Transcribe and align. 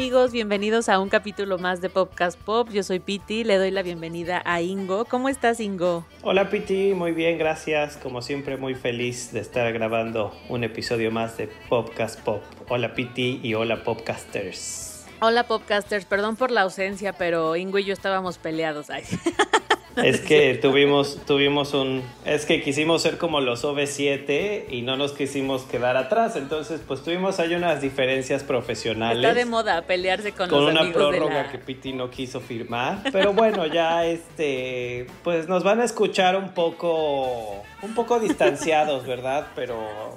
Amigos? 0.00 0.32
Bienvenidos 0.32 0.88
a 0.88 0.98
un 0.98 1.10
capítulo 1.10 1.58
más 1.58 1.82
de 1.82 1.90
Popcast 1.90 2.40
Pop. 2.40 2.70
Yo 2.70 2.82
soy 2.82 3.00
Piti, 3.00 3.44
le 3.44 3.58
doy 3.58 3.70
la 3.70 3.82
bienvenida 3.82 4.40
a 4.46 4.62
Ingo. 4.62 5.04
¿Cómo 5.04 5.28
estás, 5.28 5.60
Ingo? 5.60 6.06
Hola 6.22 6.48
Piti, 6.48 6.94
muy 6.94 7.12
bien, 7.12 7.36
gracias. 7.36 7.98
Como 7.98 8.22
siempre, 8.22 8.56
muy 8.56 8.74
feliz 8.74 9.30
de 9.30 9.40
estar 9.40 9.70
grabando 9.74 10.34
un 10.48 10.64
episodio 10.64 11.10
más 11.10 11.36
de 11.36 11.50
Popcast 11.68 12.18
Pop. 12.20 12.42
Hola 12.70 12.94
Piti 12.94 13.40
y 13.42 13.52
hola 13.52 13.84
Popcasters. 13.84 15.04
Hola, 15.20 15.46
Popcasters. 15.46 16.06
Perdón 16.06 16.36
por 16.36 16.50
la 16.50 16.62
ausencia, 16.62 17.12
pero 17.12 17.54
Ingo 17.56 17.78
y 17.78 17.84
yo 17.84 17.92
estábamos 17.92 18.38
peleados. 18.38 18.88
Ay. 18.88 19.02
Es 19.96 20.20
que 20.26 20.54
tuvimos, 20.54 21.18
tuvimos 21.26 21.74
un... 21.74 22.02
Es 22.24 22.46
que 22.46 22.62
quisimos 22.62 23.02
ser 23.02 23.18
como 23.18 23.40
los 23.40 23.64
OV7 23.64 24.64
y 24.70 24.82
no 24.82 24.96
nos 24.96 25.12
quisimos 25.12 25.62
quedar 25.62 25.96
atrás. 25.96 26.36
Entonces, 26.36 26.80
pues 26.86 27.02
tuvimos 27.02 27.40
ahí 27.40 27.54
unas 27.54 27.80
diferencias 27.80 28.42
profesionales. 28.44 29.24
Está 29.24 29.34
de 29.34 29.44
moda 29.44 29.82
pelearse 29.82 30.32
con, 30.32 30.48
con 30.48 30.64
los 30.64 30.72
una 30.72 30.84
de 30.84 30.92
prórroga 30.92 31.42
la... 31.42 31.50
que 31.50 31.58
Piti 31.58 31.92
no 31.92 32.10
quiso 32.10 32.40
firmar. 32.40 33.02
Pero 33.12 33.32
bueno, 33.32 33.66
ya 33.66 34.04
este... 34.06 35.06
Pues 35.22 35.48
nos 35.48 35.64
van 35.64 35.80
a 35.80 35.84
escuchar 35.84 36.36
un 36.36 36.50
poco... 36.50 37.62
Un 37.82 37.94
poco 37.94 38.20
distanciados, 38.20 39.06
¿verdad? 39.06 39.46
Pero... 39.54 40.14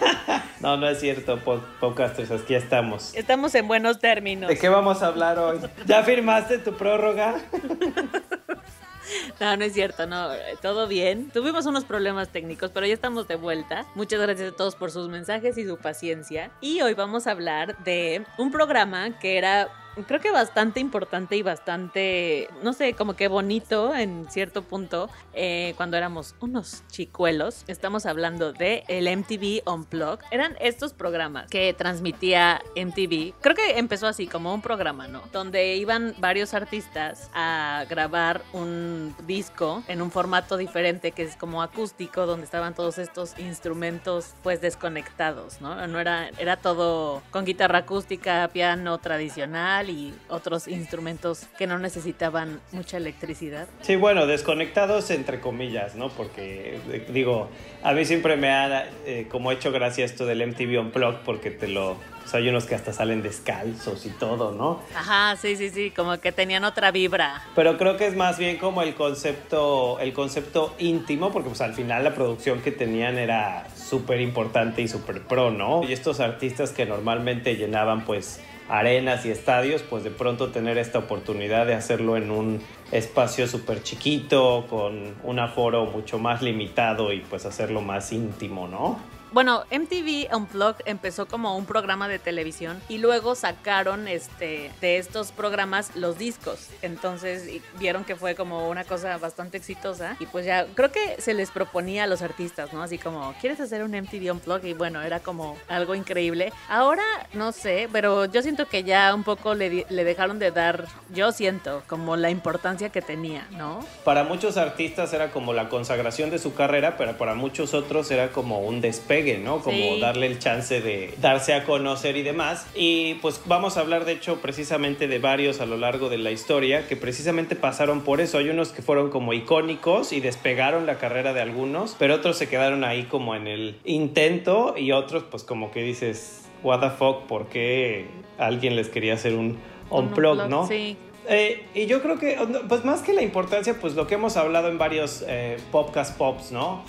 no, 0.60 0.76
no 0.76 0.88
es 0.88 1.00
cierto, 1.00 1.38
po- 1.38 1.62
podcasters, 1.80 2.30
aquí 2.30 2.54
estamos. 2.54 3.14
Estamos 3.14 3.54
en 3.54 3.66
buenos 3.66 3.98
términos. 3.98 4.48
¿De 4.48 4.58
qué 4.58 4.68
vamos 4.68 5.02
a 5.02 5.06
hablar 5.08 5.38
hoy? 5.38 5.58
¿Ya 5.86 6.02
firmaste 6.02 6.58
tu 6.58 6.74
prórroga? 6.74 7.36
No, 9.40 9.56
no 9.56 9.64
es 9.64 9.72
cierto, 9.72 10.06
no, 10.06 10.30
todo 10.62 10.86
bien. 10.88 11.30
Tuvimos 11.30 11.66
unos 11.66 11.84
problemas 11.84 12.28
técnicos, 12.30 12.70
pero 12.72 12.86
ya 12.86 12.94
estamos 12.94 13.28
de 13.28 13.36
vuelta. 13.36 13.86
Muchas 13.94 14.20
gracias 14.20 14.52
a 14.52 14.56
todos 14.56 14.76
por 14.76 14.90
sus 14.90 15.08
mensajes 15.08 15.58
y 15.58 15.66
su 15.66 15.76
paciencia. 15.76 16.50
Y 16.60 16.80
hoy 16.80 16.94
vamos 16.94 17.26
a 17.26 17.32
hablar 17.32 17.76
de 17.84 18.24
un 18.38 18.50
programa 18.50 19.18
que 19.18 19.38
era 19.38 19.68
creo 20.04 20.20
que 20.20 20.30
bastante 20.30 20.80
importante 20.80 21.36
y 21.36 21.42
bastante, 21.42 22.48
no 22.62 22.72
sé, 22.72 22.94
como 22.94 23.14
que 23.14 23.28
bonito 23.28 23.94
en 23.94 24.26
cierto 24.30 24.62
punto 24.62 25.08
eh, 25.32 25.74
cuando 25.76 25.96
éramos 25.96 26.34
unos 26.40 26.82
chicuelos. 26.88 27.64
Estamos 27.66 28.06
hablando 28.06 28.52
de 28.52 28.84
el 28.88 29.08
MTV 29.16 29.62
Unplugged. 29.70 30.24
Eran 30.30 30.56
estos 30.60 30.92
programas 30.92 31.48
que 31.50 31.72
transmitía 31.74 32.62
MTV. 32.76 33.34
Creo 33.40 33.54
que 33.54 33.78
empezó 33.78 34.06
así 34.06 34.26
como 34.26 34.52
un 34.52 34.62
programa, 34.62 35.08
¿no? 35.08 35.22
Donde 35.32 35.76
iban 35.76 36.14
varios 36.18 36.54
artistas 36.54 37.30
a 37.34 37.84
grabar 37.88 38.42
un 38.52 39.14
disco 39.26 39.82
en 39.88 40.02
un 40.02 40.10
formato 40.10 40.56
diferente 40.56 41.12
que 41.12 41.22
es 41.22 41.36
como 41.36 41.62
acústico, 41.62 42.26
donde 42.26 42.44
estaban 42.44 42.74
todos 42.74 42.98
estos 42.98 43.38
instrumentos 43.38 44.34
pues 44.42 44.60
desconectados, 44.60 45.60
¿no? 45.60 45.86
No 45.86 46.00
era, 46.00 46.30
era 46.38 46.56
todo 46.56 47.22
con 47.30 47.44
guitarra 47.44 47.78
acústica, 47.80 48.48
piano 48.52 48.98
tradicional 48.98 49.85
y 49.90 50.14
otros 50.28 50.68
instrumentos 50.68 51.46
que 51.58 51.66
no 51.66 51.78
necesitaban 51.78 52.60
mucha 52.72 52.96
electricidad. 52.96 53.68
Sí, 53.82 53.96
bueno, 53.96 54.26
desconectados 54.26 55.10
entre 55.10 55.40
comillas, 55.40 55.94
¿no? 55.94 56.08
Porque, 56.10 56.80
eh, 56.90 57.06
digo, 57.10 57.48
a 57.82 57.92
mí 57.92 58.04
siempre 58.04 58.36
me 58.36 58.50
ha 58.50 58.88
eh, 59.04 59.26
como 59.30 59.52
hecho 59.52 59.72
gracia 59.72 60.04
esto 60.04 60.26
del 60.26 60.46
MTV 60.46 60.80
Unplugged 60.80 61.20
porque 61.24 61.50
te 61.50 61.68
lo... 61.68 61.92
O 61.92 62.28
sea, 62.28 62.40
hay 62.40 62.48
unos 62.48 62.64
que 62.66 62.74
hasta 62.74 62.92
salen 62.92 63.22
descalzos 63.22 64.04
y 64.04 64.08
todo, 64.10 64.50
¿no? 64.50 64.80
Ajá, 64.96 65.36
sí, 65.36 65.54
sí, 65.54 65.70
sí, 65.70 65.92
como 65.92 66.18
que 66.18 66.32
tenían 66.32 66.64
otra 66.64 66.90
vibra. 66.90 67.40
Pero 67.54 67.78
creo 67.78 67.96
que 67.96 68.08
es 68.08 68.16
más 68.16 68.36
bien 68.36 68.56
como 68.56 68.82
el 68.82 68.94
concepto, 68.94 70.00
el 70.00 70.12
concepto 70.12 70.74
íntimo, 70.80 71.30
porque 71.30 71.50
pues 71.50 71.60
al 71.60 71.74
final 71.74 72.02
la 72.02 72.14
producción 72.16 72.62
que 72.62 72.72
tenían 72.72 73.16
era 73.16 73.68
súper 73.76 74.20
importante 74.20 74.82
y 74.82 74.88
súper 74.88 75.22
pro, 75.22 75.52
¿no? 75.52 75.84
Y 75.84 75.92
estos 75.92 76.18
artistas 76.18 76.72
que 76.72 76.84
normalmente 76.84 77.54
llenaban 77.54 78.04
pues 78.04 78.40
arenas 78.68 79.24
y 79.26 79.30
estadios, 79.30 79.82
pues 79.82 80.04
de 80.04 80.10
pronto 80.10 80.48
tener 80.48 80.78
esta 80.78 80.98
oportunidad 80.98 81.66
de 81.66 81.74
hacerlo 81.74 82.16
en 82.16 82.30
un 82.30 82.60
espacio 82.92 83.46
súper 83.46 83.82
chiquito, 83.82 84.66
con 84.68 85.14
un 85.22 85.38
aforo 85.38 85.86
mucho 85.86 86.18
más 86.18 86.42
limitado 86.42 87.12
y 87.12 87.20
pues 87.20 87.46
hacerlo 87.46 87.80
más 87.80 88.12
íntimo, 88.12 88.68
¿no? 88.68 88.98
Bueno, 89.32 89.64
MTV 89.70 90.34
Unplugged 90.34 90.82
empezó 90.86 91.26
como 91.26 91.56
un 91.56 91.66
programa 91.66 92.08
de 92.08 92.18
televisión 92.18 92.80
y 92.88 92.98
luego 92.98 93.34
sacaron 93.34 94.08
este 94.08 94.70
de 94.80 94.98
estos 94.98 95.32
programas 95.32 95.94
los 95.96 96.16
discos. 96.16 96.68
Entonces 96.80 97.48
vieron 97.78 98.04
que 98.04 98.16
fue 98.16 98.34
como 98.34 98.68
una 98.68 98.84
cosa 98.84 99.18
bastante 99.18 99.56
exitosa 99.56 100.16
y 100.20 100.26
pues 100.26 100.46
ya 100.46 100.66
creo 100.74 100.92
que 100.92 101.20
se 101.20 101.34
les 101.34 101.50
proponía 101.50 102.04
a 102.04 102.06
los 102.06 102.22
artistas, 102.22 102.72
¿no? 102.72 102.82
Así 102.82 102.98
como, 102.98 103.34
¿quieres 103.40 103.60
hacer 103.60 103.82
un 103.82 103.90
MTV 103.90 104.32
Unplugged? 104.32 104.68
Y 104.68 104.74
bueno, 104.74 105.02
era 105.02 105.20
como 105.20 105.56
algo 105.68 105.94
increíble. 105.94 106.52
Ahora 106.68 107.04
no 107.32 107.52
sé, 107.52 107.88
pero 107.92 108.26
yo 108.26 108.42
siento 108.42 108.66
que 108.68 108.84
ya 108.84 109.14
un 109.14 109.24
poco 109.24 109.54
le, 109.54 109.86
le 109.88 110.04
dejaron 110.04 110.38
de 110.38 110.50
dar, 110.50 110.86
yo 111.12 111.32
siento, 111.32 111.82
como 111.88 112.16
la 112.16 112.30
importancia 112.30 112.90
que 112.90 113.02
tenía, 113.02 113.46
¿no? 113.50 113.80
Para 114.04 114.24
muchos 114.24 114.56
artistas 114.56 115.12
era 115.12 115.30
como 115.30 115.52
la 115.52 115.68
consagración 115.68 116.30
de 116.30 116.38
su 116.38 116.54
carrera, 116.54 116.96
pero 116.96 117.18
para 117.18 117.34
muchos 117.34 117.74
otros 117.74 118.10
era 118.10 118.30
como 118.30 118.60
un 118.60 118.80
despegue, 118.80 119.15
¿no? 119.44 119.58
Como 119.60 119.76
Sí. 119.76 120.00
darle 120.00 120.26
el 120.26 120.38
chance 120.38 120.80
de 120.80 121.14
darse 121.20 121.54
a 121.54 121.64
conocer 121.64 122.16
y 122.16 122.22
demás. 122.22 122.66
Y 122.74 123.14
pues 123.14 123.40
vamos 123.46 123.76
a 123.76 123.80
hablar 123.80 124.04
de 124.04 124.12
hecho 124.12 124.36
precisamente 124.40 125.08
de 125.08 125.18
varios 125.18 125.60
a 125.60 125.66
lo 125.66 125.76
largo 125.76 126.08
de 126.08 126.18
la 126.18 126.30
historia 126.30 126.86
que 126.86 126.96
precisamente 126.96 127.56
pasaron 127.56 128.02
por 128.02 128.20
eso. 128.20 128.38
Hay 128.38 128.48
unos 128.48 128.70
que 128.72 128.82
fueron 128.82 129.10
como 129.10 129.32
icónicos 129.32 130.12
y 130.12 130.20
despegaron 130.20 130.86
la 130.86 130.98
carrera 130.98 131.32
de 131.32 131.40
algunos, 131.40 131.96
pero 131.98 132.14
otros 132.14 132.36
se 132.36 132.48
quedaron 132.48 132.84
ahí 132.84 133.04
como 133.04 133.34
en 133.34 133.46
el 133.46 133.76
intento 133.84 134.74
y 134.76 134.92
otros 134.92 135.24
pues 135.30 135.42
como 135.44 135.70
que 135.70 135.82
dices, 135.82 136.42
what 136.62 136.80
the 136.80 136.90
fuck, 136.90 137.22
¿por 137.26 137.46
qué 137.48 138.06
alguien 138.38 138.76
les 138.76 138.88
quería 138.88 139.14
hacer 139.14 139.34
un 139.34 139.58
Un 139.90 140.06
unplug, 140.06 140.48
no? 140.48 140.66
Sí. 140.66 140.96
Eh, 141.28 141.64
y 141.74 141.86
yo 141.86 142.02
creo 142.02 142.18
que, 142.20 142.38
pues 142.68 142.84
más 142.84 143.02
que 143.02 143.12
la 143.12 143.22
importancia, 143.22 143.74
pues 143.80 143.94
lo 143.94 144.06
que 144.06 144.14
hemos 144.14 144.36
hablado 144.36 144.68
en 144.68 144.78
varios 144.78 145.24
eh, 145.26 145.56
podcast 145.72 146.16
pops, 146.16 146.52
¿no? 146.52 146.84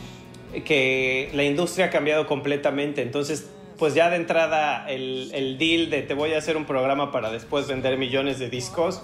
Que 0.65 1.29
la 1.33 1.43
industria 1.43 1.87
ha 1.87 1.89
cambiado 1.89 2.25
completamente, 2.27 3.01
entonces, 3.01 3.49
pues 3.77 3.93
ya 3.93 4.09
de 4.09 4.15
entrada 4.15 4.89
el, 4.89 5.29
el 5.33 5.57
deal 5.57 5.89
de 5.89 6.01
te 6.01 6.13
voy 6.13 6.33
a 6.33 6.37
hacer 6.37 6.57
un 6.57 6.65
programa 6.65 7.11
para 7.11 7.31
después 7.31 7.67
vender 7.67 7.97
millones 7.97 8.39
de 8.39 8.49
discos, 8.49 9.01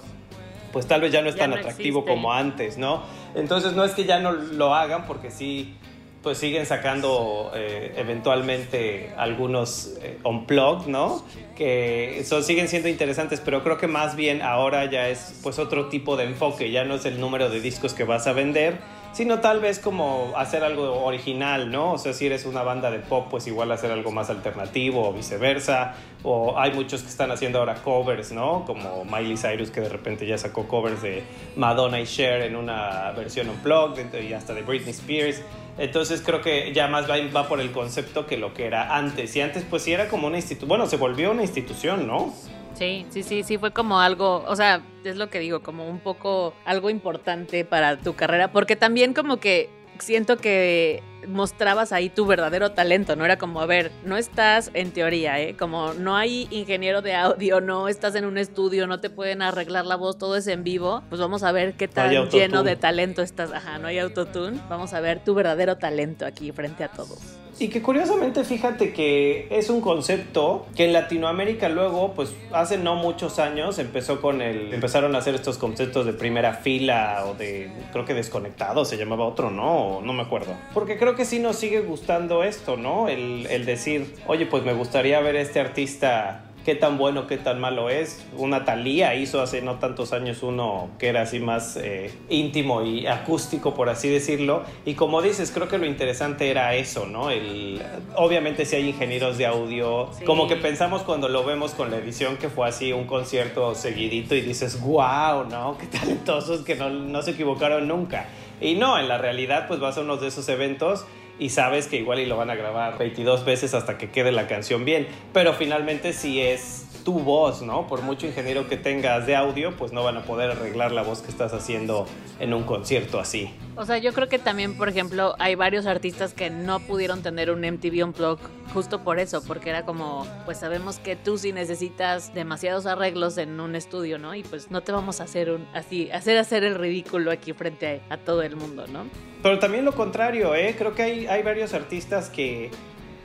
pues 0.72 0.86
tal 0.86 1.00
vez 1.02 1.12
ya 1.12 1.22
no 1.22 1.28
es 1.28 1.36
Ya 1.36 1.42
tan 1.42 1.50
no 1.50 1.56
atractivo 1.56 2.00
existe. 2.00 2.14
como 2.14 2.32
antes, 2.32 2.78
¿no? 2.78 3.02
Entonces 3.34 3.74
no 3.74 3.84
es 3.84 3.92
que 3.92 4.04
ya 4.04 4.18
no 4.18 4.32
lo 4.32 4.74
hagan 4.74 5.06
porque 5.06 5.30
sí, 5.30 5.74
pues 6.22 6.38
siguen 6.38 6.64
sacando 6.66 7.52
eh, 7.54 7.92
eventualmente 7.98 9.12
algunos 9.16 9.94
eh, 10.02 10.18
unplugged, 10.24 10.86
¿no? 10.88 11.24
Que 11.54 12.24
son, 12.26 12.42
siguen 12.42 12.66
siendo 12.66 12.88
interesantes, 12.88 13.40
pero 13.44 13.62
creo 13.62 13.76
que 13.76 13.86
más 13.86 14.16
bien 14.16 14.42
ahora 14.42 14.86
ya 14.90 15.08
es 15.10 15.38
pues 15.42 15.58
otro 15.58 15.88
tipo 15.90 16.16
de 16.16 16.24
enfoque, 16.24 16.70
ya 16.72 16.84
no 16.84 16.94
es 16.94 17.04
el 17.04 17.20
número 17.20 17.50
de 17.50 17.60
discos 17.60 17.92
que 17.94 18.04
vas 18.04 18.26
a 18.26 18.32
vender, 18.32 18.78
sino 19.14 19.38
tal 19.40 19.60
vez 19.60 19.78
como 19.78 20.32
hacer 20.36 20.64
algo 20.64 21.04
original, 21.04 21.70
¿no? 21.70 21.92
O 21.92 21.98
sea, 21.98 22.12
si 22.12 22.26
eres 22.26 22.44
una 22.44 22.62
banda 22.62 22.90
de 22.90 22.98
pop, 22.98 23.28
pues 23.30 23.46
igual 23.46 23.70
hacer 23.72 23.90
algo 23.90 24.10
más 24.10 24.28
alternativo 24.28 25.08
o 25.08 25.12
viceversa. 25.12 25.94
O 26.22 26.58
hay 26.58 26.72
muchos 26.72 27.02
que 27.02 27.08
están 27.08 27.30
haciendo 27.30 27.60
ahora 27.60 27.74
covers, 27.76 28.32
¿no? 28.32 28.64
Como 28.66 29.04
Miley 29.04 29.36
Cyrus 29.36 29.70
que 29.70 29.80
de 29.80 29.88
repente 29.88 30.26
ya 30.26 30.36
sacó 30.36 30.66
covers 30.66 31.00
de 31.02 31.22
Madonna 31.56 32.00
y 32.00 32.06
Cher 32.06 32.42
en 32.42 32.56
una 32.56 33.12
versión 33.12 33.48
unplugged 33.48 34.12
y 34.20 34.32
hasta 34.32 34.52
de 34.52 34.62
Britney 34.62 34.90
Spears. 34.90 35.42
Entonces 35.78 36.22
creo 36.24 36.40
que 36.40 36.72
ya 36.72 36.88
más 36.88 37.08
va, 37.08 37.16
va 37.34 37.48
por 37.48 37.60
el 37.60 37.72
concepto 37.72 38.26
que 38.26 38.36
lo 38.36 38.52
que 38.52 38.66
era 38.66 38.96
antes. 38.96 39.34
Y 39.36 39.40
antes 39.40 39.64
pues 39.68 39.82
sí 39.82 39.92
era 39.92 40.08
como 40.08 40.26
una 40.26 40.36
institución, 40.36 40.68
bueno, 40.68 40.86
se 40.86 40.96
volvió 40.96 41.30
una 41.30 41.42
institución, 41.42 42.06
¿no? 42.06 42.32
Sí, 42.74 43.06
sí, 43.10 43.22
sí, 43.22 43.42
sí, 43.42 43.58
fue 43.58 43.72
como 43.72 44.00
algo, 44.00 44.44
o 44.46 44.56
sea, 44.56 44.82
es 45.04 45.16
lo 45.16 45.30
que 45.30 45.38
digo, 45.38 45.62
como 45.62 45.88
un 45.88 46.00
poco 46.00 46.54
algo 46.64 46.90
importante 46.90 47.64
para 47.64 47.98
tu 47.98 48.14
carrera, 48.14 48.50
porque 48.52 48.74
también 48.76 49.14
como 49.14 49.38
que 49.38 49.70
siento 49.98 50.36
que 50.36 51.02
mostrabas 51.28 51.92
ahí 51.92 52.10
tu 52.10 52.26
verdadero 52.26 52.72
talento, 52.72 53.16
no 53.16 53.24
era 53.24 53.38
como, 53.38 53.60
a 53.60 53.66
ver, 53.66 53.92
no 54.04 54.16
estás 54.16 54.70
en 54.74 54.90
teoría, 54.90 55.40
¿eh? 55.40 55.56
Como 55.56 55.94
no 55.94 56.16
hay 56.16 56.48
ingeniero 56.50 57.00
de 57.00 57.14
audio, 57.14 57.60
no 57.60 57.88
estás 57.88 58.14
en 58.16 58.24
un 58.24 58.38
estudio, 58.38 58.86
no 58.86 59.00
te 59.00 59.08
pueden 59.08 59.40
arreglar 59.40 59.86
la 59.86 59.96
voz, 59.96 60.18
todo 60.18 60.36
es 60.36 60.46
en 60.48 60.64
vivo, 60.64 61.02
pues 61.08 61.20
vamos 61.20 61.42
a 61.42 61.52
ver 61.52 61.74
qué 61.74 61.88
tan 61.88 62.28
lleno 62.28 62.62
de 62.62 62.76
talento 62.76 63.22
estás, 63.22 63.52
ajá, 63.52 63.78
no 63.78 63.86
hay 63.86 63.98
autotune, 63.98 64.60
vamos 64.68 64.92
a 64.92 65.00
ver 65.00 65.22
tu 65.24 65.34
verdadero 65.34 65.78
talento 65.78 66.26
aquí 66.26 66.50
frente 66.52 66.84
a 66.84 66.88
todos. 66.88 67.43
Y 67.58 67.68
que 67.68 67.82
curiosamente 67.82 68.44
fíjate 68.44 68.92
que 68.92 69.46
es 69.50 69.70
un 69.70 69.80
concepto 69.80 70.66
que 70.74 70.86
en 70.86 70.92
Latinoamérica 70.92 71.68
luego, 71.68 72.12
pues 72.14 72.34
hace 72.52 72.78
no 72.78 72.96
muchos 72.96 73.38
años 73.38 73.78
empezó 73.78 74.20
con 74.20 74.42
el, 74.42 74.74
empezaron 74.74 75.14
a 75.14 75.18
hacer 75.18 75.34
estos 75.34 75.58
conceptos 75.58 76.04
de 76.06 76.12
primera 76.12 76.54
fila 76.54 77.24
o 77.26 77.34
de, 77.34 77.70
creo 77.92 78.04
que 78.04 78.14
desconectado 78.14 78.84
se 78.84 78.96
llamaba 78.96 79.24
otro, 79.24 79.50
¿no? 79.50 80.00
No 80.02 80.12
me 80.12 80.22
acuerdo. 80.22 80.54
Porque 80.72 80.98
creo 80.98 81.14
que 81.14 81.24
sí 81.24 81.38
nos 81.38 81.56
sigue 81.56 81.80
gustando 81.80 82.42
esto, 82.42 82.76
¿no? 82.76 83.08
El, 83.08 83.46
el 83.46 83.64
decir, 83.64 84.14
oye, 84.26 84.46
pues 84.46 84.64
me 84.64 84.72
gustaría 84.72 85.20
ver 85.20 85.36
a 85.36 85.40
este 85.40 85.60
artista 85.60 86.44
qué 86.64 86.74
tan 86.74 86.98
bueno, 86.98 87.26
qué 87.26 87.36
tan 87.36 87.60
malo 87.60 87.90
es. 87.90 88.24
Una 88.36 88.64
Thalía 88.64 89.14
hizo 89.14 89.40
hace 89.40 89.62
no 89.62 89.78
tantos 89.78 90.12
años 90.12 90.42
uno 90.42 90.90
que 90.98 91.08
era 91.08 91.22
así 91.22 91.38
más 91.38 91.76
eh, 91.76 92.10
íntimo 92.28 92.82
y 92.82 93.06
acústico, 93.06 93.74
por 93.74 93.88
así 93.88 94.08
decirlo. 94.08 94.62
Y 94.84 94.94
como 94.94 95.22
dices, 95.22 95.50
creo 95.52 95.68
que 95.68 95.78
lo 95.78 95.86
interesante 95.86 96.50
era 96.50 96.74
eso, 96.74 97.06
¿no? 97.06 97.30
El, 97.30 97.82
obviamente 98.16 98.64
si 98.64 98.76
hay 98.76 98.88
ingenieros 98.88 99.38
de 99.38 99.46
audio, 99.46 100.10
como 100.24 100.48
que 100.48 100.56
pensamos 100.56 101.02
cuando 101.02 101.28
lo 101.28 101.44
vemos 101.44 101.72
con 101.72 101.90
la 101.90 101.98
edición 101.98 102.36
que 102.38 102.48
fue 102.48 102.68
así 102.68 102.92
un 102.92 103.04
concierto 103.06 103.74
seguidito 103.74 104.34
y 104.34 104.40
dices, 104.40 104.80
wow, 104.80 105.44
¿no? 105.50 105.76
Qué 105.78 105.86
talentosos 105.86 106.62
que 106.62 106.74
no, 106.74 106.90
no 106.90 107.22
se 107.22 107.32
equivocaron 107.32 107.86
nunca. 107.86 108.28
Y 108.60 108.74
no, 108.74 108.98
en 108.98 109.08
la 109.08 109.18
realidad 109.18 109.66
pues 109.68 109.80
vas 109.80 109.98
a 109.98 110.00
uno 110.00 110.16
de 110.16 110.28
esos 110.28 110.48
eventos 110.48 111.04
y 111.38 111.50
sabes 111.50 111.86
que 111.86 111.96
igual 111.96 112.20
y 112.20 112.26
lo 112.26 112.36
van 112.36 112.50
a 112.50 112.54
grabar 112.54 112.98
22 112.98 113.44
veces 113.44 113.74
hasta 113.74 113.98
que 113.98 114.10
quede 114.10 114.32
la 114.32 114.46
canción 114.46 114.84
bien, 114.84 115.06
pero 115.32 115.52
finalmente 115.52 116.12
si 116.12 116.40
es 116.40 116.83
tu 117.04 117.20
voz, 117.20 117.62
¿no? 117.62 117.86
Por 117.86 118.02
mucho 118.02 118.26
ingeniero 118.26 118.66
que 118.68 118.76
tengas 118.76 119.26
de 119.26 119.36
audio, 119.36 119.76
pues 119.76 119.92
no 119.92 120.02
van 120.02 120.16
a 120.16 120.22
poder 120.22 120.50
arreglar 120.50 120.90
la 120.92 121.02
voz 121.02 121.20
que 121.20 121.30
estás 121.30 121.52
haciendo 121.52 122.06
en 122.40 122.54
un 122.54 122.64
concierto 122.64 123.20
así. 123.20 123.54
O 123.76 123.84
sea, 123.84 123.98
yo 123.98 124.12
creo 124.12 124.28
que 124.28 124.38
también, 124.38 124.76
por 124.76 124.88
ejemplo, 124.88 125.34
hay 125.38 125.54
varios 125.54 125.86
artistas 125.86 126.32
que 126.32 126.50
no 126.50 126.80
pudieron 126.80 127.22
tener 127.22 127.50
un 127.50 127.60
MTV 127.60 128.04
Unplugged 128.04 128.46
justo 128.72 129.04
por 129.04 129.18
eso, 129.18 129.42
porque 129.46 129.70
era 129.70 129.84
como, 129.84 130.26
pues 130.44 130.58
sabemos 130.58 130.98
que 130.98 131.14
tú 131.14 131.36
sí 131.38 131.52
necesitas 131.52 132.32
demasiados 132.34 132.86
arreglos 132.86 133.36
en 133.36 133.60
un 133.60 133.76
estudio, 133.76 134.18
¿no? 134.18 134.34
Y 134.34 134.42
pues 134.42 134.70
no 134.70 134.82
te 134.82 134.90
vamos 134.90 135.20
a 135.20 135.24
hacer 135.24 135.50
un 135.50 135.66
así, 135.74 136.10
hacer 136.10 136.38
hacer 136.38 136.64
el 136.64 136.74
ridículo 136.74 137.30
aquí 137.30 137.52
frente 137.52 138.00
a, 138.08 138.14
a 138.14 138.16
todo 138.16 138.42
el 138.42 138.56
mundo, 138.56 138.86
¿no? 138.86 139.04
Pero 139.42 139.58
también 139.58 139.84
lo 139.84 139.92
contrario, 139.92 140.54
¿eh? 140.54 140.74
Creo 140.78 140.94
que 140.94 141.02
hay, 141.02 141.26
hay 141.26 141.42
varios 141.42 141.74
artistas 141.74 142.30
que 142.30 142.70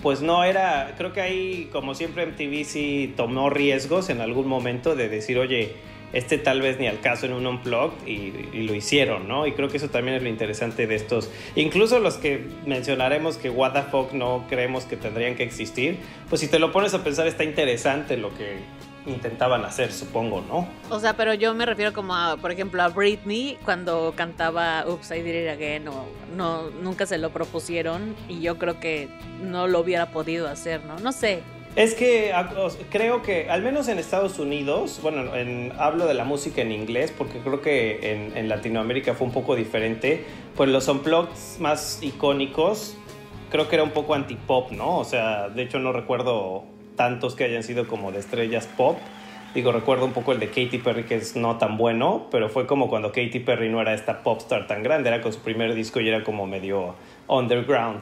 pues 0.02 0.22
no 0.22 0.44
era, 0.44 0.94
creo 0.98 1.14
que 1.14 1.22
ahí 1.22 1.70
como 1.72 1.96
siempre 1.96 2.26
MTV 2.26 2.64
sí 2.66 3.14
tomó 3.18 3.50
riesgos 3.50 4.10
en 4.10 4.22
algún 4.22 4.48
momento 4.48 4.96
de 4.96 5.10
decir, 5.10 5.38
oye, 5.38 5.76
este 6.14 6.38
tal 6.38 6.62
vez 6.62 6.80
ni 6.80 6.88
al 6.88 7.00
caso 7.02 7.26
en 7.26 7.34
un 7.34 7.46
unplugged 7.46 8.08
y, 8.08 8.64
lo 8.64 8.74
hicieron, 8.74 9.28
¿no? 9.28 9.46
Y 9.46 9.54
creo 9.54 9.70
que 9.70 9.78
eso 9.78 9.90
también 9.90 10.18
es 10.18 10.24
lo 10.24 10.30
interesante 10.30 10.88
de 10.88 10.96
estos, 10.96 11.30
incluso 11.56 12.00
los 12.00 12.16
que 12.16 12.46
mencionaremos 12.66 13.38
que 13.38 13.50
what 13.50 13.74
the 13.74 13.84
fuck 13.84 14.14
no 14.14 14.46
creemos 14.50 14.86
que 14.86 14.98
tendrían 14.98 15.36
que 15.36 15.44
existir, 15.44 15.98
pues 16.30 16.42
si 16.42 16.48
te 16.48 16.60
lo 16.60 16.72
pones 16.72 16.94
a 16.94 17.04
pensar 17.04 17.28
está 17.28 17.44
interesante 17.44 18.18
lo 18.18 18.30
que 18.36 18.58
intentaban 19.06 19.66
hacer, 19.66 19.92
supongo, 19.92 20.42
¿no? 20.42 20.68
O 20.90 21.00
sea, 21.00 21.14
pero 21.14 21.34
yo 21.34 21.54
me 21.54 21.66
refiero 21.66 21.94
como 21.94 22.16
a, 22.16 22.38
por 22.38 22.52
ejemplo, 22.52 22.82
a 22.82 22.90
Britney 22.90 23.58
cuando 23.66 24.14
cantaba 24.16 24.86
Oops, 24.88 25.12
I 25.12 25.22
Did 25.22 25.44
It 25.44 25.50
Again, 25.50 25.88
o 25.88 26.06
no, 26.36 26.70
nunca 26.70 27.06
se 27.06 27.18
lo 27.18 27.30
propusieron 27.32 28.16
y 28.28 28.42
yo 28.42 28.58
creo 28.58 28.80
que 28.80 29.10
no 29.42 29.68
lo 29.68 29.80
hubiera 29.80 30.12
podido 30.12 30.48
hacer, 30.48 30.84
¿no? 30.86 31.00
No 31.00 31.12
sé. 31.12 31.42
Es 31.76 31.94
que 31.94 32.34
creo 32.90 33.22
que, 33.22 33.50
al 33.50 33.62
menos 33.62 33.88
en 33.88 34.00
Estados 34.00 34.40
Unidos, 34.40 35.00
bueno, 35.04 35.36
en, 35.36 35.72
hablo 35.78 36.08
de 36.08 36.16
la 36.16 36.24
música 36.24 36.62
en 36.62 36.72
inglés 36.72 37.14
porque 37.16 37.40
creo 37.40 37.62
que 37.62 38.12
en, 38.12 38.36
en 38.36 38.50
Latinoamérica 38.50 39.14
fue 39.14 39.28
un 39.28 39.34
poco 39.34 39.56
diferente, 39.56 40.26
pues 40.56 40.70
los 40.70 40.88
unplugged 40.88 41.60
más 41.60 42.00
icónicos 42.02 42.98
creo 43.50 43.68
que 43.68 43.76
era 43.76 43.84
un 43.84 43.92
poco 43.92 44.14
anti-pop, 44.14 44.72
¿no? 44.72 44.98
O 44.98 45.04
sea, 45.04 45.50
de 45.50 45.64
hecho 45.64 45.80
no 45.80 45.92
recuerdo 45.92 46.64
tantos 47.00 47.34
que 47.34 47.46
hayan 47.46 47.64
sido 47.64 47.88
como 47.88 48.12
de 48.12 48.20
estrellas 48.20 48.68
pop. 48.76 48.98
Digo, 49.56 49.72
recuerdo 49.72 50.04
un 50.04 50.12
poco 50.12 50.34
el 50.34 50.40
de 50.42 50.48
Katy 50.48 50.80
Perry, 50.80 51.06
que 51.06 51.16
es 51.16 51.38
no 51.38 51.58
tan 51.58 51.78
bueno, 51.78 52.28
pero 52.30 52.50
fue 52.50 52.68
como 52.68 52.90
cuando 52.90 53.14
Katy 53.14 53.40
Perry 53.40 53.70
no 53.70 53.80
era 53.80 53.94
esta 53.94 54.22
pop 54.22 54.40
star 54.40 54.68
tan 54.68 54.84
grande, 54.84 55.08
era 55.08 55.22
con 55.22 55.32
su 55.32 55.40
primer 55.40 55.74
disco 55.76 56.02
y 56.02 56.10
era 56.10 56.26
como 56.26 56.46
medio 56.46 56.96
underground. 57.30 58.02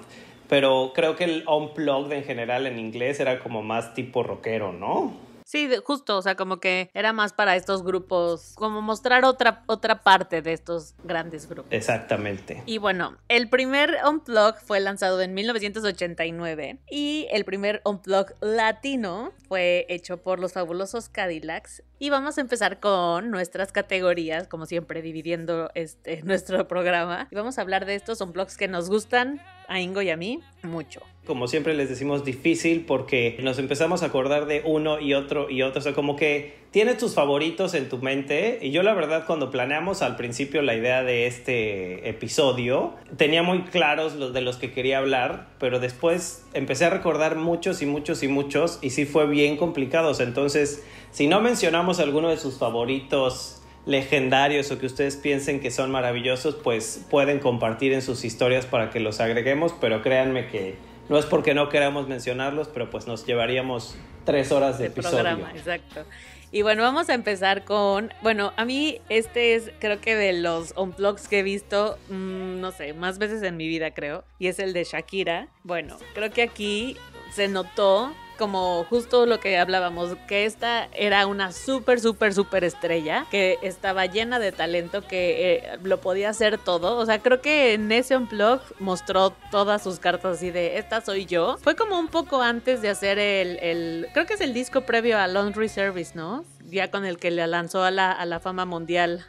Pero 0.49 0.93
creo 0.95 1.15
que 1.15 1.25
el 1.25 1.43
unplugged 1.47 2.11
en 2.11 2.23
general 2.23 2.65
en 2.65 2.79
inglés 2.79 3.19
era 3.19 3.37
como 3.37 3.61
más 3.61 3.93
tipo 3.93 4.23
rockero, 4.23 4.73
¿no? 4.73 5.26
Sí, 5.47 5.69
justo, 5.85 6.17
o 6.17 6.21
sea, 6.21 6.35
como 6.35 6.59
que 6.59 6.89
era 6.93 7.13
más 7.13 7.31
para 7.31 7.55
estos 7.55 7.81
grupos, 7.81 8.51
como 8.55 8.81
mostrar 8.81 9.23
otra, 9.23 9.63
otra 9.67 10.01
parte 10.01 10.41
de 10.41 10.51
estos 10.51 10.93
grandes 11.05 11.47
grupos. 11.47 11.71
Exactamente. 11.71 12.63
Y 12.65 12.79
bueno, 12.79 13.15
el 13.29 13.47
primer 13.47 13.95
Unplug 14.05 14.57
fue 14.57 14.81
lanzado 14.81 15.21
en 15.21 15.33
1989 15.33 16.79
y 16.91 17.27
el 17.31 17.45
primer 17.45 17.81
Unplug 17.85 18.33
latino 18.41 19.31
fue 19.47 19.85
hecho 19.87 20.17
por 20.17 20.39
los 20.39 20.51
fabulosos 20.51 21.07
Cadillacs. 21.07 21.81
Y 21.97 22.09
vamos 22.09 22.37
a 22.37 22.41
empezar 22.41 22.81
con 22.81 23.31
nuestras 23.31 23.71
categorías, 23.71 24.49
como 24.49 24.65
siempre, 24.65 25.01
dividiendo 25.01 25.71
este, 25.75 26.21
nuestro 26.25 26.67
programa. 26.67 27.29
Y 27.31 27.35
vamos 27.35 27.57
a 27.57 27.61
hablar 27.61 27.85
de 27.85 27.95
estos 27.95 28.19
Unplugs 28.19 28.57
que 28.57 28.67
nos 28.67 28.89
gustan 28.89 29.41
a 29.67 29.79
Ingo 29.79 30.01
y 30.01 30.09
a 30.09 30.17
mí 30.17 30.39
mucho 30.63 31.01
como 31.27 31.47
siempre 31.47 31.75
les 31.75 31.89
decimos, 31.89 32.23
difícil 32.23 32.85
porque 32.87 33.37
nos 33.43 33.59
empezamos 33.59 34.01
a 34.01 34.07
acordar 34.07 34.47
de 34.47 34.63
uno 34.65 34.99
y 34.99 35.13
otro 35.13 35.49
y 35.49 35.61
otro. 35.61 35.79
O 35.79 35.83
sea, 35.83 35.93
como 35.93 36.15
que 36.15 36.55
tienes 36.71 36.97
tus 36.97 37.13
favoritos 37.13 37.73
en 37.73 37.89
tu 37.89 37.97
mente. 37.97 38.59
Y 38.61 38.71
yo 38.71 38.81
la 38.81 38.93
verdad 38.93 39.25
cuando 39.27 39.51
planeamos 39.51 40.01
al 40.01 40.15
principio 40.15 40.61
la 40.61 40.73
idea 40.73 41.03
de 41.03 41.27
este 41.27 42.09
episodio, 42.09 42.93
tenía 43.17 43.43
muy 43.43 43.63
claros 43.63 44.15
los 44.15 44.33
de 44.33 44.41
los 44.41 44.55
que 44.55 44.71
quería 44.71 44.99
hablar, 44.99 45.49
pero 45.59 45.79
después 45.79 46.45
empecé 46.53 46.85
a 46.85 46.89
recordar 46.89 47.35
muchos 47.35 47.81
y 47.81 47.85
muchos 47.85 48.23
y 48.23 48.29
muchos 48.29 48.79
y 48.81 48.89
sí 48.91 49.05
fue 49.05 49.27
bien 49.27 49.57
complicado. 49.57 50.15
Entonces, 50.19 50.85
si 51.11 51.27
no 51.27 51.41
mencionamos 51.41 51.99
alguno 51.99 52.29
de 52.29 52.37
sus 52.37 52.57
favoritos 52.57 53.56
legendarios 53.87 54.69
o 54.69 54.77
que 54.77 54.85
ustedes 54.85 55.15
piensen 55.15 55.61
que 55.61 55.71
son 55.71 55.89
maravillosos, 55.89 56.55
pues 56.55 57.05
pueden 57.09 57.39
compartir 57.39 57.93
en 57.93 58.01
sus 58.01 58.25
historias 58.25 58.65
para 58.65 58.89
que 58.89 58.99
los 58.99 59.19
agreguemos, 59.21 59.73
pero 59.79 60.01
créanme 60.03 60.47
que 60.47 60.75
no 61.09 61.17
es 61.17 61.25
porque 61.25 61.53
no 61.53 61.69
queramos 61.69 62.07
mencionarlos, 62.07 62.67
pero 62.67 62.89
pues 62.89 63.07
nos 63.07 63.25
llevaríamos 63.25 63.97
tres 64.25 64.51
horas 64.51 64.77
de, 64.77 64.87
episodio. 64.87 65.19
Programa, 65.19 65.51
exacto. 65.55 66.03
Y 66.51 66.61
bueno, 66.61 66.81
vamos 66.81 67.09
a 67.09 67.13
empezar 67.13 67.63
con, 67.63 68.13
bueno, 68.21 68.53
a 68.57 68.65
mí 68.65 68.99
este 69.09 69.55
es 69.55 69.71
creo 69.79 69.99
que 69.99 70.15
de 70.15 70.33
los 70.33 70.73
unplugs 70.77 71.27
que 71.27 71.39
he 71.39 71.43
visto, 71.43 71.97
mmm, 72.09 72.59
no 72.59 72.71
sé, 72.71 72.93
más 72.93 73.19
veces 73.19 73.41
en 73.43 73.57
mi 73.57 73.67
vida 73.67 73.91
creo, 73.91 74.25
y 74.37 74.47
es 74.47 74.59
el 74.59 74.73
de 74.73 74.83
Shakira. 74.83 75.47
Bueno, 75.63 75.97
creo 76.13 76.29
que 76.31 76.41
aquí 76.41 76.97
se 77.31 77.47
notó 77.47 78.13
como 78.37 78.85
justo 78.85 79.25
lo 79.25 79.39
que 79.39 79.57
hablábamos, 79.57 80.15
que 80.27 80.45
esta 80.45 80.85
era 80.93 81.27
una 81.27 81.51
súper, 81.51 81.99
súper, 81.99 82.33
súper 82.33 82.63
estrella, 82.63 83.25
que 83.29 83.57
estaba 83.61 84.05
llena 84.05 84.39
de 84.39 84.51
talento, 84.51 85.01
que 85.05 85.55
eh, 85.55 85.79
lo 85.83 85.99
podía 85.99 86.29
hacer 86.29 86.57
todo. 86.57 86.97
O 86.97 87.05
sea, 87.05 87.19
creo 87.19 87.41
que 87.41 87.73
en 87.73 87.91
ese 87.91 88.15
unplug 88.15 88.61
mostró 88.79 89.31
todas 89.51 89.83
sus 89.83 89.99
cartas 89.99 90.37
así 90.37 90.51
de, 90.51 90.77
esta 90.77 91.01
soy 91.01 91.25
yo. 91.25 91.57
Fue 91.57 91.75
como 91.75 91.99
un 91.99 92.07
poco 92.07 92.41
antes 92.41 92.81
de 92.81 92.89
hacer 92.89 93.19
el, 93.19 94.07
creo 94.13 94.25
que 94.25 94.35
es 94.35 94.41
el 94.41 94.53
disco 94.53 94.81
previo 94.81 95.17
a 95.17 95.27
Laundry 95.27 95.69
Service, 95.69 96.11
¿no? 96.15 96.45
Ya 96.65 96.91
con 96.91 97.05
el 97.05 97.17
que 97.17 97.31
le 97.31 97.45
lanzó 97.47 97.83
a 97.83 97.91
la, 97.91 98.11
a 98.11 98.25
la 98.25 98.39
fama 98.39 98.65
mundial. 98.65 99.25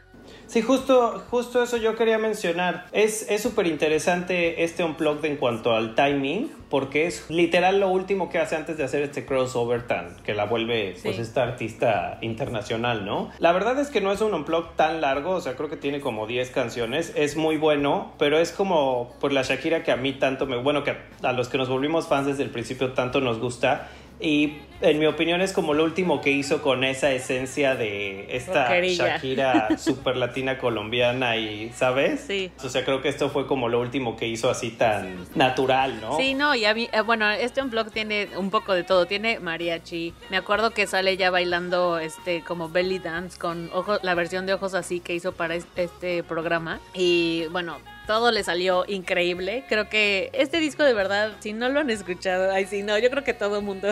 Sí, 0.48 0.62
justo, 0.62 1.22
justo 1.30 1.62
eso 1.62 1.76
yo 1.76 1.94
quería 1.94 2.16
mencionar. 2.16 2.86
Es 2.92 3.26
súper 3.40 3.66
interesante 3.66 4.64
este 4.64 4.82
unplugged 4.82 5.26
en 5.26 5.36
cuanto 5.36 5.74
al 5.74 5.94
timing, 5.94 6.50
porque 6.70 7.06
es 7.06 7.28
literal 7.28 7.80
lo 7.80 7.88
último 7.88 8.30
que 8.30 8.38
hace 8.38 8.56
antes 8.56 8.78
de 8.78 8.84
hacer 8.84 9.02
este 9.02 9.26
crossover 9.26 9.86
tan 9.86 10.16
que 10.24 10.32
la 10.32 10.46
vuelve 10.46 10.96
pues 11.02 11.18
esta 11.18 11.42
artista 11.42 12.16
internacional, 12.22 13.04
¿no? 13.04 13.30
La 13.38 13.52
verdad 13.52 13.78
es 13.78 13.88
que 13.88 14.00
no 14.00 14.10
es 14.10 14.22
un 14.22 14.32
unplugged 14.32 14.70
tan 14.76 15.02
largo, 15.02 15.32
o 15.32 15.40
sea, 15.42 15.54
creo 15.54 15.68
que 15.68 15.76
tiene 15.76 16.00
como 16.00 16.26
10 16.26 16.50
canciones, 16.50 17.12
es 17.14 17.36
muy 17.36 17.58
bueno, 17.58 18.12
pero 18.18 18.38
es 18.38 18.50
como 18.50 19.14
por 19.20 19.32
la 19.32 19.42
Shakira 19.42 19.82
que 19.82 19.92
a 19.92 19.96
mí 19.96 20.14
tanto 20.14 20.46
me, 20.46 20.56
bueno, 20.56 20.82
que 20.82 20.96
a 21.22 21.32
los 21.32 21.48
que 21.48 21.58
nos 21.58 21.68
volvimos 21.68 22.08
fans 22.08 22.26
desde 22.26 22.42
el 22.42 22.50
principio 22.50 22.92
tanto 22.92 23.20
nos 23.20 23.38
gusta 23.38 23.88
y 24.20 24.58
en 24.80 24.98
mi 24.98 25.06
opinión 25.06 25.40
es 25.40 25.52
como 25.52 25.74
lo 25.74 25.84
último 25.84 26.20
que 26.20 26.30
hizo 26.30 26.62
con 26.62 26.84
esa 26.84 27.10
esencia 27.12 27.74
de 27.74 28.36
esta. 28.36 28.68
Shakira 28.80 29.68
super 29.78 30.16
latina 30.16 30.58
colombiana 30.58 31.36
y, 31.36 31.70
¿sabes? 31.74 32.20
Sí. 32.26 32.50
O 32.64 32.68
sea, 32.68 32.84
creo 32.84 33.02
que 33.02 33.08
esto 33.08 33.28
fue 33.30 33.46
como 33.46 33.68
lo 33.68 33.80
último 33.80 34.16
que 34.16 34.26
hizo 34.28 34.50
así 34.50 34.70
tan 34.70 35.26
natural, 35.34 36.00
¿no? 36.00 36.16
Sí, 36.16 36.34
no, 36.34 36.54
y 36.54 36.64
a 36.64 36.74
mí, 36.74 36.88
eh, 36.92 37.00
bueno, 37.00 37.28
este 37.30 37.60
unplug 37.62 37.90
tiene 37.90 38.28
un 38.36 38.50
poco 38.50 38.72
de 38.74 38.84
todo. 38.84 39.06
Tiene 39.06 39.40
mariachi. 39.40 40.14
Me 40.30 40.36
acuerdo 40.36 40.70
que 40.70 40.86
sale 40.86 41.16
ya 41.16 41.30
bailando 41.30 41.98
este 41.98 42.42
como 42.44 42.68
belly 42.68 42.98
dance 42.98 43.38
con 43.38 43.70
ojos, 43.72 44.00
la 44.02 44.14
versión 44.14 44.46
de 44.46 44.54
ojos 44.54 44.74
así 44.74 45.00
que 45.00 45.14
hizo 45.14 45.32
para 45.32 45.54
es- 45.54 45.66
este 45.76 46.22
programa. 46.22 46.80
Y 46.94 47.46
bueno, 47.50 47.78
todo 48.06 48.30
le 48.30 48.42
salió 48.44 48.84
increíble. 48.88 49.64
Creo 49.68 49.88
que 49.88 50.30
este 50.32 50.60
disco 50.60 50.82
de 50.84 50.94
verdad, 50.94 51.32
si 51.40 51.52
no 51.52 51.68
lo 51.68 51.80
han 51.80 51.90
escuchado, 51.90 52.52
ay, 52.52 52.66
sí, 52.66 52.82
no, 52.82 52.96
yo 52.98 53.10
creo 53.10 53.24
que 53.24 53.34
todo 53.34 53.58
el 53.58 53.64
mundo 53.64 53.88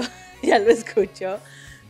ya 0.51 0.59
lo 0.59 0.71
escuchó. 0.71 1.39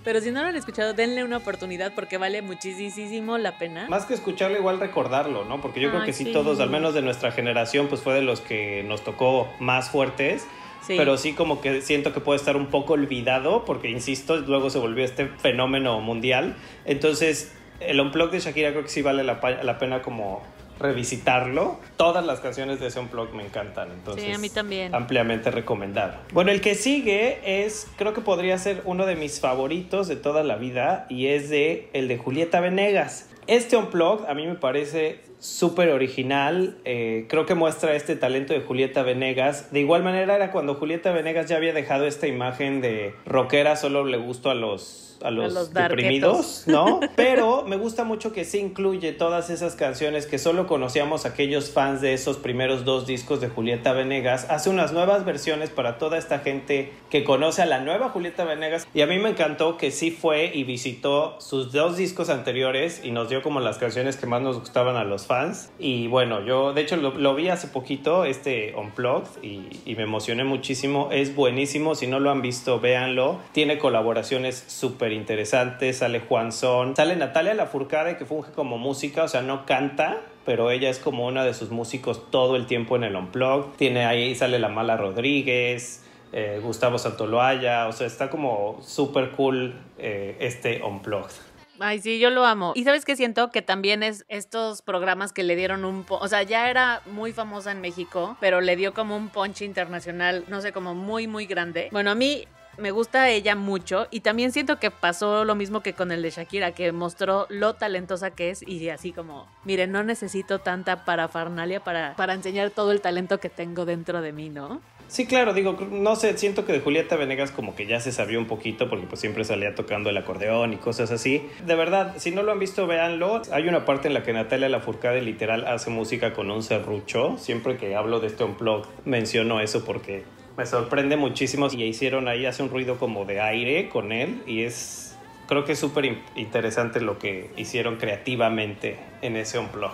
Pero 0.05 0.21
si 0.21 0.31
no 0.31 0.41
lo 0.43 0.49
han 0.49 0.57
escuchado, 0.57 0.95
denle 0.95 1.25
una 1.25 1.39
oportunidad 1.39 1.93
porque 1.93 2.17
vale 2.17 2.41
muchísimo 2.41 3.39
la 3.39 3.59
pena. 3.59 3.89
Más 3.89 4.07
que 4.07 4.15
escucharlo, 4.15 4.57
igual 4.57 4.79
recordarlo, 4.79 5.45
¿no? 5.45 5.61
Porque 5.61 5.81
yo 5.81 5.89
creo 5.89 6.03
Ay, 6.03 6.07
que 6.07 6.13
sí, 6.13 6.27
sí. 6.27 6.33
todos, 6.33 6.61
al 6.61 6.71
menos 6.71 6.95
de 6.95 7.03
nuestra 7.03 7.33
generación, 7.33 7.89
pues 7.89 8.03
fue 8.03 8.15
de 8.15 8.23
los 8.23 8.41
que 8.41 8.85
nos 8.85 9.03
tocó 9.03 9.49
más 9.59 9.91
fuertes. 9.91 10.47
Sí. 10.87 10.95
Pero 10.97 11.17
sí 11.17 11.33
como 11.33 11.61
que 11.61 11.81
siento 11.81 12.13
que 12.13 12.21
puede 12.21 12.39
estar 12.39 12.57
un 12.57 12.67
poco 12.67 12.93
olvidado, 12.93 13.65
porque 13.65 13.91
insisto, 13.91 14.37
luego 14.37 14.71
se 14.71 14.79
volvió 14.79 15.05
este 15.05 15.27
fenómeno 15.27 16.01
mundial. 16.01 16.55
Entonces, 16.85 17.53
el 17.81 18.01
Unplugged 18.01 18.31
de 18.31 18.41
Shakira 18.41 18.71
creo 18.71 18.85
que 18.85 18.89
sí 18.89 19.03
vale 19.03 19.25
la 19.25 19.79
pena 19.79 20.03
como 20.03 20.45
revisitarlo. 20.79 21.79
Todas 21.97 22.25
las 22.25 22.41
canciones 22.41 22.81
de 22.81 22.89
ese 22.89 23.01
Unplugged 23.01 23.35
me 23.35 23.45
encantan, 23.45 23.91
entonces 23.93 24.25
Sí, 24.25 24.33
a 24.33 24.39
mí 24.39 24.49
también. 24.49 24.95
ampliamente 24.95 25.51
recomendado. 25.51 26.15
Bueno, 26.33 26.51
el 26.51 26.61
que 26.61 26.75
sigue 26.75 27.65
es, 27.65 27.89
creo 27.97 28.13
que 28.13 28.21
podría 28.21 28.59
ser 28.59 28.83
uno 28.85 29.07
de 29.07 29.17
mis 29.17 29.41
favoritos 29.41 30.09
de 30.09 30.17
toda 30.17 30.43
la 30.45 30.57
vida 30.57 31.07
y 31.09 31.27
es 31.29 31.49
de 31.49 31.89
el 31.93 32.09
de 32.09 32.19
Julieta 32.19 32.61
Venegas. 32.61 33.31
Este 33.47 33.77
Unplugged 33.77 34.29
a 34.29 34.35
mí 34.35 34.47
me 34.47 34.57
parece 34.57 35.21
súper 35.39 35.91
original, 35.91 36.79
eh, 36.85 37.27
creo 37.29 37.47
que 37.47 37.55
muestra 37.55 37.95
este 37.95 38.17
talento 38.17 38.53
de 38.55 38.61
Julieta 38.61 39.03
Venegas. 39.03 39.71
De 39.73 39.81
igual 39.81 40.03
manera 40.03 40.35
era 40.35 40.51
cuando 40.51 40.75
Julieta 40.75 41.13
Venegas 41.13 41.47
ya 41.49 41.57
había 41.57 41.73
dejado 41.73 42.07
esta 42.07 42.27
imagen 42.27 42.81
de 42.81 43.15
rockera, 43.27 43.77
solo 43.77 44.05
le 44.05 44.17
gustó 44.17 44.51
a 44.51 44.55
los, 44.55 45.16
a 45.23 45.31
los, 45.31 45.53
los 45.53 45.73
deprimidos, 45.73 46.65
¿no? 46.67 47.01
Pero 47.17 47.65
me 47.65 47.77
gusta 47.77 48.05
mucho 48.05 48.33
que 48.33 48.45
sí 48.45 48.59
incluye 48.59 49.13
todas 49.13 49.51
esas 49.51 49.75
canciones 49.75 50.27
que 50.27 50.39
solo 50.39 50.67
conocíamos 50.67 51.27
aquellos 51.27 51.71
fans 51.71 52.01
de 52.01 52.15
esos 52.15 52.37
primeros 52.37 52.85
dos 52.85 53.07
discos 53.07 53.41
de 53.41 53.49
Julieta 53.49 53.93
Venegas. 53.93 54.47
Hace 54.51 54.71
unas 54.71 54.93
nuevas 54.93 55.25
versiones 55.25 55.71
para 55.71 55.99
toda 55.99 56.19
esta 56.19 56.41
gente 56.41 56.93
que 57.11 57.25
conoce 57.25 57.63
a 57.63 57.67
la 57.67 57.81
nueva 57.81 58.09
Julieta 58.11 58.45
Venegas. 58.45 58.87
Y 58.95 59.03
a 59.03 59.07
mí 59.07 59.19
me 59.19 59.31
encantó 59.31 59.77
que 59.77 59.91
sí 59.91 60.11
fue 60.11 60.51
y 60.55 60.65
visitó 60.65 61.41
sus 61.41 61.73
dos 61.73 61.97
discos 61.97 62.29
anteriores 62.29 63.01
y 63.05 63.11
nos 63.11 63.29
dio 63.29 63.43
como 63.43 63.61
las 63.61 63.79
canciones 63.79 64.17
que 64.17 64.27
más 64.27 64.43
nos 64.43 64.59
gustaban 64.59 64.97
a 64.97 65.05
los 65.05 65.27
fans. 65.27 65.71
Y 65.79 66.07
bueno, 66.09 66.45
yo 66.45 66.73
de 66.73 66.83
hecho 66.83 66.97
lo, 66.97 67.15
lo 67.17 67.35
vi 67.35 67.49
hace 67.49 67.69
poquito, 67.69 68.25
este 68.25 68.75
Unplugged, 68.77 69.43
y, 69.43 69.69
y 69.85 69.95
me 69.97 70.03
emocioné 70.03 70.45
muchísimo. 70.45 71.09
Es 71.13 71.35
buenísimo, 71.35 71.95
si 71.95 72.07
no 72.07 72.21
lo 72.21 72.31
han 72.31 72.43
visto, 72.43 72.81
véanlo. 72.81 73.39
Tiene 73.53 73.79
colaboraciones 73.79 74.65
súper 74.67 75.06
interesantes, 75.13 75.99
sale 75.99 76.21
Juan 76.21 76.53
Son, 76.53 76.97
sale 76.97 77.17
Natalia 77.17 77.55
Lafourcade 77.55 78.17
que 78.17 78.25
funge 78.25 78.53
como 78.53 78.79
música, 78.79 79.25
o 79.25 79.29
sea, 79.29 79.43
no 79.43 79.67
canta, 79.67 80.21
pero 80.45 80.71
ella 80.71 80.89
es 80.91 80.99
como 80.99 81.27
una 81.27 81.45
de 81.45 81.55
sus 81.55 81.71
músicos 81.71 82.31
todo 82.31 82.57
el 82.57 82.67
tiempo 82.67 82.97
en 82.97 83.05
el 83.05 83.17
Unplugged. 83.17 83.77
Tiene 83.77 84.05
ahí, 84.05 84.35
sale 84.35 84.59
la 84.59 84.69
Mala 84.69 84.97
Rodríguez, 84.97 86.05
eh, 86.33 86.61
Gustavo 86.63 86.99
Santoloaya, 86.99 87.89
o 87.89 87.93
sea, 87.93 88.07
está 88.07 88.31
como 88.31 88.81
súper 88.83 89.31
cool 89.33 89.75
eh, 89.99 90.37
este 90.41 90.83
Unplugged. 90.83 91.35
Ay, 91.79 92.01
sí, 92.01 92.19
yo 92.19 92.31
lo 92.31 92.45
amo. 92.45 92.73
Y 92.75 92.85
sabes 92.85 93.05
qué 93.05 93.17
siento 93.17 93.51
que 93.51 93.63
también 93.63 94.03
es 94.03 94.25
estos 94.29 94.83
programas 94.83 95.33
que 95.33 95.43
le 95.43 95.57
dieron 95.57 95.85
un, 95.85 96.07
o 96.09 96.29
sea, 96.29 96.43
ya 96.43 96.71
era 96.71 97.03
muy 97.07 97.33
famosa 97.33 97.73
en 97.73 97.81
México, 97.81 98.37
pero 98.41 98.61
le 98.61 98.77
dio 98.77 98.95
como 98.95 99.17
un 99.17 99.29
punch 99.29 99.63
internacional, 99.63 100.45
no 100.49 100.61
sé, 100.61 100.73
como 100.73 100.95
muy 100.95 101.27
muy 101.27 101.47
grande. 101.47 101.89
Bueno, 101.93 102.11
a 102.11 102.15
mí 102.15 102.47
me 102.79 102.91
gusta 102.91 103.31
ella 103.31 103.57
mucho 103.57 104.07
y 104.11 104.21
también 104.21 104.53
siento 104.53 104.79
que 104.79 104.91
pasó 104.91 105.45
lo 105.45 105.55
mismo 105.55 105.81
que 105.81 105.95
con 105.95 106.13
el 106.13 106.23
de 106.23 106.31
Shakira, 106.31 106.73
que 106.73 106.93
mostró 106.93 107.47
lo 107.49 107.75
talentosa 107.75 108.31
que 108.31 108.51
es 108.51 108.67
y 108.67 108.89
así 108.89 109.13
como, 109.13 109.47
miren, 109.65 109.93
no 109.93 110.03
necesito 110.03 110.59
tanta 110.59 111.05
parafernalia 111.05 111.83
para 111.83 112.15
para 112.17 112.35
enseñar 112.35 112.71
todo 112.71 112.93
el 112.93 113.01
talento 113.01 113.39
que 113.39 113.49
tengo 113.49 113.85
dentro 113.85 114.21
de 114.21 114.33
mí, 114.33 114.49
¿no? 114.49 114.81
Sí, 115.09 115.27
claro, 115.27 115.55
digo, 115.55 115.79
no 115.93 116.17
sé, 116.17 116.37
siento 116.37 116.65
que 116.65 116.73
de 116.73 116.81
Julieta 116.81 117.15
Venegas 117.15 117.53
como 117.53 117.77
que 117.77 117.87
ya 117.87 118.01
se 118.01 118.11
sabía 118.11 118.41
un 118.41 118.47
poquito 118.47 118.91
porque 118.91 119.07
pues 119.07 119.21
siempre 119.21 119.45
salía 119.45 119.75
tocando 119.77 120.11
el 120.11 120.17
acordeón 120.17 120.73
y 120.73 120.79
cosas 120.79 121.13
así. 121.13 121.47
De 121.65 121.77
verdad, 121.77 122.15
si 122.17 122.33
no 122.33 122.43
lo 122.43 122.51
han 122.51 122.59
visto, 122.59 122.89
véanlo. 122.89 123.41
Hay 123.53 123.69
una 123.69 123.85
parte 123.85 124.09
en 124.09 124.15
la 124.15 124.25
que 124.25 124.33
Natalia 124.33 124.69
Lafourcade 124.69 125.23
literal 125.23 125.65
hace 125.69 125.91
música 125.91 126.33
con 126.33 126.51
un 126.51 126.65
serrucho. 126.65 127.39
Siempre 127.39 127.77
que 127.77 127.95
hablo 127.95 128.19
de 128.19 128.27
este 128.27 128.43
unplug 128.43 128.85
menciono 129.05 129.61
eso 129.61 129.85
porque 129.85 130.25
me 130.57 130.67
sorprende 130.67 131.17
muchísimo 131.17 131.69
y 131.71 131.85
hicieron 131.85 132.29
ahí, 132.29 132.47
hace 132.47 132.63
un 132.63 132.71
ruido 132.71 132.99
como 132.99 133.25
de 133.25 133.41
aire 133.41 133.89
con 133.89 134.13
él 134.13 134.43
y 134.47 134.63
es... 134.63 135.03
Creo 135.49 135.65
que 135.65 135.73
es 135.73 135.79
súper 135.79 136.05
in- 136.07 136.23
interesante 136.35 137.01
lo 137.01 137.21
que 137.21 137.51
hicieron 137.57 137.99
creativamente 137.99 138.99
en 139.23 139.37
ese 139.37 139.61
unplug. 139.61 139.93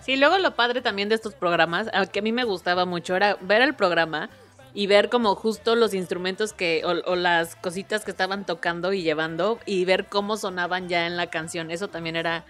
Sí, 0.00 0.16
luego 0.16 0.38
lo 0.38 0.56
padre 0.56 0.80
también 0.80 1.08
de 1.08 1.14
estos 1.14 1.34
programas, 1.34 1.88
aunque 1.94 2.18
a 2.18 2.22
mí 2.22 2.32
me 2.32 2.42
gustaba 2.42 2.84
mucho, 2.84 3.14
era 3.14 3.36
ver 3.42 3.62
el 3.62 3.74
programa 3.74 4.28
y 4.74 4.88
ver 4.88 5.08
como 5.08 5.36
justo 5.36 5.76
los 5.76 5.94
instrumentos 5.94 6.52
que, 6.52 6.82
o 6.84 7.14
las 7.14 7.54
cositas 7.54 8.04
que 8.04 8.10
estaban 8.10 8.44
tocando 8.44 8.92
y 8.92 9.02
llevando 9.02 9.60
y 9.64 9.84
ver 9.84 10.06
cómo 10.06 10.36
sonaban 10.36 10.88
ya 10.88 11.06
en 11.06 11.16
la 11.16 11.28
canción. 11.28 11.70
Eso 11.70 11.86
también 11.86 12.16
era 12.16 12.44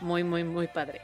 muy, 0.00 0.24
muy, 0.24 0.44
muy 0.44 0.66
padre. 0.66 1.00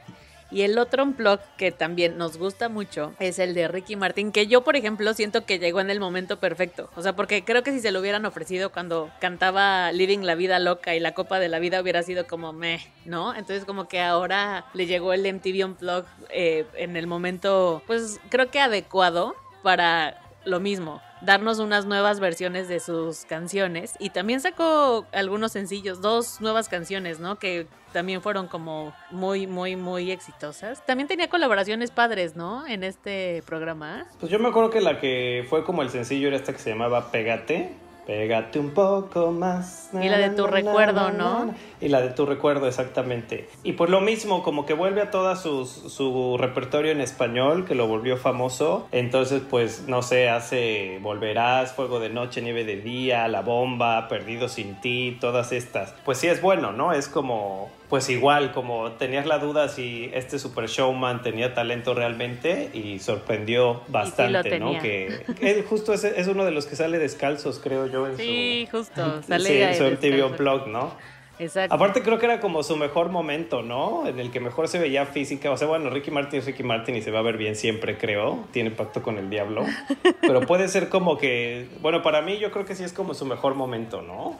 Y 0.55 0.61
el 0.61 0.77
otro 0.77 1.03
unplug 1.03 1.41
que 1.57 1.73
también 1.73 2.17
nos 2.17 2.37
gusta 2.37 2.69
mucho 2.69 3.13
es 3.19 3.39
el 3.39 3.53
de 3.53 3.67
Ricky 3.67 3.97
Martin, 3.97 4.31
que 4.31 4.47
yo, 4.47 4.63
por 4.63 4.77
ejemplo, 4.77 5.13
siento 5.13 5.45
que 5.45 5.59
llegó 5.59 5.81
en 5.81 5.89
el 5.89 5.99
momento 5.99 6.39
perfecto. 6.39 6.89
O 6.95 7.01
sea, 7.01 7.13
porque 7.13 7.43
creo 7.43 7.61
que 7.61 7.73
si 7.73 7.81
se 7.81 7.91
lo 7.91 7.99
hubieran 7.99 8.25
ofrecido 8.25 8.71
cuando 8.71 9.11
cantaba 9.19 9.91
Living 9.91 10.19
la 10.19 10.35
Vida 10.35 10.59
Loca 10.59 10.95
y 10.95 11.01
la 11.01 11.13
Copa 11.13 11.39
de 11.41 11.49
la 11.49 11.59
Vida 11.59 11.81
hubiera 11.81 12.03
sido 12.03 12.25
como 12.25 12.53
meh, 12.53 12.79
¿no? 13.03 13.35
Entonces, 13.35 13.65
como 13.65 13.89
que 13.89 13.99
ahora 13.99 14.67
le 14.73 14.85
llegó 14.85 15.11
el 15.11 15.23
MTV 15.23 15.65
Unplug 15.65 16.05
eh, 16.29 16.65
en 16.75 16.95
el 16.95 17.05
momento, 17.05 17.83
pues 17.85 18.21
creo 18.29 18.49
que 18.49 18.61
adecuado 18.61 19.35
para 19.61 20.21
lo 20.45 20.61
mismo, 20.61 21.01
darnos 21.25 21.59
unas 21.59 21.85
nuevas 21.85 22.19
versiones 22.19 22.67
de 22.67 22.79
sus 22.79 23.25
canciones 23.25 23.95
y 23.99 24.11
también 24.11 24.39
sacó 24.41 25.05
algunos 25.11 25.51
sencillos, 25.51 26.01
dos 26.01 26.39
nuevas 26.41 26.69
canciones, 26.69 27.19
¿no? 27.19 27.37
Que 27.37 27.67
también 27.91 28.21
fueron 28.21 28.47
como 28.47 28.93
muy, 29.09 29.47
muy, 29.47 29.75
muy 29.75 30.11
exitosas. 30.11 30.85
También 30.85 31.07
tenía 31.07 31.29
colaboraciones 31.29 31.91
padres, 31.91 32.35
¿no? 32.35 32.67
En 32.67 32.83
este 32.83 33.41
programa. 33.45 34.05
Pues 34.19 34.31
yo 34.31 34.37
me 34.39 34.49
acuerdo 34.49 34.69
que 34.69 34.81
la 34.81 34.99
que 34.99 35.45
fue 35.49 35.63
como 35.63 35.81
el 35.81 35.89
sencillo 35.89 36.27
era 36.27 36.37
esta 36.37 36.53
que 36.53 36.59
se 36.59 36.69
llamaba 36.69 37.11
Pégate. 37.11 37.84
Pégate 38.05 38.59
un 38.59 38.71
poco 38.71 39.31
más. 39.31 39.89
Y 39.93 40.09
la 40.09 40.17
de 40.17 40.29
Tu 40.29 40.45
Recuerdo, 40.45 41.11
¿no? 41.11 41.53
Y 41.81 41.89
la 41.89 42.01
de 42.01 42.09
tu 42.09 42.25
recuerdo, 42.25 42.67
exactamente. 42.67 43.47
Y 43.63 43.73
pues 43.73 43.89
lo 43.89 44.01
mismo, 44.01 44.43
como 44.43 44.65
que 44.65 44.73
vuelve 44.73 45.01
a 45.01 45.11
toda 45.11 45.35
su, 45.35 45.65
su 45.65 46.37
repertorio 46.37 46.91
en 46.91 47.01
español, 47.01 47.65
que 47.65 47.75
lo 47.75 47.87
volvió 47.87 48.17
famoso. 48.17 48.87
Entonces, 48.91 49.41
pues, 49.49 49.83
no 49.87 50.01
sé, 50.01 50.29
hace 50.29 50.99
Volverás, 51.01 51.73
Fuego 51.73 51.99
de 51.99 52.09
Noche, 52.09 52.41
Nieve 52.41 52.63
de 52.63 52.77
Día, 52.77 53.27
La 53.27 53.41
Bomba, 53.41 54.07
Perdido 54.07 54.47
sin 54.47 54.79
ti, 54.81 55.17
todas 55.19 55.51
estas. 55.51 55.93
Pues 56.05 56.17
sí 56.17 56.27
es 56.27 56.41
bueno, 56.41 56.71
¿no? 56.71 56.93
Es 56.93 57.07
como, 57.09 57.69
pues 57.89 58.09
igual, 58.09 58.51
como 58.51 58.93
tenías 58.93 59.25
la 59.25 59.37
duda 59.37 59.67
si 59.69 60.09
este 60.13 60.39
super 60.39 60.67
showman 60.67 61.21
tenía 61.21 61.53
talento 61.53 61.93
realmente 61.93 62.69
y 62.73 62.99
sorprendió 62.99 63.81
bastante, 63.89 64.59
¿no? 64.59 64.71
tenía. 64.71 64.79
Que, 64.79 65.25
que 65.39 65.51
él 65.51 65.65
justo 65.65 65.93
es, 65.93 66.03
es 66.03 66.27
uno 66.27 66.45
de 66.45 66.51
los 66.51 66.65
que 66.65 66.75
sale 66.75 66.97
descalzos, 66.97 67.59
creo 67.59 67.87
yo, 67.87 67.94
en 68.07 68.17
Sí, 68.17 68.67
su... 68.69 68.77
justo. 68.77 69.21
Sale 69.27 69.49
sí, 69.49 69.61
en 69.61 69.75
su 69.75 69.83
MTV. 69.83 70.25
Unplugged, 70.25 70.67
¿no? 70.67 70.93
Exacto. 71.37 71.75
Aparte 71.75 72.01
creo 72.01 72.17
que 72.17 72.25
era 72.25 72.39
como 72.39 72.63
su 72.63 72.77
mejor 72.77 73.09
momento, 73.09 73.61
¿no? 73.61 74.07
En 74.07 74.19
el 74.19 74.31
que 74.31 74.39
mejor 74.39 74.67
se 74.67 74.79
veía 74.79 75.05
física. 75.05 75.51
O 75.51 75.57
sea, 75.57 75.67
bueno, 75.67 75.89
Ricky 75.89 76.11
Martin 76.11 76.39
es 76.39 76.45
Ricky 76.45 76.63
Martin 76.63 76.95
y 76.95 77.01
se 77.01 77.11
va 77.11 77.19
a 77.19 77.23
ver 77.23 77.37
bien 77.37 77.55
siempre, 77.55 77.97
creo. 77.97 78.45
Tiene 78.51 78.71
pacto 78.71 79.03
con 79.03 79.17
el 79.17 79.29
diablo. 79.29 79.65
Pero 80.21 80.41
puede 80.41 80.67
ser 80.67 80.87
como 80.89 81.17
que... 81.17 81.67
Bueno, 81.81 82.01
para 82.01 82.21
mí 82.21 82.37
yo 82.37 82.51
creo 82.51 82.65
que 82.65 82.75
sí 82.75 82.83
es 82.83 82.93
como 82.93 83.13
su 83.13 83.25
mejor 83.25 83.55
momento, 83.55 84.01
¿no? 84.01 84.39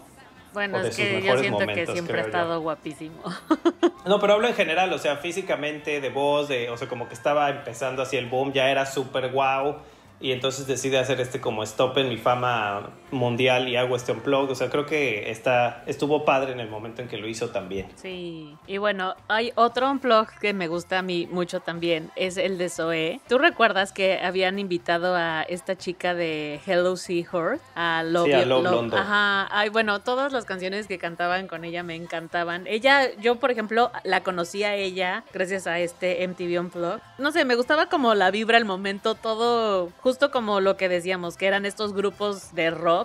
Bueno, 0.54 0.80
es 0.80 0.96
que 0.96 1.22
yo 1.22 1.38
siento 1.38 1.68
que 1.68 1.86
siempre 1.86 2.20
ha 2.20 2.22
yo. 2.22 2.28
estado 2.28 2.62
guapísimo. 2.62 3.22
No, 4.06 4.20
pero 4.20 4.34
hablo 4.34 4.48
en 4.48 4.54
general, 4.54 4.94
o 4.94 5.00
sea, 5.00 5.18
físicamente, 5.18 6.00
de 6.00 6.10
voz, 6.12 6.48
de, 6.48 6.70
o 6.70 6.78
sea, 6.78 6.88
como 6.88 7.08
que 7.08 7.16
estaba 7.16 7.50
empezando 7.50 8.04
así 8.04 8.18
el 8.18 8.28
boom, 8.28 8.54
ya 8.54 8.70
era 8.70 8.86
súper 8.86 9.32
guau. 9.32 9.78
Y 10.20 10.32
entonces 10.32 10.68
decide 10.68 11.00
hacer 11.00 11.20
este 11.20 11.42
como 11.42 11.64
stop 11.64 11.98
en 11.98 12.10
mi 12.10 12.18
fama 12.18 12.92
mundial 13.12 13.68
y 13.68 13.76
hago 13.76 13.96
este 13.96 14.12
unplug. 14.12 14.50
O 14.50 14.56
sea, 14.56 14.70
creo 14.70 14.86
que 14.86 15.30
está, 15.30 15.84
estuvo 15.86 16.26
padre 16.26 16.52
en 16.52 16.60
el 16.60 16.70
momento 16.70 17.02
en 17.02 17.08
que 17.08 17.18
lo 17.18 17.28
hizo 17.28 17.50
también. 17.50 17.88
Sí, 17.96 18.56
y 18.68 18.78
bueno, 18.78 19.16
hay 19.28 19.52
otro 19.56 19.90
unplug 19.90 20.28
que 20.40 20.54
me 20.54 20.68
gusta 20.68 21.00
a 21.00 21.02
mí 21.02 21.28
mucho 21.32 21.60
también, 21.60 22.12
es 22.16 22.38
el 22.38 22.58
de 22.58 22.70
Zoe. 22.70 23.20
¿Tú 23.28 23.38
recuerdas 23.38 23.92
que 23.92 24.20
habían 24.20 24.60
invitado 24.60 25.16
a 25.16 25.44
esta 25.44 25.78
chica 25.78 26.14
de 26.14 26.60
Hello 26.66 26.96
Seahorse? 26.98 27.64
A 27.76 28.04
Love, 28.04 28.26
Sí, 28.26 28.34
a 28.34 28.46
Love 28.46 28.64
Londo. 28.64 28.98
Ajá, 28.98 29.48
ay, 29.52 29.70
bueno, 29.70 30.00
todas 30.00 30.32
las 30.34 30.46
canciones 30.46 30.88
que 30.88 30.98
cantaban 30.98 31.48
con 31.48 31.64
ella 31.66 31.84
me 31.84 31.96
encantaban. 31.96 32.66
Ella, 32.68 33.14
yo 33.22 33.36
por 33.36 33.52
ejemplo, 33.52 33.92
la 34.04 34.24
conocí 34.24 34.64
a 34.64 34.76
ella 34.76 35.24
gracias 35.34 35.68
a 35.68 35.80
este 35.80 36.26
MTV 36.28 36.60
Unplugged. 36.60 37.02
No 37.18 37.32
sé, 37.32 37.46
me 37.46 37.56
gustaba 37.56 37.88
como 37.88 38.14
la 38.16 38.32
vibra, 38.32 38.58
el 38.58 38.66
momento, 38.66 39.16
todo 39.16 39.90
justo 40.02 40.32
como 40.32 40.60
lo 40.60 40.78
que 40.78 40.90
decíamos, 40.90 41.38
que 41.38 41.48
eran 41.48 41.66
estos 41.66 41.94
grupos 41.94 42.54
de 42.54 42.72
rock 42.72 43.05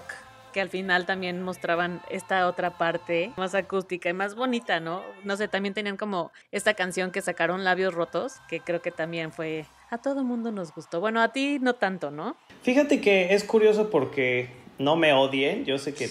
que 0.53 0.61
al 0.61 0.69
final 0.69 1.07
también 1.07 1.43
mostraban 1.43 2.03
esta 2.11 2.49
otra 2.49 2.77
parte 2.77 3.33
más 3.37 3.55
acústica 3.55 4.09
y 4.09 4.13
más 4.13 4.35
bonita, 4.35 4.81
¿no? 4.81 5.03
No 5.25 5.37
sé, 5.37 5.49
también 5.49 5.75
tenían 5.75 5.97
como 5.97 6.33
esta 6.51 6.75
canción 6.75 7.11
que 7.13 7.23
sacaron 7.23 7.65
Labios 7.65 7.95
Rotos, 7.95 8.35
que 8.49 8.61
creo 8.61 8.83
que 8.83 8.91
también 8.91 9.33
fue 9.33 9.65
a 9.91 9.99
todo 9.99 10.25
mundo 10.25 10.53
nos 10.53 10.75
gustó. 10.75 11.01
Bueno, 11.01 11.21
a 11.21 11.33
ti 11.33 11.59
no 11.61 11.75
tanto, 11.75 12.11
¿no? 12.11 12.37
Fíjate 12.63 13.01
que 13.01 13.35
es 13.35 13.45
curioso 13.45 13.91
porque 13.91 14.49
no 14.79 14.97
me 14.97 15.13
odien. 15.13 15.65
Yo 15.65 15.79
sé 15.79 15.95
que 15.95 16.09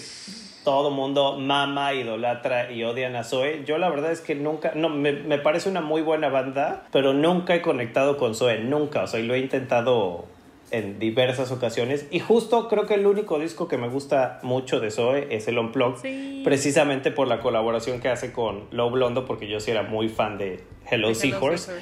todo 0.64 0.90
mundo 0.90 1.38
mama, 1.38 1.94
idolatra 1.94 2.70
y 2.70 2.84
odian 2.84 3.16
a 3.16 3.24
Zoe. 3.24 3.64
Yo 3.64 3.78
la 3.78 3.88
verdad 3.88 4.12
es 4.12 4.20
que 4.20 4.34
nunca, 4.34 4.72
no, 4.74 4.88
me, 4.90 5.12
parece 5.38 5.68
una 5.68 5.80
muy 5.80 6.02
buena 6.02 6.28
banda, 6.28 6.84
pero 6.92 7.14
nunca 7.14 7.54
he 7.54 7.62
conectado 7.62 8.18
con 8.18 8.34
Zoe, 8.34 8.58
nunca. 8.58 9.04
O 9.04 9.06
sea, 9.06 9.20
lo 9.20 9.34
he 9.34 9.38
intentado 9.38 10.26
en 10.70 10.98
diversas 10.98 11.50
ocasiones. 11.50 12.06
Y 12.10 12.20
justo 12.20 12.68
creo 12.68 12.86
que 12.86 12.94
el 12.94 13.06
único 13.06 13.38
disco 13.38 13.68
que 13.68 13.76
me 13.76 13.88
gusta 13.88 14.38
mucho 14.42 14.80
de 14.80 14.90
Zoe 14.90 15.26
es 15.34 15.48
el 15.48 15.58
Unplugged, 15.58 16.00
Sí. 16.02 16.42
precisamente 16.44 17.10
por 17.10 17.28
la 17.28 17.40
colaboración 17.40 18.00
que 18.00 18.08
hace 18.08 18.32
con 18.32 18.64
Low 18.70 18.90
Blondo, 18.90 19.24
porque 19.26 19.48
yo 19.48 19.60
sí 19.60 19.70
era 19.70 19.82
muy 19.82 20.08
fan 20.08 20.38
de 20.38 20.60
Hello 20.90 21.08
De 21.08 21.14
Hello 21.14 21.14
Seahorse. 21.14 21.72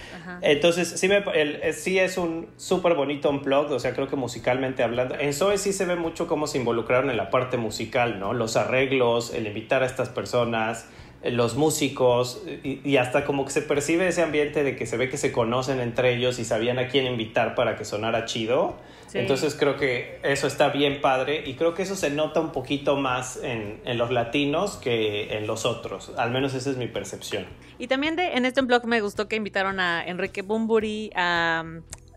Entonces, 0.43 0.89
sí, 0.89 1.09
me, 1.09 1.19
el- 1.35 1.57
eh, 1.63 1.73
sí 1.73 1.99
es 1.99 2.19
un 2.19 2.49
súper 2.57 2.95
bonito 2.95 3.31
unplugged, 3.31 3.73
o 3.73 3.79
sea, 3.81 3.93
creo 3.95 4.09
que 4.09 4.17
musicalmente 4.17 4.83
hablando. 4.83 5.15
En 5.19 5.33
Zoe 5.33 5.59
sí 5.59 5.73
se 5.73 5.85
ve 5.87 5.97
mucho 5.97 6.27
cómo 6.27 6.47
se 6.47 6.59
involucraron 6.59 7.11
en 7.11 7.17
la 7.17 7.31
parte 7.31 7.57
musical, 7.57 8.19
¿no? 8.21 8.33
Los 8.35 8.57
arreglos, 8.57 9.33
el 9.35 9.47
invitar 9.47 9.83
a 9.83 9.87
estas 9.87 10.09
personas, 10.09 10.87
los 11.23 11.57
músicos, 11.57 12.43
y, 12.63 12.81
y 12.89 12.97
hasta 12.97 13.25
como 13.25 13.45
que 13.45 13.51
se 13.51 13.63
percibe 13.63 14.09
ese 14.09 14.23
ambiente 14.23 14.63
de 14.63 14.77
que 14.77 14.87
se 14.87 14.97
ve 14.97 15.09
que 15.09 15.17
se 15.17 15.33
conocen 15.33 15.81
entre 15.81 16.15
ellos 16.15 16.39
y 16.39 16.45
sabían 16.45 16.79
a 16.79 16.89
quién 16.89 17.07
invitar 17.07 17.55
para 17.55 17.77
que 17.77 17.85
sonara 17.85 18.25
chido. 18.25 18.77
Sí. 19.09 19.19
Entonces 19.19 19.57
creo 19.59 19.77
que 19.77 20.21
eso 20.23 20.47
está 20.47 20.69
bien 20.69 21.01
padre 21.01 21.43
y 21.47 21.55
creo 21.55 21.75
que 21.75 21.83
eso 21.83 21.97
se 21.97 22.11
nota 22.11 22.41
un 22.41 22.53
poquito 22.53 22.97
más 22.97 23.43
en, 23.43 23.81
en 23.85 23.97
los 23.97 24.11
latinos 24.11 24.77
que 24.77 25.37
en 25.39 25.47
los 25.47 25.65
otros. 25.65 26.13
Al 26.19 26.31
menos 26.31 26.55
esa 26.55 26.71
es 26.71 26.77
mi 26.77 26.89
percepción. 26.89 27.47
Y 27.79 27.87
también 27.87 28.17
de, 28.17 28.35
en 28.35 28.45
este 28.45 28.61
blog 28.61 28.85
me 28.87 29.01
gustó 29.01 29.27
que 29.27 29.37
invitaron 29.37 29.81
a 29.81 30.05
Enrique 30.07 30.43
Bumburi, 30.43 31.11
a 31.15 31.65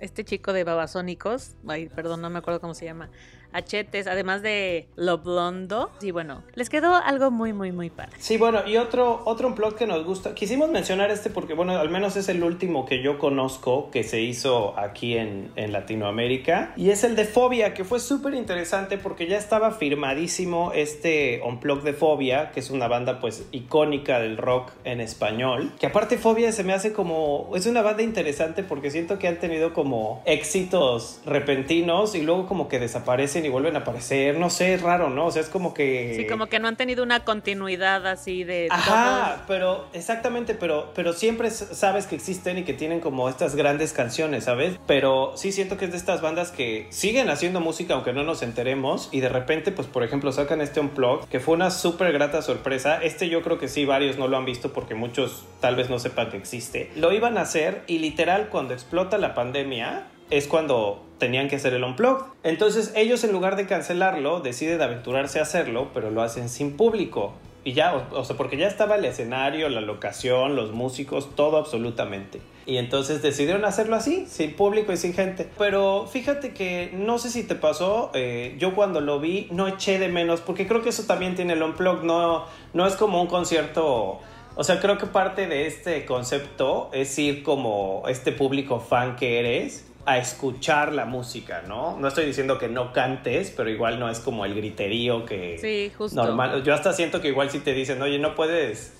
este 0.01 0.25
chico 0.25 0.51
de 0.51 0.63
Babasónicos, 0.63 1.55
ay, 1.67 1.87
perdón, 1.87 2.21
no 2.21 2.29
me 2.29 2.39
acuerdo 2.39 2.59
cómo 2.59 2.73
se 2.73 2.85
llama, 2.85 3.09
a 3.53 3.61
Chetes, 3.63 4.07
además 4.07 4.41
de 4.41 4.87
Lo 4.95 5.19
Blondo. 5.19 5.91
Y 6.01 6.11
bueno, 6.11 6.43
les 6.55 6.69
quedó 6.69 6.95
algo 6.95 7.31
muy, 7.31 7.53
muy, 7.53 7.71
muy 7.71 7.89
padre. 7.89 8.11
Sí, 8.19 8.37
bueno, 8.37 8.67
y 8.67 8.77
otro, 8.77 9.21
otro 9.25 9.47
unplug 9.47 9.75
que 9.75 9.87
nos 9.87 10.05
gusta. 10.05 10.33
Quisimos 10.33 10.69
mencionar 10.69 11.11
este 11.11 11.29
porque, 11.29 11.53
bueno, 11.53 11.77
al 11.77 11.89
menos 11.89 12.15
es 12.15 12.29
el 12.29 12.43
último 12.43 12.85
que 12.85 13.01
yo 13.01 13.17
conozco 13.17 13.89
que 13.91 14.03
se 14.03 14.21
hizo 14.21 14.77
aquí 14.77 15.17
en, 15.17 15.51
en 15.55 15.71
Latinoamérica. 15.71 16.73
Y 16.75 16.89
es 16.89 17.03
el 17.03 17.15
de 17.15 17.25
Fobia, 17.25 17.73
que 17.73 17.83
fue 17.83 17.99
súper 17.99 18.33
interesante 18.33 18.97
porque 18.97 19.27
ya 19.27 19.37
estaba 19.37 19.71
firmadísimo 19.71 20.71
este 20.73 21.41
unplug 21.45 21.83
de 21.83 21.93
Fobia, 21.93 22.51
que 22.51 22.59
es 22.59 22.69
una 22.69 22.87
banda 22.87 23.19
pues 23.19 23.45
icónica 23.51 24.19
del 24.19 24.37
rock 24.37 24.71
en 24.83 25.01
español. 25.01 25.71
Que 25.79 25.87
aparte 25.87 26.17
Fobia 26.17 26.51
se 26.51 26.63
me 26.63 26.73
hace 26.73 26.93
como... 26.93 27.51
Es 27.55 27.65
una 27.65 27.81
banda 27.81 28.03
interesante 28.03 28.63
porque 28.63 28.91
siento 28.91 29.19
que 29.19 29.27
han 29.27 29.39
tenido 29.39 29.73
como 29.73 30.21
éxitos 30.25 31.21
repentinos 31.25 32.15
y 32.15 32.21
luego 32.21 32.47
como 32.47 32.67
que 32.67 32.79
desaparecen 32.79 33.40
y 33.45 33.49
vuelven 33.49 33.75
a 33.75 33.79
aparecer. 33.79 34.37
No 34.37 34.49
sé, 34.49 34.73
es 34.73 34.81
raro, 34.81 35.09
¿no? 35.09 35.27
O 35.27 35.31
sea, 35.31 35.41
es 35.41 35.49
como 35.49 35.73
que... 35.73 36.13
Sí, 36.15 36.27
como 36.27 36.47
que 36.47 36.59
no 36.59 36.67
han 36.67 36.77
tenido 36.77 37.03
una 37.03 37.23
continuidad 37.23 38.05
así 38.07 38.43
de... 38.43 38.67
Ajá, 38.69 39.43
pero 39.47 39.87
exactamente, 39.93 40.53
pero, 40.53 40.91
pero 40.95 41.13
siempre 41.13 41.49
sabes 41.51 42.07
que 42.07 42.15
existen 42.15 42.57
y 42.57 42.63
que 42.63 42.73
tienen 42.73 42.99
como 42.99 43.29
estas 43.29 43.55
grandes 43.55 43.93
canciones, 43.93 44.45
¿sabes? 44.45 44.77
Pero 44.87 45.33
sí 45.35 45.51
siento 45.51 45.77
que 45.77 45.85
es 45.85 45.91
de 45.91 45.97
estas 45.97 46.21
bandas 46.21 46.51
que 46.51 46.87
siguen 46.89 47.29
haciendo 47.29 47.59
música 47.59 47.93
aunque 47.93 48.13
no 48.13 48.23
nos 48.23 48.41
enteremos 48.41 49.09
y 49.11 49.19
de 49.19 49.29
repente, 49.29 49.71
pues 49.71 49.87
por 49.87 50.03
ejemplo, 50.03 50.31
sacan 50.31 50.61
este 50.61 50.79
Unplugged 50.79 51.27
que 51.29 51.39
fue 51.39 51.55
una 51.55 51.71
súper 51.71 52.11
grata 52.13 52.41
sorpresa. 52.41 53.01
Este 53.01 53.29
yo 53.29 53.41
creo 53.41 53.57
que 53.57 53.67
sí, 53.67 53.85
varios 53.85 54.17
no 54.17 54.27
lo 54.27 54.37
han 54.37 54.45
visto 54.45 54.73
porque 54.73 54.95
muchos 54.95 55.45
tal 55.59 55.75
vez 55.75 55.89
no 55.89 55.99
sepan 55.99 56.29
que 56.29 56.37
existe. 56.37 56.91
Lo 56.95 57.11
iban 57.13 57.37
a 57.37 57.41
hacer 57.41 57.83
y 57.87 57.99
literal 57.99 58.49
cuando 58.49 58.73
explota 58.73 59.17
la 59.17 59.33
pandemia 59.33 60.07
es 60.31 60.47
cuando 60.47 61.03
tenían 61.19 61.47
que 61.47 61.57
hacer 61.57 61.73
el 61.73 61.83
unplug. 61.83 62.25
Entonces 62.43 62.91
ellos 62.95 63.23
en 63.23 63.31
lugar 63.31 63.55
de 63.55 63.67
cancelarlo 63.67 64.39
deciden 64.39 64.81
aventurarse 64.81 65.39
a 65.39 65.43
hacerlo, 65.43 65.89
pero 65.93 66.09
lo 66.09 66.23
hacen 66.23 66.49
sin 66.49 66.75
público. 66.75 67.33
Y 67.63 67.73
ya, 67.73 67.93
o, 68.11 68.23
sea, 68.23 68.35
porque 68.37 68.57
ya 68.57 68.67
estaba 68.67 68.95
el 68.95 69.05
escenario, 69.05 69.69
la 69.69 69.81
locación, 69.81 70.55
los 70.55 70.71
músicos, 70.71 71.35
todo 71.35 71.57
absolutamente. 71.57 72.41
Y 72.65 72.77
entonces 72.77 73.21
decidieron 73.21 73.65
hacerlo 73.65 73.95
así, 73.95 74.25
sin 74.27 74.53
público 74.55 74.91
y 74.93 74.97
sin 74.97 75.13
gente. 75.13 75.47
Pero 75.59 76.07
fíjate 76.11 76.55
que 76.55 76.89
no 76.91 77.19
sé 77.19 77.29
si 77.29 77.43
te 77.43 77.53
pasó, 77.53 78.09
eh, 78.15 78.55
yo 78.57 78.73
cuando 78.73 78.99
lo 78.99 79.19
vi 79.19 79.47
no 79.51 79.67
eché 79.67 79.99
de 79.99 80.07
menos, 80.07 80.41
porque 80.41 80.67
creo 80.67 80.81
que 80.81 80.89
eso 80.89 81.03
también 81.03 81.35
tiene 81.35 81.53
el 81.53 81.61
unplug, 81.61 82.03
no, 82.03 82.45
no 82.73 82.87
es 82.87 82.95
como 82.95 83.21
un 83.21 83.27
concierto 83.27 84.19
o 84.55 84.65
sea, 84.65 84.81
creo 84.81 84.97
que 84.97 85.05
parte 85.05 85.47
de 85.47 85.65
este 85.65 86.05
concepto 86.05 86.89
es 86.91 87.17
ir 87.17 87.41
como 87.41 88.03
este 88.07 88.33
público 88.33 88.81
fan 88.81 89.15
que 89.15 89.39
eres 89.39 89.90
a 90.05 90.17
escuchar 90.17 90.93
la 90.93 91.05
música, 91.05 91.63
¿no? 91.67 91.97
No 91.97 92.07
estoy 92.07 92.25
diciendo 92.25 92.57
que 92.57 92.67
no 92.67 92.91
cantes, 92.93 93.53
pero 93.55 93.69
igual 93.69 93.99
no 93.99 94.09
es 94.09 94.19
como 94.19 94.45
el 94.45 94.55
griterío 94.55 95.25
que 95.25 95.57
Sí, 95.59 95.91
justo. 95.95 96.21
normal. 96.23 96.63
Yo 96.63 96.73
hasta 96.73 96.93
siento 96.93 97.21
que 97.21 97.27
igual 97.27 97.49
si 97.51 97.59
te 97.59 97.73
dicen, 97.73 98.01
oye, 98.01 98.17
no 98.17 98.33
puedes 98.33 98.97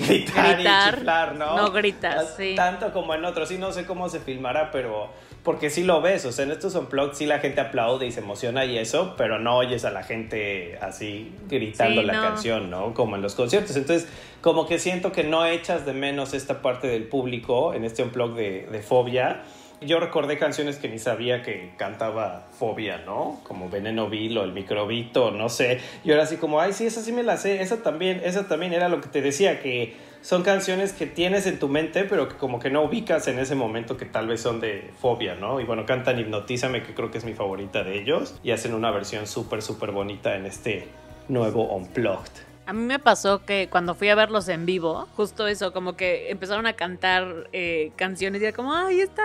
gritar, 0.00 0.54
Gritar, 0.54 0.92
y 0.92 0.94
chiflar, 0.96 1.34
¿no? 1.34 1.56
no 1.56 1.70
gritas, 1.72 2.34
sí. 2.36 2.54
Tanto 2.54 2.92
como 2.92 3.14
en 3.14 3.24
otros, 3.24 3.48
sí, 3.48 3.58
no 3.58 3.72
sé 3.72 3.84
cómo 3.86 4.08
se 4.08 4.20
filmará, 4.20 4.70
pero 4.70 5.10
porque 5.42 5.70
sí 5.70 5.82
lo 5.84 6.00
ves, 6.00 6.24
o 6.24 6.32
sea, 6.32 6.44
en 6.44 6.52
estos 6.52 6.74
unplugged 6.76 7.14
sí 7.14 7.26
la 7.26 7.38
gente 7.40 7.60
aplaude 7.60 8.06
y 8.06 8.12
se 8.12 8.20
emociona 8.20 8.64
y 8.64 8.78
eso, 8.78 9.14
pero 9.16 9.38
no 9.38 9.56
oyes 9.56 9.84
a 9.84 9.90
la 9.90 10.02
gente 10.04 10.78
así 10.80 11.32
gritando 11.48 12.00
Sí, 12.00 12.06
la 12.06 12.12
no. 12.14 12.22
canción, 12.22 12.70
¿no? 12.70 12.94
Como 12.94 13.16
en 13.16 13.22
los 13.22 13.34
conciertos. 13.34 13.76
Entonces, 13.76 14.08
como 14.40 14.66
que 14.66 14.78
siento 14.78 15.12
que 15.12 15.22
no 15.24 15.44
echas 15.46 15.84
de 15.86 15.92
menos 15.92 16.34
esta 16.34 16.62
parte 16.62 16.86
del 16.88 17.04
público 17.04 17.74
en 17.74 17.84
este 17.84 18.02
unplug 18.04 18.34
de, 18.34 18.68
de 18.70 18.80
Fobia. 18.80 19.42
Yo 19.82 20.00
recordé 20.00 20.38
canciones 20.38 20.76
que 20.76 20.88
ni 20.88 20.98
sabía 20.98 21.42
que 21.42 21.72
cantaba 21.76 22.46
Fobia, 22.58 23.02
¿no? 23.04 23.40
Como 23.42 23.68
Veneno 23.68 24.08
Vil 24.08 24.38
o 24.38 24.44
El 24.44 24.52
Microbito, 24.52 25.30
no 25.30 25.50
sé. 25.50 25.80
Yo 26.02 26.14
era 26.14 26.22
así 26.22 26.38
como, 26.38 26.60
ay, 26.60 26.72
sí, 26.72 26.86
esa 26.86 27.02
sí 27.02 27.12
me 27.12 27.22
la 27.22 27.36
sé, 27.36 27.60
esa 27.60 27.82
también, 27.82 28.22
esa 28.24 28.48
también 28.48 28.72
era 28.72 28.88
lo 28.88 29.02
que 29.02 29.08
te 29.08 29.20
decía, 29.20 29.60
que 29.60 29.94
son 30.22 30.42
canciones 30.42 30.94
que 30.94 31.06
tienes 31.06 31.46
en 31.46 31.58
tu 31.58 31.68
mente, 31.68 32.04
pero 32.04 32.26
que 32.26 32.36
como 32.36 32.58
que 32.58 32.70
no 32.70 32.82
ubicas 32.84 33.28
en 33.28 33.38
ese 33.38 33.54
momento 33.54 33.98
que 33.98 34.06
tal 34.06 34.28
vez 34.28 34.40
son 34.40 34.60
de 34.60 34.90
Fobia, 34.98 35.34
¿no? 35.34 35.60
Y 35.60 35.64
bueno, 35.64 35.84
cantan 35.84 36.18
Hipnotízame, 36.18 36.82
que 36.82 36.94
creo 36.94 37.10
que 37.10 37.18
es 37.18 37.24
mi 37.24 37.34
favorita 37.34 37.84
de 37.84 38.00
ellos, 38.00 38.34
y 38.42 38.52
hacen 38.52 38.72
una 38.72 38.90
versión 38.90 39.26
súper, 39.26 39.60
súper 39.60 39.90
bonita 39.90 40.36
en 40.36 40.46
este 40.46 40.88
nuevo 41.28 41.64
Unplugged. 41.64 42.45
A 42.66 42.72
mí 42.72 42.82
me 42.82 42.98
pasó 42.98 43.44
que 43.44 43.68
cuando 43.70 43.94
fui 43.94 44.08
a 44.08 44.16
verlos 44.16 44.48
en 44.48 44.66
vivo, 44.66 45.06
justo 45.16 45.46
eso, 45.46 45.72
como 45.72 45.96
que 45.96 46.30
empezaron 46.30 46.66
a 46.66 46.72
cantar 46.72 47.48
eh, 47.52 47.92
canciones 47.94 48.42
y 48.42 48.44
era 48.44 48.56
como, 48.56 48.74
ay, 48.74 49.00
esta, 49.00 49.22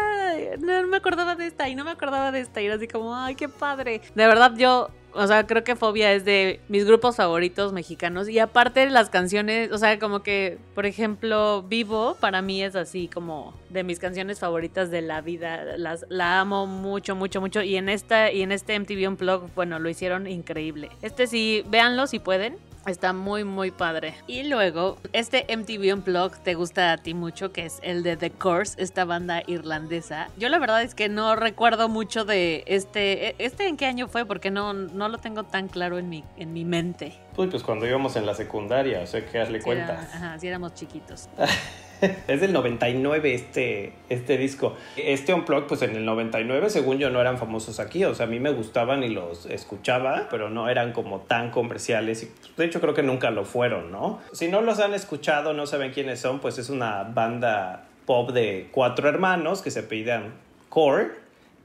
no 0.59 0.87
me 0.87 0.97
acordaba 0.97 1.35
de 1.35 1.47
esta 1.47 1.67
y 1.67 1.73
no 1.73 1.83
me 1.83 1.89
acordaba 1.89 2.31
de 2.31 2.41
esta 2.41 2.61
y 2.61 2.67
era 2.67 2.75
así 2.75 2.87
como, 2.87 3.15
ay, 3.15 3.33
qué 3.33 3.49
padre. 3.49 4.01
De 4.13 4.27
verdad 4.27 4.53
yo, 4.55 4.91
o 5.13 5.25
sea, 5.25 5.47
creo 5.47 5.63
que 5.63 5.75
Fobia 5.75 6.13
es 6.13 6.23
de 6.23 6.59
mis 6.69 6.85
grupos 6.85 7.15
favoritos 7.15 7.73
mexicanos 7.73 8.29
y 8.29 8.37
aparte 8.37 8.87
las 8.91 9.09
canciones, 9.09 9.71
o 9.71 9.79
sea, 9.79 9.97
como 9.97 10.21
que, 10.21 10.59
por 10.75 10.85
ejemplo, 10.85 11.63
Vivo 11.63 12.17
para 12.19 12.43
mí 12.43 12.61
es 12.63 12.75
así 12.75 13.07
como 13.07 13.55
de 13.69 13.83
mis 13.83 13.97
canciones 13.97 14.39
favoritas 14.39 14.91
de 14.91 15.01
la 15.01 15.21
vida, 15.21 15.77
las, 15.77 16.05
la 16.09 16.39
amo 16.39 16.67
mucho, 16.67 17.15
mucho, 17.15 17.41
mucho 17.41 17.63
y 17.63 17.75
en 17.75 17.89
esta 17.89 18.31
y 18.31 18.43
en 18.43 18.51
este 18.51 18.79
MTV 18.79 19.07
Unplugged, 19.07 19.49
bueno, 19.55 19.79
lo 19.79 19.89
hicieron 19.89 20.27
increíble. 20.27 20.89
Este 21.01 21.25
sí, 21.25 21.63
véanlo 21.67 22.05
si 22.05 22.19
pueden. 22.19 22.57
Está 22.87 23.13
muy, 23.13 23.43
muy 23.43 23.69
padre. 23.69 24.15
Y 24.25 24.43
luego, 24.43 24.97
este 25.13 25.45
MTV 25.55 25.93
Unplugged 25.93 26.39
te 26.43 26.55
gusta 26.55 26.91
a 26.93 26.97
ti 26.97 27.13
mucho, 27.13 27.51
que 27.51 27.65
es 27.67 27.79
el 27.83 28.01
de 28.01 28.17
The 28.17 28.31
Course, 28.31 28.81
esta 28.81 29.05
banda 29.05 29.43
irlandesa. 29.45 30.29
Yo 30.37 30.49
la 30.49 30.57
verdad 30.57 30.81
es 30.81 30.95
que 30.95 31.07
no 31.07 31.35
recuerdo 31.35 31.89
mucho 31.89 32.25
de 32.25 32.63
este. 32.65 33.35
¿Este 33.43 33.67
en 33.67 33.77
qué 33.77 33.85
año 33.85 34.07
fue? 34.07 34.25
Porque 34.25 34.49
no, 34.49 34.73
no 34.73 35.09
lo 35.09 35.19
tengo 35.19 35.43
tan 35.43 35.67
claro 35.67 35.99
en 35.99 36.09
mi, 36.09 36.23
en 36.37 36.53
mi 36.53 36.65
mente. 36.65 37.13
Uy, 37.37 37.47
pues 37.47 37.61
cuando 37.63 37.85
íbamos 37.87 38.15
en 38.15 38.25
la 38.25 38.33
secundaria, 38.33 39.01
o 39.01 39.07
sea, 39.07 39.23
que 39.25 39.39
hazle 39.39 39.59
Sí, 39.59 39.63
cuenta. 39.65 39.83
era- 39.93 40.01
ajá, 40.01 40.39
sí 40.39 40.47
éramos 40.47 40.73
chiquitos. 40.73 41.29
es 42.27 42.41
del 42.41 42.53
99 42.53 43.33
este, 43.33 43.93
este 44.09 44.37
disco. 44.37 44.75
Este 44.97 45.33
Unplugged, 45.33 45.67
pues 45.67 45.81
en 45.81 45.95
el 45.95 46.05
99, 46.05 46.69
según 46.69 46.97
yo, 46.97 47.09
no 47.09 47.21
eran 47.21 47.37
famosos 47.37 47.79
aquí. 47.79 48.03
O 48.05 48.15
sea, 48.15 48.25
a 48.25 48.29
mí 48.29 48.39
me 48.39 48.51
gustaban 48.51 49.03
y 49.03 49.09
los 49.09 49.45
escuchaba, 49.45 50.27
pero 50.29 50.49
no 50.49 50.69
eran 50.69 50.93
como 50.93 51.21
tan 51.21 51.51
comerciales. 51.51 52.23
Y 52.23 52.25
pues, 52.27 52.55
de 52.57 52.65
hecho, 52.65 52.81
creo 52.81 52.93
que 52.93 53.03
nunca 53.03 53.31
lo 53.31 53.45
fueron, 53.45 53.91
¿no? 53.91 54.19
Si 54.31 54.47
no 54.47 54.61
los 54.61 54.79
han 54.79 54.93
escuchado, 54.93 55.53
no 55.53 55.65
saben 55.67 55.91
quiénes 55.91 56.19
son, 56.19 56.39
pues 56.39 56.57
es 56.57 56.69
una 56.69 57.03
banda 57.03 57.85
pop 58.05 58.31
de 58.31 58.67
cuatro 58.71 59.07
hermanos 59.09 59.61
que 59.61 59.71
se 59.71 59.81
apellidan 59.81 60.33
Core 60.69 61.21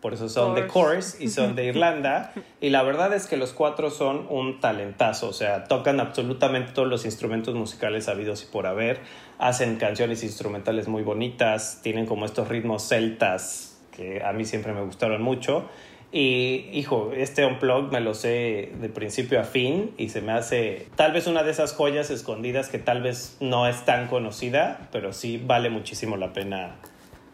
por 0.07 0.15
eso 0.15 0.29
son 0.29 0.55
de 0.55 0.69
Course 0.69 1.23
y 1.25 1.29
son 1.29 1.57
de 1.57 1.65
Irlanda. 1.65 2.33
Y 2.61 2.71
la 2.71 2.85
verdad 2.85 3.13
es 3.13 3.27
que 3.27 3.37
los 3.37 3.53
cuatro 3.53 3.91
son 3.91 4.27
un 4.29 4.61
talentazo, 4.61 5.29
o 5.29 5.33
sea, 5.33 5.65
tocan 5.65 5.99
absolutamente 5.99 6.73
todos 6.73 6.87
los 6.87 7.05
instrumentos 7.05 7.55
musicales 7.55 8.07
habidos 8.07 8.45
y 8.45 8.47
por 8.47 8.67
haber, 8.67 9.01
hacen 9.39 9.77
canciones 9.77 10.23
instrumentales 10.23 10.89
muy 10.89 11.03
bonitas, 11.03 11.81
tienen 11.83 12.07
como 12.07 12.25
estos 12.25 12.49
ritmos 12.49 12.89
celtas 12.89 13.79
que 13.91 14.23
a 14.23 14.33
mí 14.33 14.45
siempre 14.45 14.73
me 14.73 14.83
gustaron 14.83 15.23
mucho. 15.23 15.69
Y, 16.13 16.69
hijo, 16.73 17.13
este 17.15 17.45
Unplugged 17.45 17.91
me 17.91 18.01
lo 18.01 18.15
sé 18.15 18.73
de 18.81 18.89
principio 18.89 19.41
a 19.41 19.45
fin 19.45 19.93
y 19.99 20.11
se 20.11 20.21
me 20.21 20.33
hace 20.33 20.87
tal 20.95 21.13
vez 21.13 21.27
una 21.27 21.43
de 21.43 21.51
esas 21.51 21.73
joyas 21.73 22.11
escondidas 22.11 22.69
que 22.69 22.79
tal 22.79 23.03
vez 23.03 23.37
no 23.41 23.67
es 23.67 23.85
tan 23.85 24.07
conocida, 24.07 24.89
pero 24.93 25.13
sí 25.13 25.43
vale 25.45 25.69
muchísimo 25.69 26.17
la 26.17 26.33
pena 26.33 26.77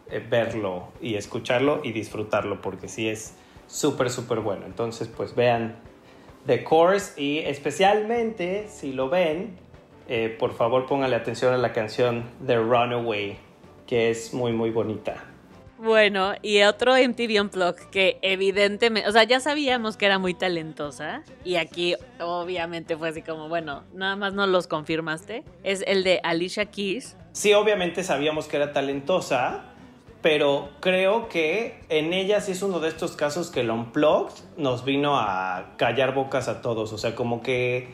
eh, 0.09 0.21
verlo 0.27 0.91
y 1.01 1.15
escucharlo 1.15 1.81
y 1.83 1.91
disfrutarlo 1.91 2.61
porque 2.61 2.87
sí 2.87 3.07
es 3.07 3.35
súper, 3.67 4.09
súper 4.09 4.39
bueno. 4.39 4.65
Entonces, 4.65 5.07
pues 5.07 5.35
vean 5.35 5.75
The 6.45 6.63
Course 6.63 7.21
y 7.21 7.39
especialmente 7.39 8.67
si 8.69 8.91
lo 8.91 9.07
ven, 9.09 9.55
eh, 10.07 10.35
por 10.37 10.53
favor 10.53 10.85
pónganle 10.85 11.15
atención 11.15 11.53
a 11.53 11.57
la 11.57 11.73
canción 11.73 12.29
The 12.45 12.57
Runaway, 12.57 13.37
que 13.87 14.09
es 14.09 14.33
muy, 14.33 14.51
muy 14.51 14.69
bonita. 14.69 15.23
Bueno, 15.83 16.33
y 16.41 16.61
otro 16.61 16.93
MTV 16.93 17.41
Unplugged 17.41 17.89
que 17.91 18.17
evidentemente, 18.21 19.09
o 19.09 19.11
sea, 19.11 19.23
ya 19.23 19.41
sabíamos 19.41 19.97
que 19.97 20.05
era 20.05 20.17
muy 20.17 20.33
talentosa 20.33 21.23
y 21.43 21.55
aquí 21.55 21.95
obviamente 22.21 22.95
fue 22.95 23.09
así 23.09 23.21
como, 23.21 23.49
bueno, 23.49 23.83
nada 23.93 24.15
más 24.15 24.33
no 24.33 24.47
los 24.47 24.67
confirmaste, 24.67 25.43
es 25.63 25.83
el 25.85 26.05
de 26.05 26.21
Alicia 26.23 26.67
Keys. 26.67 27.17
Sí, 27.33 27.53
obviamente 27.53 28.03
sabíamos 28.05 28.47
que 28.47 28.55
era 28.55 28.71
talentosa, 28.71 29.73
pero 30.21 30.69
creo 30.79 31.27
que 31.27 31.81
en 31.89 32.13
ella 32.13 32.39
sí 32.39 32.53
es 32.53 32.61
uno 32.61 32.79
de 32.79 32.87
estos 32.87 33.17
casos 33.17 33.51
que 33.51 33.59
el 33.59 33.69
Unplugged 33.69 34.41
nos 34.55 34.85
vino 34.85 35.19
a 35.19 35.73
callar 35.75 36.13
bocas 36.13 36.47
a 36.47 36.61
todos, 36.61 36.93
o 36.93 36.97
sea, 36.97 37.13
como 37.13 37.41
que 37.41 37.89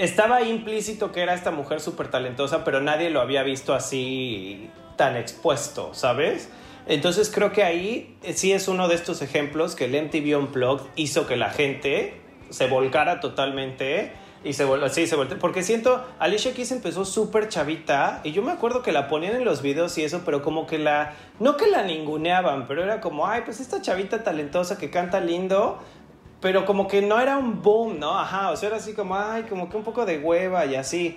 estaba 0.00 0.42
implícito 0.42 1.12
que 1.12 1.20
era 1.20 1.34
esta 1.34 1.50
mujer 1.50 1.80
súper 1.80 2.08
talentosa, 2.08 2.64
pero 2.64 2.80
nadie 2.80 3.10
lo 3.10 3.20
había 3.20 3.42
visto 3.42 3.74
así 3.74 4.70
tan 4.96 5.16
expuesto, 5.16 5.92
¿sabes? 5.92 6.48
Entonces 6.86 7.30
creo 7.32 7.52
que 7.52 7.64
ahí 7.64 8.16
sí 8.34 8.52
es 8.52 8.66
uno 8.66 8.88
de 8.88 8.94
estos 8.94 9.20
ejemplos 9.20 9.76
que 9.76 9.84
el 9.84 10.02
MTV 10.02 10.38
Unplugged 10.38 10.86
hizo 10.96 11.26
que 11.26 11.36
la 11.36 11.50
gente 11.50 12.18
se 12.48 12.66
volcara 12.66 13.20
totalmente 13.20 14.12
y 14.42 14.54
se 14.54 14.64
vuelve, 14.64 14.88
sí, 14.88 15.06
se 15.06 15.16
vuelve. 15.16 15.36
Porque 15.36 15.62
siento, 15.62 16.02
Alicia 16.18 16.54
Keys 16.54 16.72
empezó 16.72 17.04
súper 17.04 17.48
chavita. 17.48 18.22
Y 18.24 18.32
yo 18.32 18.42
me 18.42 18.52
acuerdo 18.52 18.82
que 18.82 18.90
la 18.90 19.06
ponían 19.06 19.36
en 19.36 19.44
los 19.44 19.60
videos 19.60 19.98
y 19.98 20.04
eso, 20.04 20.22
pero 20.24 20.42
como 20.42 20.66
que 20.66 20.78
la. 20.78 21.14
No 21.38 21.58
que 21.58 21.66
la 21.66 21.82
ninguneaban, 21.82 22.66
pero 22.66 22.82
era 22.82 23.00
como, 23.00 23.26
ay, 23.26 23.42
pues 23.44 23.60
esta 23.60 23.82
chavita 23.82 24.24
talentosa 24.24 24.78
que 24.78 24.88
canta 24.88 25.20
lindo. 25.20 25.78
Pero 26.40 26.64
como 26.64 26.88
que 26.88 27.02
no 27.02 27.20
era 27.20 27.36
un 27.36 27.62
boom, 27.62 27.98
¿no? 27.98 28.18
Ajá, 28.18 28.50
o 28.50 28.56
sea, 28.56 28.68
era 28.68 28.78
así 28.78 28.94
como, 28.94 29.16
ay, 29.16 29.44
como 29.44 29.68
que 29.68 29.76
un 29.76 29.84
poco 29.84 30.06
de 30.06 30.18
hueva 30.18 30.64
y 30.66 30.74
así. 30.74 31.16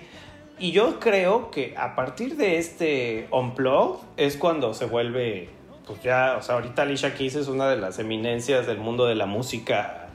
Y 0.58 0.70
yo 0.72 1.00
creo 1.00 1.50
que 1.50 1.74
a 1.76 1.96
partir 1.96 2.36
de 2.36 2.58
este 2.58 3.26
Unplugged 3.30 4.00
es 4.16 4.36
cuando 4.36 4.74
se 4.74 4.84
vuelve, 4.86 5.48
pues 5.86 6.02
ya, 6.02 6.36
o 6.38 6.42
sea, 6.42 6.56
ahorita 6.56 6.82
Alicia 6.82 7.14
Keys 7.14 7.36
es 7.36 7.48
una 7.48 7.68
de 7.68 7.76
las 7.76 7.98
eminencias 7.98 8.66
del 8.66 8.78
mundo 8.78 9.06
de 9.06 9.14
la 9.14 9.26
música 9.26 10.08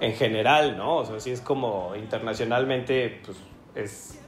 en 0.00 0.14
general, 0.14 0.76
¿no? 0.76 0.96
O 0.96 1.06
sea, 1.06 1.20
sí 1.20 1.30
es 1.30 1.40
como 1.40 1.94
internacionalmente, 1.96 3.20
pues 3.24 3.36
es 3.74 4.18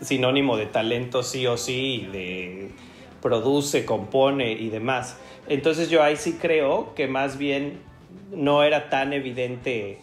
sinónimo 0.00 0.56
de 0.56 0.66
talento 0.66 1.22
sí 1.22 1.46
o 1.46 1.56
sí, 1.56 2.08
de 2.12 2.70
produce, 3.22 3.84
compone 3.84 4.52
y 4.52 4.68
demás. 4.68 5.16
Entonces 5.48 5.90
yo 5.90 6.02
ahí 6.02 6.16
sí 6.16 6.38
creo 6.40 6.94
que 6.94 7.08
más 7.08 7.38
bien 7.38 7.80
no 8.30 8.62
era 8.62 8.90
tan 8.90 9.12
evidente 9.12 10.00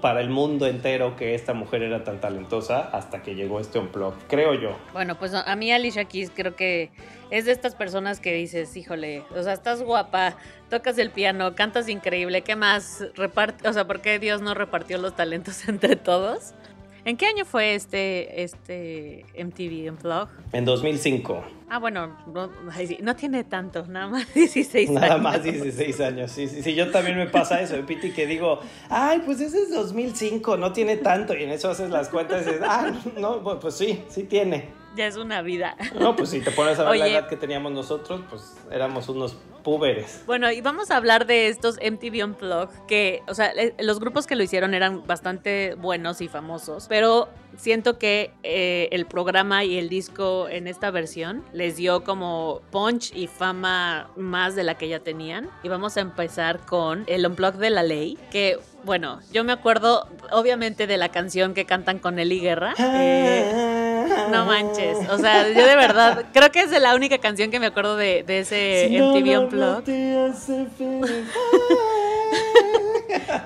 para 0.00 0.20
el 0.20 0.30
mundo 0.30 0.66
entero 0.66 1.16
que 1.16 1.34
esta 1.34 1.52
mujer 1.52 1.82
era 1.82 2.04
tan 2.04 2.20
talentosa 2.20 2.88
hasta 2.92 3.22
que 3.22 3.34
llegó 3.34 3.60
este 3.60 3.78
unplug, 3.78 4.14
creo 4.28 4.54
yo. 4.54 4.76
Bueno, 4.92 5.18
pues 5.18 5.34
a 5.34 5.56
mí 5.56 5.70
Alicia 5.72 6.06
Keys 6.06 6.30
creo 6.34 6.56
que 6.56 6.90
es 7.30 7.44
de 7.44 7.52
estas 7.52 7.74
personas 7.74 8.20
que 8.20 8.32
dices, 8.32 8.74
híjole, 8.76 9.24
o 9.34 9.42
sea, 9.42 9.52
estás 9.52 9.82
guapa, 9.82 10.36
tocas 10.70 10.96
el 10.98 11.10
piano, 11.10 11.54
cantas 11.54 11.88
increíble, 11.88 12.42
¿qué 12.42 12.56
más? 12.56 13.04
Reparte, 13.14 13.68
o 13.68 13.72
sea, 13.72 13.86
¿por 13.86 14.00
qué 14.00 14.18
Dios 14.18 14.40
no 14.40 14.54
repartió 14.54 14.96
los 14.98 15.14
talentos 15.14 15.68
entre 15.68 15.96
todos? 15.96 16.54
¿En 17.04 17.16
qué 17.16 17.26
año 17.26 17.44
fue 17.44 17.74
este, 17.74 18.42
este 18.42 19.24
MTV 19.36 19.90
Unplugged? 19.90 20.28
En 20.52 20.64
2005. 20.64 21.44
Ah, 21.70 21.78
bueno, 21.78 22.16
no, 22.26 23.16
tiene 23.16 23.44
tanto, 23.44 23.86
nada 23.86 24.08
más 24.08 24.34
16 24.34 24.90
años. 24.90 25.00
Nada 25.00 25.18
más 25.18 25.42
16 25.42 26.00
años, 26.00 26.32
sí, 26.32 26.48
sí, 26.48 26.62
sí, 26.62 26.74
yo 26.74 26.90
también 26.90 27.16
me 27.16 27.26
pasa 27.26 27.60
eso, 27.60 27.76
Piti, 27.86 28.12
que 28.12 28.26
digo, 28.26 28.60
ay, 28.88 29.22
pues 29.24 29.40
ese 29.40 29.62
es 29.62 29.70
2005, 29.70 30.56
no 30.56 30.72
tiene 30.72 30.96
tanto, 30.96 31.36
y 31.36 31.44
en 31.44 31.50
eso 31.50 31.70
haces 31.70 31.90
las 31.90 32.08
cuentas 32.08 32.42
y 32.42 32.50
dices, 32.50 32.62
ah, 32.64 32.92
no, 33.18 33.42
pues 33.60 33.74
sí, 33.74 34.02
sí 34.08 34.24
tiene. 34.24 34.68
Ya 34.96 35.06
es 35.06 35.16
una 35.16 35.42
vida. 35.42 35.76
No, 36.00 36.16
pues 36.16 36.30
si 36.30 36.40
te 36.40 36.50
pones 36.50 36.78
a 36.78 36.90
ver 36.90 36.98
la 36.98 37.06
edad 37.06 37.28
que 37.28 37.36
teníamos 37.36 37.70
nosotros, 37.72 38.22
pues 38.28 38.56
éramos 38.72 39.08
unos 39.08 39.36
púberes. 39.68 40.22
Bueno, 40.24 40.50
y 40.50 40.62
vamos 40.62 40.90
a 40.90 40.96
hablar 40.96 41.26
de 41.26 41.48
estos 41.48 41.76
MTV 41.76 42.24
Unplugged, 42.24 42.86
que, 42.86 43.22
o 43.28 43.34
sea, 43.34 43.52
los 43.78 44.00
grupos 44.00 44.26
que 44.26 44.34
lo 44.34 44.42
hicieron 44.42 44.72
eran 44.72 45.06
bastante 45.06 45.74
buenos 45.74 46.22
y 46.22 46.28
famosos, 46.28 46.86
pero 46.88 47.28
siento 47.58 47.98
que 47.98 48.30
eh, 48.44 48.88
el 48.92 49.04
programa 49.04 49.64
y 49.64 49.76
el 49.76 49.90
disco 49.90 50.48
en 50.48 50.68
esta 50.68 50.90
versión 50.90 51.44
les 51.52 51.76
dio 51.76 52.02
como 52.02 52.62
punch 52.70 53.14
y 53.14 53.26
fama 53.26 54.10
más 54.16 54.56
de 54.56 54.64
la 54.64 54.76
que 54.76 54.88
ya 54.88 55.00
tenían. 55.00 55.50
Y 55.62 55.68
vamos 55.68 55.98
a 55.98 56.00
empezar 56.00 56.60
con 56.60 57.04
el 57.06 57.26
Unplugged 57.26 57.60
de 57.60 57.68
la 57.68 57.82
Ley, 57.82 58.16
que 58.30 58.58
bueno, 58.84 59.20
yo 59.32 59.44
me 59.44 59.52
acuerdo 59.52 60.08
obviamente 60.30 60.86
de 60.86 60.96
la 60.96 61.10
canción 61.10 61.52
que 61.52 61.66
cantan 61.66 61.98
con 61.98 62.18
Eli 62.18 62.40
Guerra. 62.40 62.74
Eh, 62.78 63.87
no 64.30 64.46
manches, 64.46 64.96
o 65.08 65.18
sea, 65.18 65.48
yo 65.48 65.66
de 65.66 65.76
verdad 65.76 66.26
creo 66.32 66.50
que 66.50 66.60
es 66.60 66.70
de 66.70 66.80
la 66.80 66.94
única 66.94 67.18
canción 67.18 67.50
que 67.50 67.60
me 67.60 67.66
acuerdo 67.66 67.96
de, 67.96 68.24
ese 68.26 68.88
MTV 68.90 69.40
Unplugged. 69.40 69.84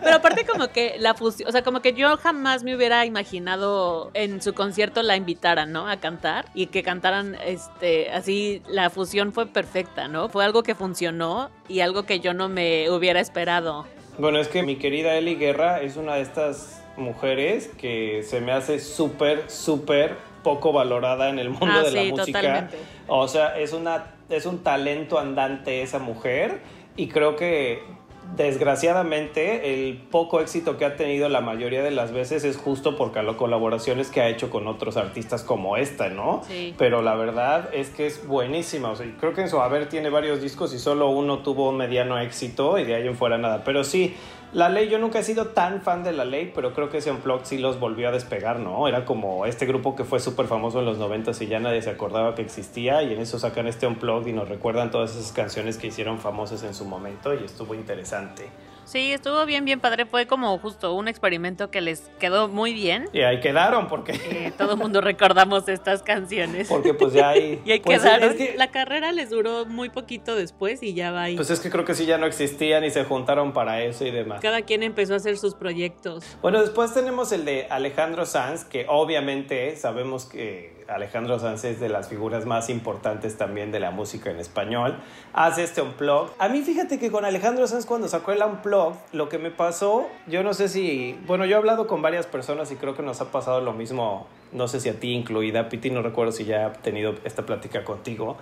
Pero 0.02 0.16
aparte 0.16 0.44
como 0.44 0.68
que 0.68 0.96
la 0.98 1.14
fusión, 1.14 1.48
o 1.48 1.52
sea, 1.52 1.62
como 1.62 1.80
que 1.80 1.92
yo 1.92 2.16
jamás 2.16 2.64
me 2.64 2.74
hubiera 2.74 3.06
imaginado 3.06 4.10
en 4.14 4.42
su 4.42 4.54
concierto 4.54 5.02
la 5.02 5.16
invitaran, 5.16 5.72
¿no? 5.72 5.88
A 5.88 5.98
cantar 5.98 6.46
y 6.54 6.66
que 6.66 6.82
cantaran, 6.82 7.36
este, 7.44 8.10
así, 8.10 8.62
la 8.68 8.90
fusión 8.90 9.32
fue 9.32 9.46
perfecta, 9.46 10.08
¿no? 10.08 10.28
Fue 10.28 10.44
algo 10.44 10.62
que 10.62 10.74
funcionó 10.74 11.50
y 11.68 11.80
algo 11.80 12.04
que 12.04 12.20
yo 12.20 12.34
no 12.34 12.48
me 12.48 12.90
hubiera 12.90 13.20
esperado. 13.20 13.86
Bueno, 14.18 14.38
es 14.38 14.48
que 14.48 14.62
mi 14.62 14.76
querida 14.76 15.14
Eli 15.14 15.36
Guerra 15.36 15.80
es 15.80 15.96
una 15.96 16.16
de 16.16 16.22
estas 16.22 16.82
mujeres 16.96 17.70
que 17.78 18.22
se 18.22 18.40
me 18.40 18.52
hace 18.52 18.78
súper, 18.78 19.50
súper 19.50 20.16
poco 20.42 20.72
valorada 20.72 21.28
en 21.28 21.38
el 21.38 21.50
mundo 21.50 21.66
ah, 21.78 21.82
de 21.82 21.90
la 21.90 22.02
música. 22.04 22.40
Totalmente. 22.40 22.78
O 23.06 23.28
sea, 23.28 23.58
es 23.58 23.72
una 23.72 24.04
es 24.28 24.46
un 24.46 24.62
talento 24.62 25.18
andante 25.18 25.82
esa 25.82 25.98
mujer 25.98 26.60
y 26.96 27.08
creo 27.08 27.36
que 27.36 27.82
desgraciadamente 28.36 29.74
el 29.74 29.96
poco 29.96 30.40
éxito 30.40 30.78
que 30.78 30.84
ha 30.84 30.96
tenido 30.96 31.28
la 31.28 31.40
mayoría 31.40 31.82
de 31.82 31.90
las 31.90 32.12
veces 32.12 32.44
es 32.44 32.56
justo 32.56 32.96
por 32.96 33.14
las 33.22 33.36
colaboraciones 33.36 34.10
que 34.10 34.20
ha 34.20 34.28
hecho 34.28 34.48
con 34.48 34.66
otros 34.68 34.96
artistas 34.96 35.42
como 35.42 35.76
esta, 35.76 36.08
¿no? 36.08 36.42
Sí. 36.48 36.74
Pero 36.78 37.02
la 37.02 37.14
verdad 37.14 37.68
es 37.74 37.90
que 37.90 38.06
es 38.06 38.26
buenísima. 38.26 38.90
O 38.90 38.96
sea, 38.96 39.06
creo 39.18 39.34
que 39.34 39.42
en 39.42 39.48
su 39.48 39.60
haber 39.60 39.88
tiene 39.88 40.08
varios 40.08 40.40
discos 40.40 40.72
y 40.72 40.78
solo 40.78 41.10
uno 41.10 41.40
tuvo 41.40 41.68
un 41.68 41.76
mediano 41.76 42.18
éxito 42.18 42.78
y 42.78 42.84
de 42.84 42.94
ahí 42.94 43.06
en 43.06 43.16
fuera 43.16 43.38
nada. 43.38 43.64
Pero 43.64 43.84
sí, 43.84 44.16
la 44.52 44.68
ley, 44.68 44.90
yo 44.90 44.98
nunca 44.98 45.18
he 45.18 45.22
sido 45.22 45.46
tan 45.46 45.80
fan 45.80 46.04
de 46.04 46.12
la 46.12 46.26
ley, 46.26 46.52
pero 46.54 46.74
creo 46.74 46.90
que 46.90 46.98
ese 46.98 47.10
Unplugged 47.10 47.46
sí 47.46 47.56
los 47.56 47.80
volvió 47.80 48.08
a 48.08 48.12
despegar, 48.12 48.58
¿no? 48.58 48.86
Era 48.86 49.06
como 49.06 49.46
este 49.46 49.64
grupo 49.64 49.96
que 49.96 50.04
fue 50.04 50.20
súper 50.20 50.46
famoso 50.46 50.80
en 50.80 50.84
los 50.84 50.98
90 50.98 51.30
y 51.40 51.46
ya 51.46 51.58
nadie 51.58 51.80
se 51.80 51.88
acordaba 51.88 52.34
que 52.34 52.42
existía 52.42 53.02
y 53.02 53.14
en 53.14 53.20
eso 53.20 53.38
sacan 53.38 53.66
este 53.66 53.86
Unplugged 53.86 54.26
y 54.26 54.34
nos 54.34 54.50
recuerdan 54.50 54.90
todas 54.90 55.16
esas 55.16 55.32
canciones 55.32 55.78
que 55.78 55.86
hicieron 55.86 56.18
famosas 56.18 56.64
en 56.64 56.74
su 56.74 56.84
momento 56.84 57.32
y 57.32 57.44
estuvo 57.44 57.74
interesante. 57.74 58.50
Sí, 58.84 59.12
estuvo 59.12 59.44
bien, 59.46 59.64
bien 59.64 59.80
padre. 59.80 60.06
Fue 60.06 60.26
como 60.26 60.56
justo 60.58 60.94
un 60.94 61.08
experimento 61.08 61.70
que 61.70 61.80
les 61.80 62.10
quedó 62.18 62.48
muy 62.48 62.72
bien. 62.72 63.08
Y 63.12 63.20
ahí 63.20 63.40
quedaron, 63.40 63.88
porque. 63.88 64.12
Eh, 64.12 64.52
todo 64.56 64.72
el 64.72 64.78
mundo 64.78 65.00
recordamos 65.00 65.68
estas 65.68 66.02
canciones. 66.02 66.68
Porque 66.68 66.94
pues 66.94 67.12
ya 67.12 67.30
ahí. 67.30 67.60
y 67.64 67.72
ahí 67.72 67.80
pues, 67.80 68.02
quedaron. 68.02 68.36
La 68.56 68.70
carrera 68.70 69.12
les 69.12 69.30
duró 69.30 69.64
muy 69.66 69.90
poquito 69.90 70.34
después 70.34 70.82
y 70.82 70.94
ya 70.94 71.10
va 71.10 71.24
ahí. 71.24 71.36
Pues 71.36 71.50
es 71.50 71.60
que 71.60 71.70
creo 71.70 71.84
que 71.84 71.94
sí 71.94 72.06
ya 72.06 72.18
no 72.18 72.26
existían 72.26 72.84
y 72.84 72.90
se 72.90 73.04
juntaron 73.04 73.52
para 73.52 73.82
eso 73.82 74.04
y 74.04 74.10
demás. 74.10 74.40
Cada 74.40 74.62
quien 74.62 74.82
empezó 74.82 75.14
a 75.14 75.16
hacer 75.16 75.38
sus 75.38 75.54
proyectos. 75.54 76.24
Bueno, 76.40 76.60
después 76.60 76.92
tenemos 76.92 77.32
el 77.32 77.44
de 77.44 77.66
Alejandro 77.70 78.26
Sanz, 78.26 78.64
que 78.64 78.86
obviamente 78.88 79.76
sabemos 79.76 80.26
que 80.26 80.81
Alejandro 80.94 81.38
Sanz 81.38 81.64
es 81.64 81.80
de 81.80 81.88
las 81.88 82.08
figuras 82.08 82.46
más 82.46 82.68
importantes 82.70 83.36
también 83.36 83.72
de 83.72 83.80
la 83.80 83.90
música 83.90 84.30
en 84.30 84.38
español. 84.38 84.96
Hace 85.32 85.64
este 85.64 85.82
unplug. 85.82 86.30
A 86.38 86.48
mí 86.48 86.62
fíjate 86.62 86.98
que 86.98 87.10
con 87.10 87.24
Alejandro 87.24 87.66
Sanz 87.66 87.86
cuando 87.86 88.08
sacó 88.08 88.32
el 88.32 88.42
unplug, 88.42 88.94
lo 89.12 89.28
que 89.28 89.38
me 89.38 89.50
pasó, 89.50 90.06
yo 90.26 90.42
no 90.42 90.54
sé 90.54 90.68
si, 90.68 91.18
bueno, 91.26 91.44
yo 91.44 91.56
he 91.56 91.58
hablado 91.58 91.86
con 91.86 92.02
varias 92.02 92.26
personas 92.26 92.70
y 92.70 92.76
creo 92.76 92.94
que 92.94 93.02
nos 93.02 93.20
ha 93.20 93.30
pasado 93.30 93.60
lo 93.60 93.72
mismo, 93.72 94.26
no 94.52 94.68
sé 94.68 94.80
si 94.80 94.88
a 94.88 94.98
ti 94.98 95.12
incluida, 95.12 95.68
Piti, 95.68 95.90
no 95.90 96.02
recuerdo 96.02 96.32
si 96.32 96.44
ya 96.44 96.66
he 96.66 96.70
tenido 96.78 97.14
esta 97.24 97.44
plática 97.44 97.84
contigo, 97.84 98.36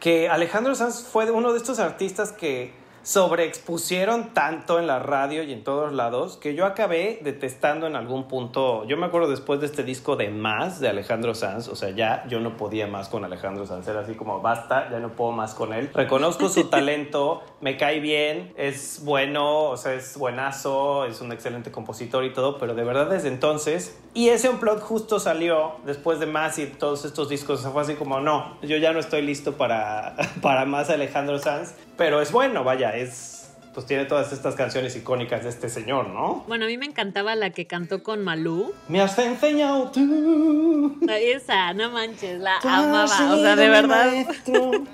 que 0.00 0.28
Alejandro 0.28 0.74
Sanz 0.74 1.02
fue 1.02 1.30
uno 1.30 1.52
de 1.52 1.58
estos 1.58 1.78
artistas 1.78 2.32
que 2.32 2.81
sobreexpusieron 3.02 4.32
tanto 4.34 4.78
en 4.78 4.86
la 4.86 4.98
radio 4.98 5.42
y 5.42 5.52
en 5.52 5.64
todos 5.64 5.92
lados 5.92 6.36
que 6.36 6.54
yo 6.54 6.66
acabé 6.66 7.18
detestando 7.22 7.86
en 7.86 7.96
algún 7.96 8.28
punto. 8.28 8.84
Yo 8.84 8.96
me 8.96 9.06
acuerdo 9.06 9.28
después 9.28 9.60
de 9.60 9.66
este 9.66 9.82
disco 9.82 10.16
de 10.16 10.30
Más 10.30 10.80
de 10.80 10.88
Alejandro 10.88 11.34
Sanz, 11.34 11.68
o 11.68 11.76
sea, 11.76 11.90
ya 11.90 12.24
yo 12.28 12.40
no 12.40 12.56
podía 12.56 12.86
más 12.86 13.08
con 13.08 13.24
Alejandro 13.24 13.66
Sanz, 13.66 13.88
era 13.88 14.00
así 14.00 14.14
como 14.14 14.40
basta, 14.40 14.90
ya 14.90 15.00
no 15.00 15.10
puedo 15.10 15.32
más 15.32 15.54
con 15.54 15.72
él. 15.72 15.90
Reconozco 15.92 16.48
su 16.48 16.64
talento, 16.64 17.42
me 17.60 17.76
cae 17.76 18.00
bien, 18.00 18.52
es 18.56 19.02
bueno, 19.04 19.64
o 19.64 19.76
sea, 19.76 19.94
es 19.94 20.16
buenazo, 20.16 21.04
es 21.04 21.20
un 21.20 21.32
excelente 21.32 21.70
compositor 21.70 22.24
y 22.24 22.32
todo, 22.32 22.58
pero 22.58 22.74
de 22.74 22.84
verdad 22.84 23.08
desde 23.08 23.28
entonces, 23.28 23.98
y 24.14 24.28
ese 24.28 24.48
Unplugged 24.48 24.82
justo 24.82 25.18
salió 25.18 25.76
después 25.84 26.20
de 26.20 26.26
Más 26.26 26.58
y 26.58 26.66
todos 26.66 27.04
estos 27.04 27.28
discos, 27.28 27.60
o 27.60 27.62
sea, 27.62 27.70
fue 27.72 27.82
así 27.82 27.94
como 27.94 28.20
no, 28.20 28.58
yo 28.62 28.76
ya 28.76 28.92
no 28.92 29.00
estoy 29.00 29.22
listo 29.22 29.56
para, 29.56 30.16
para 30.42 30.64
más 30.64 30.90
Alejandro 30.90 31.38
Sanz, 31.38 31.74
pero 31.96 32.20
es 32.20 32.32
bueno, 32.32 32.64
vaya, 32.64 32.91
es 32.94 33.42
pues 33.74 33.86
tiene 33.86 34.04
todas 34.04 34.32
estas 34.32 34.54
canciones 34.54 34.94
icónicas 34.96 35.44
de 35.44 35.48
este 35.48 35.68
señor, 35.68 36.08
¿no? 36.10 36.44
Bueno, 36.46 36.66
a 36.66 36.68
mí 36.68 36.76
me 36.76 36.86
encantaba 36.86 37.34
la 37.34 37.50
que 37.50 37.66
cantó 37.66 38.02
con 38.02 38.22
Malú. 38.22 38.74
Me 38.88 39.00
has 39.00 39.18
enseñado 39.18 39.90
tú. 39.90 40.98
Esa, 41.08 41.72
no 41.72 41.90
manches, 41.90 42.38
la 42.40 42.58
amaba. 42.58 43.04
O 43.04 43.38
sea, 43.38 43.56
de 43.56 43.68
verdad. 43.68 44.12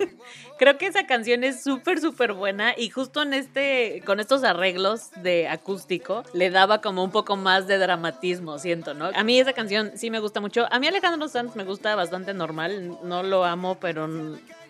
Creo 0.59 0.77
que 0.77 0.87
esa 0.87 1.07
canción 1.07 1.45
es 1.45 1.63
súper, 1.63 2.01
súper 2.01 2.33
buena 2.33 2.75
y 2.77 2.91
justo 2.91 3.23
en 3.23 3.33
este, 3.33 4.03
con 4.05 4.19
estos 4.19 4.43
arreglos 4.43 5.11
de 5.23 5.47
acústico, 5.47 6.25
le 6.33 6.51
daba 6.51 6.81
como 6.81 7.05
un 7.05 7.13
poco 7.13 7.37
más 7.37 7.69
de 7.69 7.79
dramatismo, 7.79 8.59
siento, 8.59 8.93
¿no? 8.93 9.11
A 9.15 9.23
mí 9.23 9.39
esa 9.39 9.53
canción 9.53 9.93
sí 9.95 10.11
me 10.11 10.19
gusta 10.19 10.41
mucho. 10.41 10.67
A 10.73 10.81
mí 10.81 10.89
Alejandro 10.89 11.29
Sanz 11.29 11.55
me 11.55 11.63
gusta 11.63 11.95
bastante 11.95 12.35
normal, 12.35 12.99
no 13.05 13.23
lo 13.23 13.45
amo, 13.45 13.77
pero, 13.79 14.09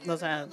o 0.06 0.16
sea, 0.18 0.46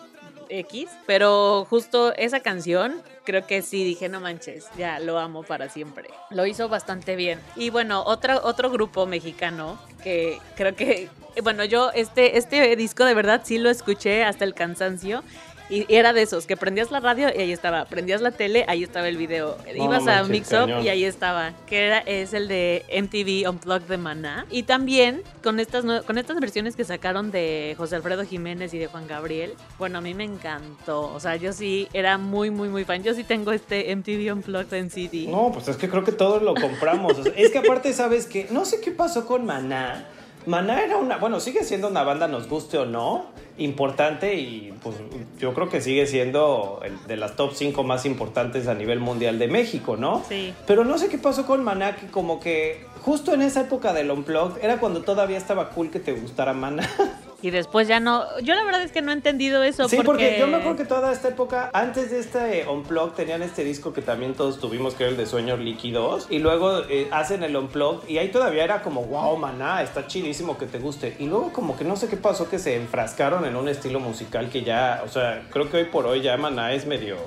X, 0.49 0.89
pero 1.05 1.65
justo 1.69 2.13
esa 2.15 2.39
canción 2.39 3.01
creo 3.25 3.45
que 3.45 3.61
sí 3.61 3.83
dije, 3.83 4.09
no 4.09 4.21
manches, 4.21 4.67
ya 4.77 4.99
lo 4.99 5.19
amo 5.19 5.43
para 5.43 5.69
siempre. 5.69 6.09
Lo 6.29 6.45
hizo 6.45 6.69
bastante 6.69 7.15
bien. 7.15 7.39
Y 7.55 7.69
bueno, 7.69 8.03
otro, 8.03 8.39
otro 8.43 8.69
grupo 8.69 9.05
mexicano 9.05 9.79
que 10.03 10.39
creo 10.55 10.75
que, 10.75 11.09
bueno, 11.43 11.65
yo 11.65 11.91
este, 11.91 12.37
este 12.37 12.75
disco 12.75 13.05
de 13.05 13.13
verdad 13.13 13.41
sí 13.43 13.57
lo 13.57 13.69
escuché 13.69 14.23
hasta 14.23 14.45
el 14.45 14.53
cansancio 14.53 15.23
y 15.69 15.85
era 15.93 16.13
de 16.13 16.21
esos, 16.21 16.45
que 16.45 16.57
prendías 16.57 16.91
la 16.91 16.99
radio 16.99 17.29
y 17.35 17.41
ahí 17.41 17.51
estaba, 17.51 17.85
prendías 17.85 18.21
la 18.21 18.31
tele, 18.31 18.65
ahí 18.67 18.83
estaba 18.83 19.07
el 19.07 19.17
video. 19.17 19.57
Ibas 19.73 20.07
a 20.07 20.23
Mix 20.23 20.51
Up 20.53 20.69
y 20.83 20.89
ahí 20.89 21.03
estaba, 21.03 21.53
que 21.65 21.85
era, 21.85 21.99
es 21.99 22.33
el 22.33 22.47
de 22.47 22.85
MTV 22.89 23.49
Unplugged 23.49 23.87
de 23.87 23.97
Maná. 23.97 24.45
Y 24.51 24.63
también 24.63 25.23
con 25.43 25.59
estas, 25.59 25.83
con 26.03 26.17
estas 26.17 26.39
versiones 26.39 26.75
que 26.75 26.83
sacaron 26.83 27.31
de 27.31 27.73
José 27.77 27.95
Alfredo 27.95 28.23
Jiménez 28.25 28.73
y 28.73 28.77
de 28.77 28.87
Juan 28.87 29.07
Gabriel, 29.07 29.53
bueno, 29.79 29.97
a 29.97 30.01
mí 30.01 30.13
me 30.13 30.23
encantó. 30.23 31.11
O 31.13 31.19
sea, 31.19 31.35
yo 31.35 31.51
sí 31.53 31.87
era 31.93 32.17
muy, 32.17 32.51
muy, 32.51 32.69
muy 32.69 32.83
fan. 32.85 33.03
Yo 33.03 33.13
sí 33.13 33.23
tengo 33.23 33.51
este 33.51 33.95
MTV 33.95 34.33
Unplugged 34.33 34.73
en 34.73 34.89
CD. 34.89 35.27
No, 35.27 35.51
pues 35.51 35.67
es 35.67 35.77
que 35.77 35.89
creo 35.89 36.03
que 36.03 36.11
todos 36.11 36.41
lo 36.41 36.53
compramos. 36.53 37.13
es 37.35 37.51
que 37.51 37.57
aparte, 37.57 37.93
¿sabes 37.93 38.27
que 38.27 38.47
No 38.51 38.65
sé 38.65 38.81
qué 38.81 38.91
pasó 38.91 39.25
con 39.25 39.45
Maná. 39.45 40.05
Maná 40.45 40.83
era 40.83 40.97
una, 40.97 41.17
bueno, 41.17 41.39
sigue 41.39 41.63
siendo 41.63 41.87
una 41.87 42.03
banda, 42.03 42.27
nos 42.27 42.47
guste 42.47 42.77
o 42.77 42.85
no, 42.85 43.25
importante 43.57 44.35
y 44.35 44.73
pues 44.83 44.95
yo 45.39 45.53
creo 45.53 45.69
que 45.69 45.81
sigue 45.81 46.05
siendo 46.07 46.81
el 46.83 47.05
de 47.07 47.17
las 47.17 47.35
top 47.35 47.53
5 47.53 47.83
más 47.83 48.05
importantes 48.05 48.67
a 48.67 48.73
nivel 48.73 48.99
mundial 48.99 49.39
de 49.39 49.47
México, 49.47 49.97
¿no? 49.97 50.23
Sí. 50.27 50.53
Pero 50.67 50.83
no 50.83 50.97
sé 50.97 51.09
qué 51.09 51.17
pasó 51.17 51.45
con 51.45 51.63
Maná, 51.63 51.95
que 51.95 52.07
como 52.07 52.39
que 52.39 52.85
justo 53.01 53.33
en 53.33 53.41
esa 53.41 53.61
época 53.61 53.93
del 53.93 54.11
Unplugged 54.11 54.63
era 54.63 54.79
cuando 54.79 55.01
todavía 55.01 55.37
estaba 55.37 55.69
cool 55.69 55.89
que 55.89 55.99
te 55.99 56.13
gustara 56.13 56.53
Maná. 56.53 56.89
Y 57.41 57.51
después 57.51 57.87
ya 57.87 57.99
no. 57.99 58.25
Yo 58.41 58.55
la 58.55 58.63
verdad 58.63 58.81
es 58.81 58.91
que 58.91 59.01
no 59.01 59.11
he 59.11 59.13
entendido 59.13 59.63
eso. 59.63 59.87
Sí, 59.87 59.99
porque, 60.03 60.37
yo 60.39 60.47
me 60.47 60.57
acuerdo 60.57 60.77
que 60.77 60.85
toda 60.85 61.11
esta 61.11 61.29
época, 61.29 61.69
antes 61.73 62.11
de 62.11 62.19
este 62.19 62.67
Unplugged, 62.67 63.13
tenían 63.13 63.41
este 63.43 63.63
disco 63.63 63.93
que 63.93 64.01
también 64.01 64.33
todos 64.33 64.59
tuvimos, 64.59 64.95
que 64.95 65.03
era 65.03 65.11
el 65.11 65.17
de 65.17 65.25
Sueños 65.25 65.59
Líquidos. 65.59 66.27
Y 66.29 66.39
luego 66.39 66.81
eh, 66.89 67.07
hacen 67.11 67.43
el 67.43 67.55
Unplugged. 67.55 68.09
Y 68.09 68.17
ahí 68.17 68.29
todavía 68.29 68.63
era 68.63 68.81
como, 68.81 69.03
wow, 69.03 69.37
maná, 69.37 69.83
está 69.83 70.07
chidísimo 70.07 70.57
que 70.57 70.65
te 70.65 70.79
guste. 70.79 71.15
Y 71.19 71.27
luego, 71.27 71.51
como 71.53 71.77
que 71.77 71.83
no 71.83 71.95
sé 71.95 72.07
qué 72.07 72.17
pasó, 72.17 72.49
que 72.49 72.59
se 72.59 72.75
enfrascaron 72.75 73.45
en 73.45 73.55
un 73.55 73.67
estilo 73.67 73.99
musical 73.99 74.49
que 74.49 74.63
ya, 74.63 75.01
o 75.05 75.09
sea, 75.09 75.47
creo 75.51 75.69
que 75.69 75.77
hoy 75.77 75.85
por 75.85 76.05
hoy 76.05 76.21
ya 76.21 76.37
maná 76.37 76.73
es 76.73 76.85
medio 76.85 77.17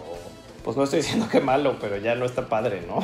pues 0.64 0.76
no 0.76 0.84
estoy 0.84 1.00
diciendo 1.00 1.28
que 1.30 1.40
malo, 1.40 1.76
pero 1.80 1.96
ya 1.96 2.14
no 2.14 2.24
está 2.24 2.48
padre, 2.48 2.82
¿no? 2.86 3.00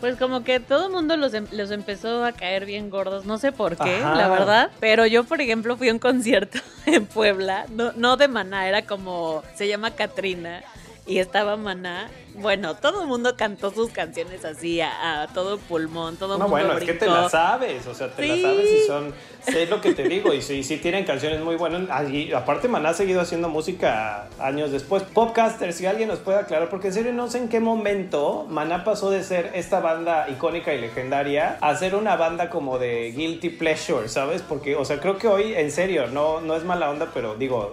Pues 0.00 0.16
como 0.16 0.42
que 0.42 0.58
todo 0.60 0.86
el 0.86 0.92
mundo 0.92 1.16
los, 1.16 1.32
em, 1.34 1.46
los, 1.52 1.70
empezó 1.70 2.24
a 2.24 2.32
caer 2.32 2.66
bien 2.66 2.90
gordos, 2.90 3.24
no 3.24 3.38
sé 3.38 3.52
por 3.52 3.76
qué, 3.76 4.00
la 4.00 4.28
verdad. 4.28 4.70
Pero 4.80 5.06
yo, 5.06 5.24
por 5.24 5.40
ejemplo, 5.40 5.76
fui 5.76 5.88
a 5.88 5.92
un 5.92 5.98
concierto 5.98 6.58
en 6.86 7.06
Puebla, 7.06 7.66
no, 7.70 7.92
no 7.92 8.16
de 8.16 8.28
Maná, 8.28 8.68
era 8.68 8.82
como, 8.82 9.42
se 9.54 9.68
llama 9.68 9.92
Katrina, 9.92 10.62
y 11.06 11.18
estaba 11.18 11.56
Maná 11.56 12.10
bueno, 12.34 12.76
todo 12.76 13.02
el 13.02 13.08
mundo 13.08 13.36
cantó 13.36 13.70
sus 13.70 13.90
canciones 13.90 14.44
así 14.44 14.80
a, 14.80 15.28
todo 15.34 15.58
pulmón, 15.58 16.16
todo 16.16 16.38
no, 16.38 16.48
mundo 16.48 16.50
bueno, 16.50 16.78
es 16.78 16.84
que 16.84 16.94
te 16.94 17.06
las 17.06 17.30
sabes, 17.30 17.86
o 17.86 17.94
sea, 17.94 18.08
te 18.08 18.26
las 18.26 18.40
sabes 18.40 18.70
y 18.70 18.86
son, 18.86 19.14
sé 19.42 19.66
lo 19.66 19.80
que 19.80 19.92
te 19.92 20.04
digo, 20.04 20.32
y 20.32 20.40
sí, 20.40 20.62
sí 20.62 20.78
tienen 20.78 21.04
canciones 21.04 21.40
muy 21.40 21.56
buenas. 21.56 22.10
Y 22.10 22.32
aparte 22.32 22.68
Maná 22.68 22.90
ha 22.90 22.94
seguido 22.94 23.20
haciendo 23.20 23.48
música 23.48 24.28
años 24.38 24.72
después. 24.72 25.02
Popcaster, 25.02 25.72
si 25.72 25.86
alguien 25.86 26.08
nos 26.08 26.20
puede 26.20 26.38
aclarar, 26.38 26.70
porque 26.70 26.88
en 26.88 26.94
serio 26.94 27.12
no 27.12 27.28
sé 27.28 27.38
en 27.38 27.48
qué 27.48 27.60
momento 27.60 28.46
Maná 28.48 28.84
pasó 28.84 29.10
de 29.10 29.22
ser 29.24 29.50
esta 29.54 29.80
banda 29.80 30.28
icónica 30.30 30.72
y 30.72 30.80
legendaria 30.80 31.58
a 31.60 31.76
ser 31.76 31.94
una 31.94 32.16
banda 32.16 32.48
como 32.48 32.78
de 32.78 33.12
guilty 33.12 33.50
pleasure, 33.50 34.08
¿sabes? 34.08 34.42
Porque, 34.42 34.76
o 34.76 34.84
sea, 34.84 35.00
creo 35.00 35.18
que 35.18 35.28
hoy, 35.28 35.54
en 35.54 35.70
serio, 35.70 36.06
no, 36.06 36.40
no 36.40 36.56
es 36.56 36.64
mala 36.64 36.90
onda, 36.90 37.10
pero 37.12 37.34
digo 37.34 37.72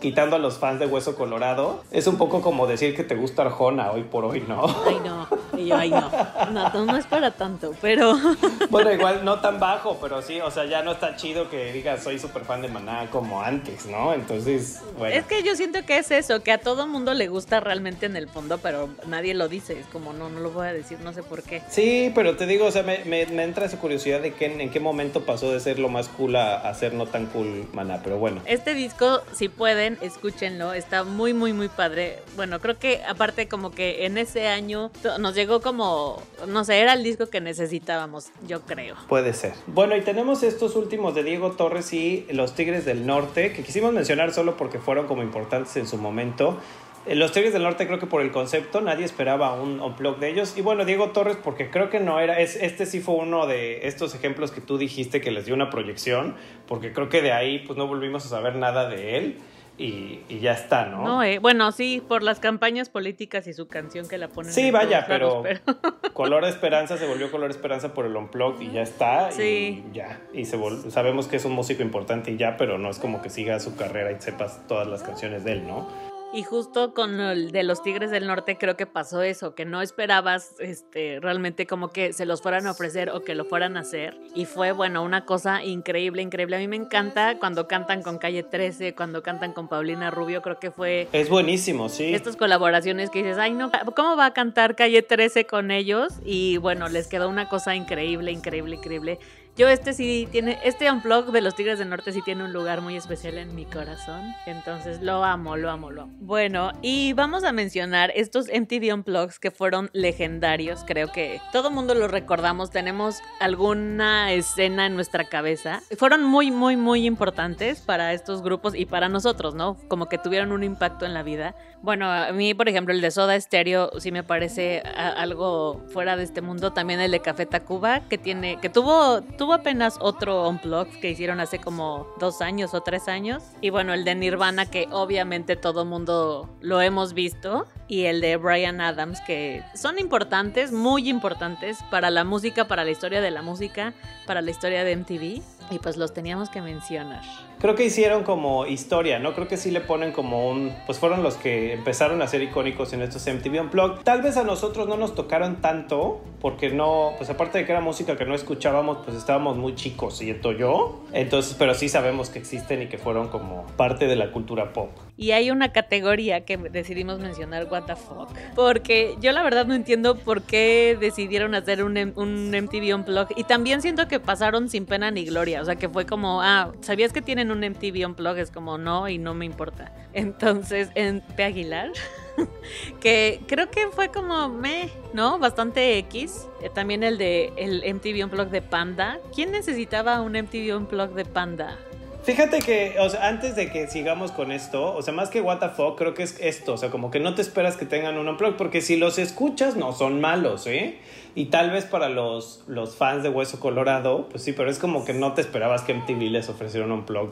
quitando 0.00 0.36
a 0.36 0.38
los 0.38 0.58
fans 0.58 0.80
de 0.80 0.86
Hueso 0.86 1.14
Colorado, 1.14 1.82
es 1.90 2.06
un 2.06 2.16
poco 2.16 2.40
como 2.40 2.66
decir 2.66 2.96
que 2.96 3.04
te 3.04 3.14
gusta 3.14 3.42
Arjona 3.42 3.92
hoy 3.92 4.02
por 4.02 4.24
hoy, 4.24 4.42
¿no? 4.48 4.66
Ay, 4.86 5.00
no. 5.04 5.28
Y 5.60 5.66
yo, 5.66 5.76
ay, 5.76 5.90
no. 5.90 6.10
No, 6.50 6.86
no 6.86 6.96
es 6.96 7.06
para 7.06 7.30
tanto, 7.32 7.74
pero. 7.80 8.14
Bueno, 8.70 8.92
igual 8.92 9.24
no 9.24 9.40
tan 9.40 9.58
bajo, 9.58 9.98
pero 10.00 10.22
sí, 10.22 10.40
o 10.40 10.50
sea, 10.50 10.64
ya 10.64 10.82
no 10.82 10.92
está 10.92 11.16
chido 11.16 11.50
que 11.50 11.72
digas 11.72 12.02
soy 12.02 12.18
súper 12.18 12.44
fan 12.44 12.62
de 12.62 12.68
Maná 12.68 13.08
como 13.10 13.42
antes, 13.42 13.86
¿no? 13.86 14.14
Entonces, 14.14 14.80
bueno. 14.96 15.14
Es 15.14 15.24
que 15.24 15.42
yo 15.42 15.56
siento 15.56 15.84
que 15.84 15.98
es 15.98 16.10
eso, 16.10 16.42
que 16.42 16.52
a 16.52 16.58
todo 16.58 16.86
mundo 16.86 17.14
le 17.14 17.28
gusta 17.28 17.60
realmente 17.60 18.06
en 18.06 18.16
el 18.16 18.28
fondo, 18.28 18.58
pero 18.58 18.88
nadie 19.06 19.34
lo 19.34 19.48
dice. 19.48 19.78
Es 19.78 19.86
como, 19.86 20.12
no, 20.12 20.28
no 20.28 20.40
lo 20.40 20.50
voy 20.50 20.68
a 20.68 20.72
decir, 20.72 21.00
no 21.00 21.12
sé 21.12 21.22
por 21.22 21.42
qué. 21.42 21.62
Sí, 21.68 22.12
pero 22.14 22.36
te 22.36 22.46
digo, 22.46 22.66
o 22.66 22.70
sea, 22.70 22.82
me, 22.82 23.04
me, 23.04 23.22
entra 23.22 23.66
esa 23.66 23.78
curiosidad 23.78 24.20
de 24.20 24.34
que 24.34 24.46
en, 24.46 24.70
qué 24.70 24.80
momento 24.80 25.24
pasó 25.24 25.50
de 25.50 25.60
ser 25.60 25.78
lo 25.78 25.88
más 25.88 26.08
cool 26.08 26.36
a, 26.36 26.56
a 26.56 26.74
ser 26.74 26.94
no 26.94 27.06
tan 27.06 27.26
cool 27.26 27.66
Maná, 27.72 28.00
pero 28.02 28.18
bueno. 28.18 28.40
Este 28.46 28.74
disco, 28.74 29.22
si 29.32 29.48
pueden, 29.48 29.98
escúchenlo, 30.00 30.72
está 30.72 31.04
muy, 31.04 31.34
muy, 31.34 31.52
muy 31.52 31.68
padre. 31.68 32.20
Bueno, 32.36 32.60
creo 32.60 32.78
que 32.78 33.02
aparte 33.08 33.48
como 33.48 33.72
que 33.72 34.06
en 34.06 34.18
ese 34.18 34.48
año 34.48 34.90
nos 35.18 35.34
llegó 35.34 35.49
como, 35.58 36.22
no 36.46 36.64
sé, 36.64 36.78
era 36.78 36.92
el 36.92 37.02
disco 37.02 37.26
que 37.26 37.40
necesitábamos, 37.40 38.30
yo 38.46 38.60
creo. 38.60 38.94
Puede 39.08 39.32
ser. 39.32 39.54
Bueno, 39.66 39.96
y 39.96 40.02
tenemos 40.02 40.44
estos 40.44 40.76
últimos 40.76 41.16
de 41.16 41.24
Diego 41.24 41.50
Torres 41.52 41.92
y 41.92 42.26
los 42.30 42.54
Tigres 42.54 42.84
del 42.84 43.06
Norte, 43.06 43.52
que 43.52 43.64
quisimos 43.64 43.92
mencionar 43.92 44.32
solo 44.32 44.56
porque 44.56 44.78
fueron 44.78 45.08
como 45.08 45.24
importantes 45.24 45.76
en 45.76 45.88
su 45.88 45.96
momento. 45.96 46.58
Eh, 47.06 47.14
los 47.14 47.32
Tigres 47.32 47.52
del 47.52 47.62
Norte 47.62 47.86
creo 47.86 47.98
que 47.98 48.06
por 48.06 48.22
el 48.22 48.30
concepto 48.30 48.80
nadie 48.80 49.04
esperaba 49.04 49.54
un 49.54 49.80
unplug 49.80 50.18
de 50.18 50.28
ellos. 50.28 50.54
Y 50.56 50.62
bueno, 50.62 50.84
Diego 50.84 51.10
Torres 51.10 51.36
porque 51.42 51.70
creo 51.70 51.90
que 51.90 51.98
no 51.98 52.20
era, 52.20 52.38
es, 52.38 52.56
este 52.56 52.86
sí 52.86 53.00
fue 53.00 53.16
uno 53.16 53.46
de 53.46 53.88
estos 53.88 54.14
ejemplos 54.14 54.52
que 54.52 54.60
tú 54.60 54.78
dijiste 54.78 55.20
que 55.20 55.30
les 55.30 55.46
dio 55.46 55.54
una 55.54 55.70
proyección, 55.70 56.36
porque 56.68 56.92
creo 56.92 57.08
que 57.08 57.22
de 57.22 57.32
ahí 57.32 57.64
pues 57.66 57.76
no 57.76 57.86
volvimos 57.86 58.24
a 58.26 58.28
saber 58.28 58.54
nada 58.56 58.88
de 58.88 59.16
él 59.16 59.38
y, 59.82 60.38
ya 60.40 60.52
está, 60.52 60.84
¿no? 60.84 61.02
No, 61.02 61.22
eh, 61.22 61.38
bueno, 61.38 61.72
sí, 61.72 62.02
por 62.06 62.22
las 62.22 62.38
campañas 62.38 62.90
políticas 62.90 63.46
y 63.46 63.54
su 63.54 63.66
canción 63.66 64.06
que 64.06 64.18
la 64.18 64.28
ponen. 64.28 64.52
Sí, 64.52 64.70
vaya, 64.70 65.06
pero, 65.08 65.42
Color 66.12 66.44
de 66.44 66.50
Esperanza 66.50 66.98
se 66.98 67.06
volvió 67.06 67.30
Color 67.30 67.48
de 67.48 67.56
Esperanza 67.56 67.94
por 67.94 68.04
el 68.04 68.14
Unplugged 68.14 68.60
y 68.60 68.72
ya 68.72 68.82
está. 68.82 69.30
Sí. 69.30 69.82
Y 69.90 69.94
ya. 69.94 70.20
Y 70.34 70.44
se 70.44 70.58
sabemos 70.90 71.28
que 71.28 71.36
es 71.36 71.44
un 71.46 71.52
músico 71.52 71.82
importante 71.82 72.30
y 72.30 72.36
ya, 72.36 72.58
pero 72.58 72.76
no 72.76 72.90
es 72.90 72.98
como 72.98 73.22
que 73.22 73.30
siga 73.30 73.58
su 73.58 73.74
carrera 73.74 74.12
y 74.12 74.20
sepas 74.20 74.66
todas 74.68 74.86
las 74.86 75.02
canciones 75.02 75.44
de 75.44 75.52
él, 75.52 75.66
¿no? 75.66 76.09
Y 76.32 76.44
justo 76.44 76.94
con 76.94 77.18
el 77.18 77.50
de 77.50 77.64
los 77.64 77.82
Tigres 77.82 78.12
del 78.12 78.28
Norte 78.28 78.56
creo 78.56 78.76
que 78.76 78.86
pasó 78.86 79.22
eso, 79.22 79.56
que 79.56 79.64
no 79.64 79.82
esperabas 79.82 80.54
este, 80.60 81.18
realmente 81.20 81.66
como 81.66 81.88
que 81.88 82.12
se 82.12 82.24
los 82.24 82.40
fueran 82.40 82.68
a 82.68 82.70
ofrecer 82.70 83.10
o 83.10 83.22
que 83.22 83.34
lo 83.34 83.44
fueran 83.44 83.76
a 83.76 83.80
hacer. 83.80 84.16
Y 84.34 84.44
fue, 84.44 84.70
bueno, 84.70 85.02
una 85.02 85.24
cosa 85.24 85.64
increíble, 85.64 86.22
increíble. 86.22 86.54
A 86.54 86.58
mí 86.60 86.68
me 86.68 86.76
encanta 86.76 87.38
cuando 87.40 87.66
cantan 87.66 88.02
con 88.02 88.18
Calle 88.18 88.44
13, 88.44 88.94
cuando 88.94 89.24
cantan 89.24 89.52
con 89.52 89.66
Paulina 89.68 90.12
Rubio, 90.12 90.40
creo 90.40 90.60
que 90.60 90.70
fue... 90.70 91.08
Es 91.12 91.28
buenísimo, 91.28 91.88
sí. 91.88 92.14
Estas 92.14 92.36
colaboraciones 92.36 93.10
que 93.10 93.24
dices, 93.24 93.38
ay 93.38 93.52
no, 93.52 93.72
¿cómo 93.96 94.16
va 94.16 94.26
a 94.26 94.32
cantar 94.32 94.76
Calle 94.76 95.02
13 95.02 95.46
con 95.46 95.72
ellos? 95.72 96.12
Y 96.24 96.58
bueno, 96.58 96.88
les 96.88 97.08
quedó 97.08 97.28
una 97.28 97.48
cosa 97.48 97.74
increíble, 97.74 98.30
increíble, 98.30 98.76
increíble. 98.76 99.18
Yo 99.60 99.68
este 99.68 99.92
sí 99.92 100.26
tiene, 100.32 100.58
este 100.64 100.90
unplug 100.90 101.32
de 101.32 101.42
los 101.42 101.54
Tigres 101.54 101.78
del 101.78 101.90
Norte 101.90 102.14
sí 102.14 102.22
tiene 102.22 102.44
un 102.44 102.54
lugar 102.54 102.80
muy 102.80 102.96
especial 102.96 103.36
en 103.36 103.54
mi 103.54 103.66
corazón. 103.66 104.34
Entonces 104.46 105.02
lo 105.02 105.22
amo, 105.22 105.54
lo 105.58 105.68
amo, 105.68 105.90
lo 105.90 106.04
amo. 106.04 106.14
Bueno, 106.18 106.72
y 106.80 107.12
vamos 107.12 107.44
a 107.44 107.52
mencionar 107.52 108.10
estos 108.14 108.46
MTV 108.46 108.94
Unplugs 108.94 109.38
que 109.38 109.50
fueron 109.50 109.90
legendarios. 109.92 110.82
Creo 110.86 111.12
que 111.12 111.42
todo 111.52 111.70
mundo 111.70 111.94
los 111.94 112.10
recordamos. 112.10 112.70
Tenemos 112.70 113.18
alguna 113.38 114.32
escena 114.32 114.86
en 114.86 114.94
nuestra 114.94 115.24
cabeza. 115.24 115.82
Fueron 115.98 116.24
muy, 116.24 116.50
muy, 116.50 116.78
muy 116.78 117.04
importantes 117.04 117.82
para 117.82 118.14
estos 118.14 118.40
grupos 118.40 118.74
y 118.74 118.86
para 118.86 119.10
nosotros, 119.10 119.54
¿no? 119.54 119.76
Como 119.88 120.08
que 120.08 120.16
tuvieron 120.16 120.52
un 120.52 120.64
impacto 120.64 121.04
en 121.04 121.12
la 121.12 121.22
vida. 121.22 121.54
Bueno, 121.82 122.10
a 122.10 122.32
mí, 122.32 122.54
por 122.54 122.68
ejemplo, 122.68 122.94
el 122.94 123.02
de 123.02 123.10
Soda 123.10 123.38
Stereo 123.38 123.90
sí 123.98 124.10
me 124.10 124.22
parece 124.22 124.80
algo 124.80 125.82
fuera 125.88 126.16
de 126.16 126.24
este 126.24 126.40
mundo. 126.40 126.72
También 126.72 127.00
el 127.00 127.10
de 127.10 127.20
Café 127.20 127.44
Tacuba, 127.44 128.00
que 128.08 128.16
tiene, 128.16 128.58
que 128.60 128.70
tuvo, 128.70 129.20
tuvo 129.22 129.49
apenas 129.52 129.96
otro 130.00 130.48
unplug 130.48 130.88
que 131.00 131.10
hicieron 131.10 131.40
hace 131.40 131.58
como 131.58 132.06
dos 132.18 132.40
años 132.40 132.74
o 132.74 132.82
tres 132.82 133.08
años. 133.08 133.42
Y 133.60 133.70
bueno, 133.70 133.92
el 133.92 134.04
de 134.04 134.14
Nirvana, 134.14 134.66
que 134.66 134.88
obviamente 134.90 135.56
todo 135.56 135.84
mundo 135.84 136.48
lo 136.60 136.80
hemos 136.80 137.14
visto. 137.14 137.66
Y 137.88 138.04
el 138.04 138.20
de 138.20 138.36
Brian 138.36 138.80
Adams, 138.80 139.20
que 139.26 139.64
son 139.74 139.98
importantes, 139.98 140.72
muy 140.72 141.08
importantes 141.08 141.78
para 141.90 142.10
la 142.10 142.24
música, 142.24 142.68
para 142.68 142.84
la 142.84 142.90
historia 142.90 143.20
de 143.20 143.30
la 143.30 143.42
música, 143.42 143.94
para 144.26 144.42
la 144.42 144.50
historia 144.50 144.84
de 144.84 144.96
MTV. 144.96 145.42
Y 145.70 145.78
pues 145.80 145.96
los 145.96 146.12
teníamos 146.12 146.50
que 146.50 146.60
mencionar 146.60 147.49
creo 147.60 147.74
que 147.74 147.84
hicieron 147.84 148.24
como 148.24 148.66
historia, 148.66 149.18
¿no? 149.18 149.34
Creo 149.34 149.46
que 149.46 149.56
sí 149.56 149.70
le 149.70 149.80
ponen 149.80 150.12
como 150.12 150.48
un, 150.48 150.72
pues 150.86 150.98
fueron 150.98 151.22
los 151.22 151.34
que 151.34 151.74
empezaron 151.74 152.22
a 152.22 152.26
ser 152.26 152.42
icónicos 152.42 152.92
en 152.92 153.02
estos 153.02 153.26
MTV 153.26 153.60
Unplugged. 153.60 154.02
Tal 154.02 154.22
vez 154.22 154.36
a 154.36 154.44
nosotros 154.44 154.88
no 154.88 154.96
nos 154.96 155.14
tocaron 155.14 155.60
tanto, 155.60 156.20
porque 156.40 156.70
no, 156.70 157.12
pues 157.18 157.28
aparte 157.30 157.58
de 157.58 157.66
que 157.66 157.72
era 157.72 157.80
música 157.80 158.16
que 158.16 158.24
no 158.24 158.34
escuchábamos, 158.34 158.98
pues 159.04 159.16
estábamos 159.16 159.56
muy 159.56 159.74
chicos, 159.74 160.18
¿cierto 160.18 160.52
yo? 160.52 161.04
Entonces, 161.12 161.54
pero 161.58 161.74
sí 161.74 161.88
sabemos 161.88 162.30
que 162.30 162.38
existen 162.38 162.82
y 162.82 162.86
que 162.86 162.98
fueron 162.98 163.28
como 163.28 163.66
parte 163.76 164.06
de 164.06 164.16
la 164.16 164.32
cultura 164.32 164.72
pop. 164.72 164.90
Y 165.16 165.32
hay 165.32 165.50
una 165.50 165.70
categoría 165.70 166.46
que 166.46 166.56
decidimos 166.56 167.18
mencionar, 167.18 167.68
what 167.70 167.82
the 167.82 167.94
fuck. 167.94 168.30
Porque 168.54 169.16
yo 169.20 169.32
la 169.32 169.42
verdad 169.42 169.66
no 169.66 169.74
entiendo 169.74 170.14
por 170.16 170.40
qué 170.40 170.96
decidieron 170.98 171.54
hacer 171.54 171.84
un, 171.84 171.98
un 172.16 172.50
MTV 172.50 172.94
Unplugged. 172.94 173.36
Y 173.36 173.44
también 173.44 173.82
siento 173.82 174.08
que 174.08 174.18
pasaron 174.18 174.70
sin 174.70 174.86
pena 174.86 175.10
ni 175.10 175.26
gloria. 175.26 175.60
O 175.60 175.64
sea, 175.66 175.76
que 175.76 175.90
fue 175.90 176.06
como, 176.06 176.40
ah, 176.40 176.72
¿sabías 176.80 177.12
que 177.12 177.20
tienen 177.20 177.49
un 177.50 177.60
MTV 177.60 178.06
Unplugged 178.06 178.40
es 178.40 178.50
como 178.50 178.78
no 178.78 179.08
y 179.08 179.18
no 179.18 179.34
me 179.34 179.44
importa. 179.44 179.92
Entonces, 180.12 180.90
en 180.94 181.20
P. 181.20 181.44
Aguilar, 181.44 181.90
que 183.00 183.40
creo 183.46 183.70
que 183.70 183.88
fue 183.88 184.08
como 184.08 184.48
me, 184.48 184.88
¿no? 185.12 185.38
Bastante 185.38 185.98
X. 185.98 186.48
Eh, 186.62 186.70
también 186.72 187.02
el 187.02 187.18
de 187.18 187.52
el 187.56 187.82
MTV 187.94 188.24
Unplugged 188.24 188.52
de 188.52 188.62
Panda. 188.62 189.18
¿Quién 189.34 189.52
necesitaba 189.52 190.20
un 190.20 190.32
MTV 190.32 190.76
Unplugged 190.76 191.14
de 191.14 191.24
Panda? 191.24 191.78
Fíjate 192.22 192.58
que, 192.58 192.96
o 193.00 193.08
sea, 193.08 193.28
antes 193.28 193.56
de 193.56 193.70
que 193.70 193.86
sigamos 193.86 194.30
con 194.30 194.52
esto, 194.52 194.94
o 194.94 195.00
sea, 195.00 195.14
más 195.14 195.30
que 195.30 195.40
what 195.40 195.58
the 195.58 195.70
fuck, 195.70 195.96
creo 195.96 196.12
que 196.12 196.22
es 196.22 196.36
esto, 196.38 196.74
o 196.74 196.76
sea, 196.76 196.90
como 196.90 197.10
que 197.10 197.18
no 197.18 197.34
te 197.34 197.40
esperas 197.40 197.78
que 197.78 197.86
tengan 197.86 198.18
un 198.18 198.28
unplug, 198.28 198.56
porque 198.56 198.82
si 198.82 198.96
los 198.96 199.18
escuchas 199.18 199.76
no 199.76 199.92
son 199.92 200.20
malos, 200.20 200.66
¿eh? 200.66 200.98
Y 201.34 201.46
tal 201.46 201.70
vez 201.70 201.84
para 201.84 202.08
los, 202.08 202.64
los 202.66 202.96
fans 202.96 203.22
de 203.22 203.28
Hueso 203.28 203.60
Colorado, 203.60 204.28
pues 204.28 204.42
sí, 204.42 204.52
pero 204.52 204.70
es 204.70 204.78
como 204.78 205.04
que 205.04 205.12
no 205.12 205.32
te 205.34 205.40
esperabas 205.40 205.82
que 205.82 205.94
MTV 205.94 206.30
les 206.30 206.48
ofreciera 206.48 206.86
un 206.86 206.92
unplug 206.92 207.30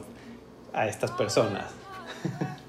a 0.73 0.87
estas 0.87 1.11
personas. 1.11 1.65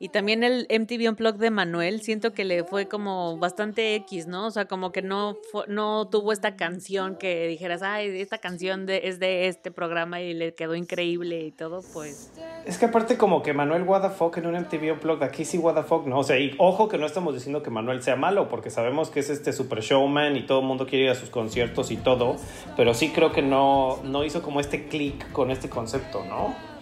Y 0.00 0.10
también 0.10 0.44
el 0.44 0.68
MTV 0.70 1.08
Unplugged 1.08 1.40
de 1.40 1.50
Manuel, 1.50 2.00
siento 2.02 2.32
que 2.32 2.44
le 2.44 2.62
fue 2.62 2.86
como 2.86 3.36
bastante 3.36 3.96
X, 3.96 4.28
¿no? 4.28 4.46
O 4.46 4.50
sea, 4.50 4.66
como 4.66 4.92
que 4.92 5.02
no, 5.02 5.36
no 5.66 6.08
tuvo 6.08 6.32
esta 6.32 6.54
canción 6.54 7.16
que 7.16 7.48
dijeras, 7.48 7.82
ay, 7.82 8.20
esta 8.20 8.38
canción 8.38 8.86
de, 8.86 9.08
es 9.08 9.18
de 9.18 9.48
este 9.48 9.72
programa 9.72 10.20
y 10.20 10.34
le 10.34 10.54
quedó 10.54 10.76
increíble 10.76 11.40
y 11.40 11.50
todo, 11.50 11.82
pues. 11.92 12.32
Es 12.64 12.78
que 12.78 12.86
aparte 12.86 13.16
como 13.16 13.42
que 13.42 13.52
Manuel 13.52 13.82
What 13.82 14.12
en 14.36 14.46
un 14.46 14.54
MTV 14.54 14.92
Unplugged, 14.92 15.24
aquí 15.24 15.44
sí 15.44 15.58
What 15.58 15.84
¿no? 16.06 16.20
O 16.20 16.24
sea, 16.24 16.38
y 16.38 16.54
ojo 16.58 16.88
que 16.88 16.98
no 16.98 17.06
estamos 17.06 17.34
diciendo 17.34 17.62
que 17.62 17.70
Manuel 17.70 18.02
sea 18.02 18.14
malo, 18.14 18.48
porque 18.48 18.70
sabemos 18.70 19.10
que 19.10 19.20
es 19.20 19.30
este 19.30 19.52
super 19.52 19.80
showman 19.80 20.36
y 20.36 20.42
todo 20.42 20.60
el 20.60 20.66
mundo 20.66 20.86
quiere 20.86 21.06
ir 21.06 21.10
a 21.10 21.14
sus 21.16 21.30
conciertos 21.30 21.90
y 21.90 21.96
todo, 21.96 22.36
pero 22.76 22.94
sí 22.94 23.10
creo 23.10 23.32
que 23.32 23.42
no, 23.42 23.98
no 24.04 24.24
hizo 24.24 24.42
como 24.42 24.60
este 24.60 24.86
click 24.86 25.32
con 25.32 25.50
este 25.50 25.68
concepto, 25.68 26.24
¿no? 26.24 26.77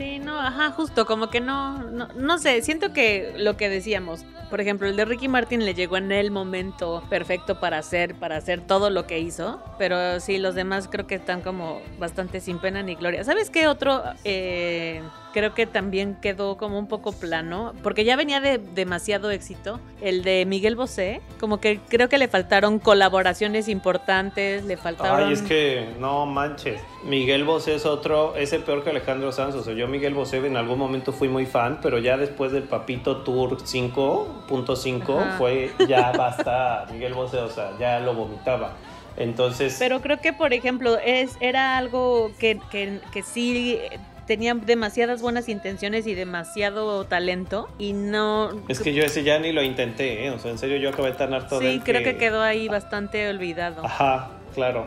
Sí, 0.00 0.18
no, 0.18 0.40
ajá, 0.40 0.70
justo, 0.70 1.04
como 1.04 1.28
que 1.28 1.42
no, 1.42 1.82
no, 1.82 2.08
no 2.14 2.38
sé, 2.38 2.62
siento 2.62 2.94
que 2.94 3.34
lo 3.36 3.58
que 3.58 3.68
decíamos, 3.68 4.24
por 4.48 4.58
ejemplo, 4.58 4.88
el 4.88 4.96
de 4.96 5.04
Ricky 5.04 5.28
Martin 5.28 5.62
le 5.66 5.74
llegó 5.74 5.98
en 5.98 6.10
el 6.10 6.30
momento 6.30 7.04
perfecto 7.10 7.60
para 7.60 7.76
hacer, 7.76 8.14
para 8.14 8.38
hacer 8.38 8.62
todo 8.62 8.88
lo 8.88 9.06
que 9.06 9.18
hizo, 9.18 9.62
pero 9.76 10.18
sí, 10.20 10.38
los 10.38 10.54
demás 10.54 10.88
creo 10.90 11.06
que 11.06 11.16
están 11.16 11.42
como 11.42 11.82
bastante 11.98 12.40
sin 12.40 12.58
pena 12.60 12.82
ni 12.82 12.94
gloria. 12.94 13.24
¿Sabes 13.24 13.50
qué 13.50 13.68
otro? 13.68 14.02
Eh, 14.24 15.02
creo 15.32 15.54
que 15.54 15.66
también 15.66 16.16
quedó 16.20 16.56
como 16.56 16.78
un 16.78 16.86
poco 16.86 17.12
plano, 17.12 17.72
porque 17.82 18.04
ya 18.04 18.16
venía 18.16 18.40
de 18.40 18.58
demasiado 18.58 19.30
éxito. 19.30 19.80
El 20.00 20.22
de 20.22 20.44
Miguel 20.46 20.76
Bosé, 20.76 21.20
como 21.38 21.60
que 21.60 21.80
creo 21.88 22.08
que 22.08 22.18
le 22.18 22.28
faltaron 22.28 22.78
colaboraciones 22.78 23.68
importantes, 23.68 24.64
le 24.64 24.76
faltaron... 24.76 25.28
Ay, 25.28 25.32
es 25.32 25.42
que 25.42 25.88
no 25.98 26.26
manches. 26.26 26.80
Miguel 27.04 27.44
Bosé 27.44 27.74
es 27.76 27.86
otro, 27.86 28.36
ese 28.36 28.60
peor 28.60 28.84
que 28.84 28.90
Alejandro 28.90 29.32
Sanz. 29.32 29.54
O 29.54 29.62
sea, 29.62 29.74
yo 29.74 29.88
Miguel 29.88 30.14
Bosé 30.14 30.38
en 30.38 30.56
algún 30.56 30.78
momento 30.78 31.12
fui 31.12 31.28
muy 31.28 31.46
fan, 31.46 31.80
pero 31.82 31.98
ya 31.98 32.16
después 32.16 32.52
del 32.52 32.64
Papito 32.64 33.18
Tour 33.18 33.58
5.5 33.58 35.38
fue 35.38 35.70
ya 35.88 36.12
basta 36.12 36.86
Miguel 36.92 37.14
Bosé, 37.14 37.38
o 37.38 37.48
sea, 37.48 37.72
ya 37.78 38.00
lo 38.00 38.14
vomitaba. 38.14 38.74
Entonces. 39.16 39.76
Pero 39.78 40.00
creo 40.00 40.20
que, 40.20 40.32
por 40.32 40.52
ejemplo, 40.52 40.98
es, 40.98 41.36
era 41.40 41.76
algo 41.76 42.30
que, 42.38 42.58
que, 42.70 43.00
que 43.12 43.22
sí 43.22 43.78
tenía 44.30 44.54
demasiadas 44.54 45.22
buenas 45.22 45.48
intenciones 45.48 46.06
y 46.06 46.14
demasiado 46.14 47.02
talento 47.04 47.68
y 47.80 47.94
no... 47.94 48.62
Es 48.68 48.78
que 48.78 48.94
yo 48.94 49.02
ese 49.02 49.24
ya 49.24 49.40
ni 49.40 49.50
lo 49.50 49.60
intenté, 49.60 50.24
¿eh? 50.24 50.30
O 50.30 50.38
sea, 50.38 50.52
en 50.52 50.58
serio 50.58 50.76
yo 50.76 50.90
acabé 50.90 51.10
tan 51.10 51.34
harto 51.34 51.58
sí, 51.58 51.64
de 51.64 51.72
Sí, 51.72 51.80
creo 51.80 52.04
que... 52.04 52.16
quedó 52.16 52.40
ahí 52.40 52.68
bastante 52.68 53.28
olvidado. 53.28 53.84
Ajá, 53.84 54.30
claro. 54.54 54.86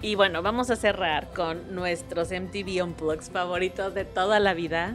Y 0.00 0.14
bueno, 0.14 0.42
vamos 0.42 0.70
a 0.70 0.76
cerrar 0.76 1.26
con 1.34 1.74
nuestros 1.74 2.30
MTV 2.30 2.84
Unplugs 2.84 3.30
favoritos 3.30 3.94
de 3.94 4.04
toda 4.04 4.38
la 4.38 4.54
vida. 4.54 4.94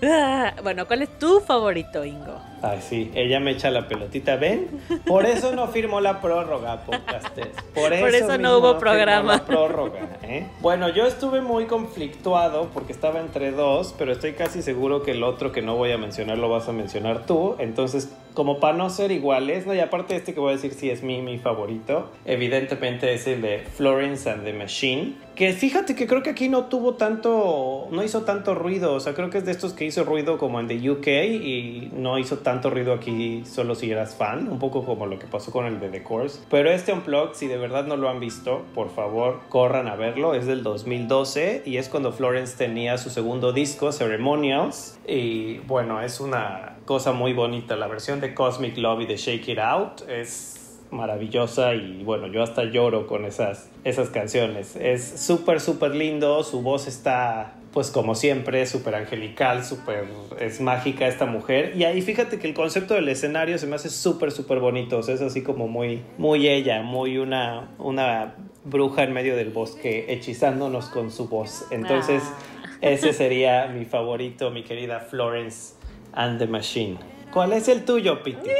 Ah, 0.00 0.54
bueno, 0.62 0.86
¿cuál 0.86 1.02
es 1.02 1.18
tu 1.18 1.40
favorito, 1.40 2.04
Ingo? 2.04 2.40
Ay, 2.60 2.80
sí, 2.80 3.10
ella 3.14 3.38
me 3.38 3.52
echa 3.52 3.70
la 3.70 3.86
pelotita, 3.86 4.36
¿ven? 4.36 4.68
Por 5.06 5.26
eso 5.26 5.54
no 5.54 5.68
firmó 5.68 6.00
la 6.00 6.20
prórroga, 6.20 6.84
podcasters. 6.84 7.50
Por 7.74 7.92
eso, 7.92 8.04
Por 8.04 8.14
eso 8.14 8.38
no 8.38 8.58
hubo 8.58 8.78
programa. 8.78 9.34
La 9.34 9.44
prórroga, 9.44 10.18
¿eh? 10.22 10.46
Bueno, 10.60 10.88
yo 10.88 11.06
estuve 11.06 11.40
muy 11.40 11.66
conflictuado 11.66 12.68
porque 12.74 12.92
estaba 12.92 13.20
entre 13.20 13.52
dos, 13.52 13.94
pero 13.96 14.12
estoy 14.12 14.32
casi 14.32 14.62
seguro 14.62 15.02
que 15.02 15.12
el 15.12 15.22
otro 15.22 15.52
que 15.52 15.62
no 15.62 15.76
voy 15.76 15.92
a 15.92 15.98
mencionar 15.98 16.38
lo 16.38 16.48
vas 16.48 16.68
a 16.68 16.72
mencionar 16.72 17.26
tú. 17.26 17.54
Entonces, 17.60 18.12
como 18.34 18.58
para 18.58 18.76
no 18.76 18.90
ser 18.90 19.12
iguales, 19.12 19.66
¿no? 19.66 19.74
Y 19.74 19.80
aparte 19.80 20.16
este 20.16 20.34
que 20.34 20.40
voy 20.40 20.50
a 20.50 20.56
decir 20.56 20.72
sí 20.72 20.90
es 20.90 21.02
mi, 21.02 21.22
mi 21.22 21.38
favorito, 21.38 22.10
evidentemente 22.24 23.14
es 23.14 23.26
el 23.26 23.40
de 23.42 23.60
Florence 23.60 24.28
and 24.28 24.44
the 24.44 24.52
Machine. 24.52 25.14
Que 25.34 25.52
fíjate 25.52 25.94
que 25.94 26.08
creo 26.08 26.24
que 26.24 26.30
aquí 26.30 26.48
no 26.48 26.64
tuvo 26.64 26.94
tanto, 26.94 27.86
no 27.92 28.02
hizo 28.02 28.22
tanto 28.22 28.56
ruido, 28.56 28.94
o 28.94 29.00
sea, 29.00 29.14
creo 29.14 29.30
que 29.30 29.38
es 29.38 29.44
de 29.44 29.52
estos 29.52 29.72
que 29.72 29.84
hizo 29.84 30.02
ruido 30.02 30.36
como 30.36 30.58
en 30.58 30.66
The 30.66 30.90
UK 30.90 31.06
y 31.06 31.90
no 31.92 32.18
hizo 32.18 32.38
tanto 32.38 32.47
ruido 32.70 32.92
aquí 32.92 33.44
solo 33.44 33.74
si 33.74 33.90
eras 33.90 34.14
fan, 34.14 34.48
un 34.48 34.58
poco 34.58 34.84
como 34.84 35.06
lo 35.06 35.18
que 35.18 35.26
pasó 35.26 35.52
con 35.52 35.66
el 35.66 35.80
de 35.80 35.88
The 35.88 36.02
Course. 36.02 36.40
Pero 36.50 36.70
este 36.70 36.92
Unplugged, 36.92 37.34
si 37.34 37.46
de 37.46 37.58
verdad 37.58 37.84
no 37.86 37.96
lo 37.96 38.08
han 38.08 38.20
visto, 38.20 38.62
por 38.74 38.90
favor 38.90 39.40
corran 39.48 39.86
a 39.88 39.96
verlo, 39.96 40.34
es 40.34 40.46
del 40.46 40.62
2012 40.62 41.62
y 41.66 41.76
es 41.76 41.88
cuando 41.88 42.12
Florence 42.12 42.56
tenía 42.56 42.98
su 42.98 43.10
segundo 43.10 43.52
disco, 43.52 43.92
Ceremonials, 43.92 44.98
y 45.06 45.58
bueno, 45.60 46.00
es 46.00 46.20
una 46.20 46.76
cosa 46.84 47.12
muy 47.12 47.32
bonita, 47.34 47.76
la 47.76 47.86
versión 47.86 48.20
de 48.20 48.34
Cosmic 48.34 48.76
Love 48.78 49.02
y 49.02 49.06
de 49.06 49.16
Shake 49.16 49.48
It 49.48 49.58
Out 49.58 50.08
es 50.08 50.58
maravillosa 50.90 51.74
y 51.74 52.02
bueno, 52.02 52.28
yo 52.28 52.42
hasta 52.42 52.64
lloro 52.64 53.06
con 53.06 53.24
esas, 53.24 53.68
esas 53.84 54.08
canciones. 54.08 54.76
Es 54.76 55.20
súper, 55.20 55.60
súper 55.60 55.94
lindo, 55.94 56.42
su 56.44 56.62
voz 56.62 56.86
está 56.86 57.57
pues 57.78 57.92
como 57.92 58.16
siempre, 58.16 58.66
súper 58.66 58.96
angelical, 58.96 59.64
súper, 59.64 60.08
es 60.40 60.60
mágica 60.60 61.06
esta 61.06 61.26
mujer. 61.26 61.76
Y 61.76 61.84
ahí 61.84 62.02
fíjate 62.02 62.40
que 62.40 62.48
el 62.48 62.52
concepto 62.52 62.94
del 62.94 63.08
escenario 63.08 63.56
se 63.56 63.68
me 63.68 63.76
hace 63.76 63.88
súper, 63.88 64.32
súper 64.32 64.58
bonito, 64.58 64.98
es 64.98 65.20
así 65.20 65.44
como 65.44 65.68
muy, 65.68 66.02
muy 66.16 66.48
ella, 66.48 66.82
muy 66.82 67.18
una, 67.18 67.68
una 67.78 68.34
bruja 68.64 69.04
en 69.04 69.12
medio 69.12 69.36
del 69.36 69.50
bosque, 69.50 70.06
hechizándonos 70.08 70.86
con 70.86 71.12
su 71.12 71.28
voz. 71.28 71.66
Entonces, 71.70 72.24
ah. 72.24 72.78
ese 72.80 73.12
sería 73.12 73.68
mi 73.68 73.84
favorito, 73.84 74.50
mi 74.50 74.64
querida 74.64 74.98
Florence 74.98 75.74
and 76.14 76.40
the 76.40 76.48
Machine. 76.48 76.98
¿Cuál 77.32 77.52
es 77.52 77.68
el 77.68 77.84
tuyo, 77.84 78.24
Piti? 78.24 78.50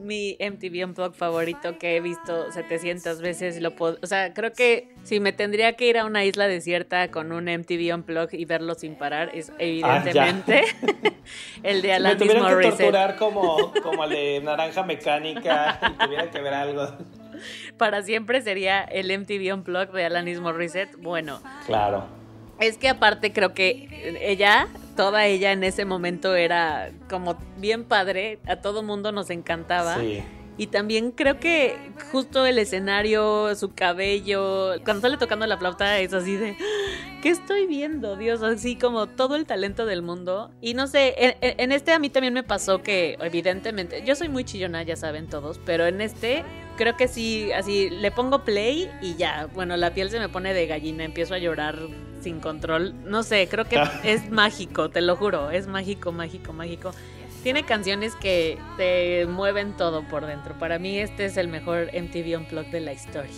Mi 0.00 0.36
MTV 0.40 0.84
Unplugged 0.84 1.14
favorito 1.16 1.78
que 1.78 1.96
he 1.96 2.00
visto 2.00 2.50
700 2.52 3.20
veces. 3.20 3.60
Lo 3.60 3.72
puedo, 3.74 3.98
o 4.02 4.06
sea, 4.06 4.32
creo 4.34 4.52
que 4.52 4.88
si 5.04 5.20
me 5.20 5.32
tendría 5.32 5.74
que 5.74 5.86
ir 5.88 5.98
a 5.98 6.04
una 6.04 6.24
isla 6.24 6.46
desierta 6.48 7.10
con 7.10 7.32
un 7.32 7.44
MTV 7.44 7.94
Unplugged 7.94 8.38
y 8.38 8.44
verlo 8.44 8.74
sin 8.74 8.96
parar, 8.96 9.30
es 9.34 9.52
evidentemente 9.58 10.62
el 11.62 11.82
de 11.82 11.92
Alanis 11.92 12.22
si 12.22 12.28
me 12.28 12.34
que 12.34 12.68
torturar 12.70 13.16
como, 13.16 13.72
como 13.82 14.04
el 14.04 14.10
de 14.10 14.40
Naranja 14.42 14.82
Mecánica 14.82 15.78
y 15.82 16.04
tuviera 16.04 16.30
que 16.30 16.40
ver 16.40 16.54
algo. 16.54 16.88
para 17.76 18.02
siempre 18.02 18.40
sería 18.42 18.82
el 18.82 19.16
MTV 19.18 19.54
Unplugged 19.54 19.92
de 19.94 20.04
Alanis 20.04 20.40
Morissette. 20.40 20.96
Bueno, 20.96 21.40
Claro. 21.66 22.06
es 22.60 22.78
que 22.78 22.88
aparte 22.88 23.32
creo 23.32 23.52
que 23.54 24.16
ella, 24.20 24.68
toda 24.96 25.26
ella 25.26 25.52
en 25.52 25.62
ese 25.62 25.84
momento 25.84 26.34
era 26.34 26.90
como 27.08 27.38
bien 27.58 27.84
padre, 27.84 28.40
a 28.46 28.56
todo 28.56 28.82
mundo 28.82 29.12
nos 29.12 29.30
encantaba. 29.30 30.00
Sí. 30.00 30.22
Y 30.58 30.68
también 30.68 31.10
creo 31.10 31.38
que 31.38 31.76
justo 32.10 32.46
el 32.46 32.58
escenario, 32.58 33.54
su 33.56 33.74
cabello, 33.74 34.72
cuando 34.84 35.02
sale 35.02 35.18
tocando 35.18 35.46
la 35.46 35.58
flauta 35.58 35.98
es 35.98 36.14
así 36.14 36.36
de, 36.36 36.56
¿qué 37.22 37.28
estoy 37.28 37.66
viendo? 37.66 38.16
Dios, 38.16 38.42
así 38.42 38.76
como 38.76 39.06
todo 39.06 39.36
el 39.36 39.44
talento 39.44 39.84
del 39.84 40.00
mundo. 40.00 40.50
Y 40.62 40.72
no 40.72 40.86
sé, 40.86 41.14
en, 41.18 41.36
en 41.40 41.72
este 41.72 41.92
a 41.92 41.98
mí 41.98 42.08
también 42.08 42.32
me 42.32 42.42
pasó 42.42 42.82
que 42.82 43.18
evidentemente, 43.20 44.02
yo 44.06 44.14
soy 44.14 44.30
muy 44.30 44.44
chillona, 44.44 44.82
ya 44.82 44.96
saben 44.96 45.28
todos, 45.28 45.60
pero 45.66 45.86
en 45.86 46.00
este 46.00 46.42
creo 46.76 46.96
que 46.96 47.08
sí, 47.08 47.52
así 47.52 47.90
le 47.90 48.10
pongo 48.10 48.44
play 48.44 48.90
y 49.00 49.16
ya, 49.16 49.48
bueno, 49.54 49.76
la 49.76 49.92
piel 49.92 50.10
se 50.10 50.18
me 50.18 50.28
pone 50.28 50.54
de 50.54 50.66
gallina, 50.66 51.04
empiezo 51.04 51.34
a 51.34 51.38
llorar 51.38 51.76
sin 52.20 52.40
control. 52.40 52.94
No 53.04 53.22
sé, 53.22 53.48
creo 53.48 53.64
que 53.64 53.82
es 54.04 54.30
mágico, 54.30 54.90
te 54.90 55.00
lo 55.00 55.16
juro, 55.16 55.50
es 55.50 55.66
mágico, 55.66 56.12
mágico, 56.12 56.52
mágico. 56.52 56.92
Tiene 57.42 57.64
canciones 57.64 58.14
que 58.16 58.58
te 58.76 59.26
mueven 59.26 59.76
todo 59.76 60.02
por 60.08 60.26
dentro. 60.26 60.58
Para 60.58 60.78
mí 60.78 60.98
este 60.98 61.26
es 61.26 61.36
el 61.36 61.48
mejor 61.48 61.90
MTV 61.92 62.36
Unplugged 62.38 62.72
de 62.72 62.80
la 62.80 62.92
historia. 62.92 63.30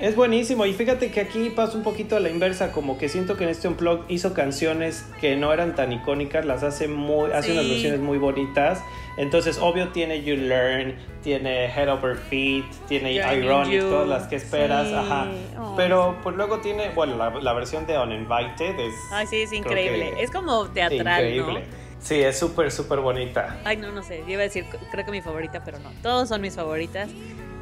Es 0.00 0.16
buenísimo 0.16 0.66
y 0.66 0.72
fíjate 0.74 1.10
que 1.12 1.20
aquí 1.20 1.50
pasa 1.50 1.76
un 1.78 1.84
poquito 1.84 2.16
a 2.16 2.20
la 2.20 2.28
inversa, 2.28 2.72
como 2.72 2.98
que 2.98 3.08
siento 3.08 3.36
que 3.36 3.44
en 3.44 3.50
este 3.50 3.68
Unplugged 3.68 4.04
hizo 4.08 4.34
canciones 4.34 5.06
que 5.20 5.36
no 5.36 5.52
eran 5.52 5.76
tan 5.76 5.92
icónicas, 5.92 6.44
las 6.44 6.62
hace 6.64 6.88
muy, 6.88 7.30
hace 7.30 7.48
Sí. 7.48 7.52
unas 7.52 7.68
versiones 7.68 8.00
muy 8.00 8.18
bonitas. 8.18 8.82
Entonces, 9.16 9.56
obvio 9.58 9.90
tiene 9.90 10.22
You 10.24 10.34
Learn, 10.34 10.96
tiene 11.22 11.66
Head 11.66 11.88
Over 11.92 12.16
Feet, 12.16 12.64
tiene 12.88 13.12
Ironic, 13.12 13.80
todas 13.82 14.08
las 14.08 14.26
que 14.26 14.34
esperas, 14.36 14.88
Sí. 14.88 14.94
ajá. 14.94 15.28
Oh. 15.60 15.74
Pero 15.76 16.16
pues 16.24 16.34
luego 16.34 16.58
tiene, 16.58 16.90
bueno, 16.90 17.16
la, 17.16 17.30
la 17.30 17.52
versión 17.52 17.86
de 17.86 17.96
Uninvited 17.96 18.78
es 18.78 18.94
Ay, 19.12 19.26
sí, 19.28 19.42
es 19.42 19.52
increíble. 19.52 20.12
que- 20.16 20.22
Es 20.24 20.30
como 20.32 20.66
teatral, 20.70 21.24
increíble. 21.24 21.60
¿no? 21.60 21.84
Sí, 22.00 22.16
es 22.20 22.36
súper, 22.38 22.70
súper 22.72 22.98
bonita. 22.98 23.58
Ay, 23.64 23.76
no, 23.78 23.90
no 23.92 24.02
sé. 24.02 24.18
Yo 24.26 24.32
iba 24.32 24.40
a 24.40 24.44
decir, 24.44 24.66
creo 24.90 25.06
que 25.06 25.10
mi 25.12 25.22
favorita, 25.22 25.62
pero 25.64 25.78
no. 25.78 25.90
Todos 26.02 26.28
son 26.28 26.42
mis 26.42 26.54
favoritas. 26.56 27.08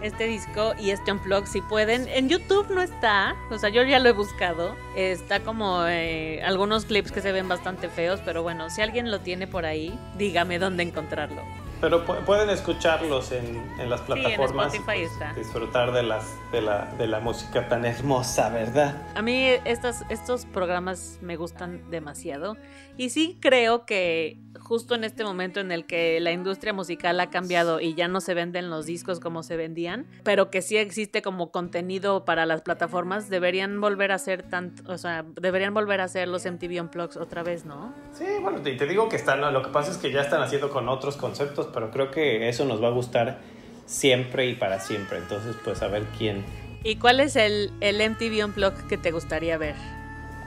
Este 0.02 0.26
disco 0.26 0.72
y 0.78 0.90
este 0.90 1.12
Unplugged, 1.12 1.46
si 1.46 1.60
pueden. 1.62 2.08
En 2.08 2.28
YouTube 2.28 2.68
no 2.70 2.82
está. 2.82 3.34
O 3.50 3.58
sea, 3.58 3.68
yo 3.70 3.82
ya 3.84 3.98
lo 4.00 4.08
he 4.08 4.12
buscado. 4.12 4.74
Está 4.96 5.40
como 5.40 5.84
eh, 5.86 6.42
algunos 6.44 6.84
clips 6.86 7.12
que 7.12 7.20
se 7.20 7.30
ven 7.32 7.48
bastante 7.48 7.88
feos. 7.88 8.20
Pero 8.24 8.42
bueno, 8.42 8.68
si 8.68 8.80
alguien 8.82 9.10
lo 9.10 9.20
tiene 9.20 9.46
por 9.46 9.64
ahí, 9.64 9.96
dígame 10.18 10.58
dónde 10.58 10.82
encontrarlo. 10.82 11.42
Pero 11.80 12.06
pu- 12.06 12.16
pueden 12.24 12.48
escucharlos 12.48 13.32
en, 13.32 13.44
en 13.80 13.90
las 13.90 14.00
en 14.02 14.06
plataformas. 14.06 14.72
y, 14.72 14.76
Spotify 14.76 15.00
pues, 15.02 15.12
está. 15.12 15.32
Disfrutar 15.34 15.90
de, 15.92 16.04
las, 16.04 16.24
de, 16.52 16.62
la, 16.62 16.84
de 16.96 17.06
la 17.08 17.18
música 17.18 17.68
tan 17.68 17.84
hermosa, 17.84 18.50
¿verdad? 18.50 18.94
A 19.16 19.22
mí 19.22 19.46
estas, 19.64 20.04
estos 20.08 20.46
programas 20.46 21.18
me 21.22 21.34
gustan 21.34 21.90
demasiado 21.90 22.56
y 22.96 23.10
sí 23.10 23.36
creo 23.40 23.84
que 23.84 24.38
justo 24.72 24.94
en 24.94 25.04
este 25.04 25.22
momento 25.22 25.60
en 25.60 25.70
el 25.70 25.84
que 25.84 26.18
la 26.18 26.32
industria 26.32 26.72
musical 26.72 27.20
ha 27.20 27.28
cambiado 27.28 27.78
y 27.78 27.92
ya 27.92 28.08
no 28.08 28.22
se 28.22 28.32
venden 28.32 28.70
los 28.70 28.86
discos 28.86 29.20
como 29.20 29.42
se 29.42 29.58
vendían, 29.58 30.06
pero 30.24 30.50
que 30.50 30.62
sí 30.62 30.78
existe 30.78 31.20
como 31.20 31.50
contenido 31.50 32.24
para 32.24 32.46
las 32.46 32.62
plataformas, 32.62 33.28
deberían 33.28 33.82
volver 33.82 34.12
a 34.12 34.14
hacer 34.14 34.44
tanto, 34.44 34.90
o 34.90 34.96
sea, 34.96 35.26
deberían 35.38 35.74
volver 35.74 36.00
a 36.00 36.04
hacer 36.04 36.26
los 36.26 36.46
MTV 36.46 36.80
Unplugged 36.80 37.20
otra 37.20 37.42
vez, 37.42 37.66
¿no? 37.66 37.92
Sí, 38.14 38.24
bueno, 38.40 38.66
y 38.66 38.74
te 38.78 38.86
digo 38.86 39.10
que 39.10 39.16
están, 39.16 39.42
lo 39.52 39.62
que 39.62 39.68
pasa 39.68 39.90
es 39.90 39.98
que 39.98 40.10
ya 40.10 40.22
están 40.22 40.40
haciendo 40.40 40.70
con 40.70 40.88
otros 40.88 41.18
conceptos, 41.18 41.68
pero 41.74 41.90
creo 41.90 42.10
que 42.10 42.48
eso 42.48 42.64
nos 42.64 42.82
va 42.82 42.88
a 42.88 42.92
gustar 42.92 43.40
siempre 43.84 44.46
y 44.46 44.54
para 44.54 44.80
siempre. 44.80 45.18
Entonces, 45.18 45.54
pues 45.62 45.82
a 45.82 45.88
ver 45.88 46.04
quién. 46.16 46.46
¿Y 46.82 46.96
cuál 46.96 47.20
es 47.20 47.36
el, 47.36 47.72
el 47.82 48.00
MTV 48.10 48.42
Unplugged 48.46 48.86
que 48.88 48.96
te 48.96 49.10
gustaría 49.10 49.58
ver? 49.58 49.74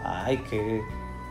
Ay, 0.03 0.41
qué 0.49 0.82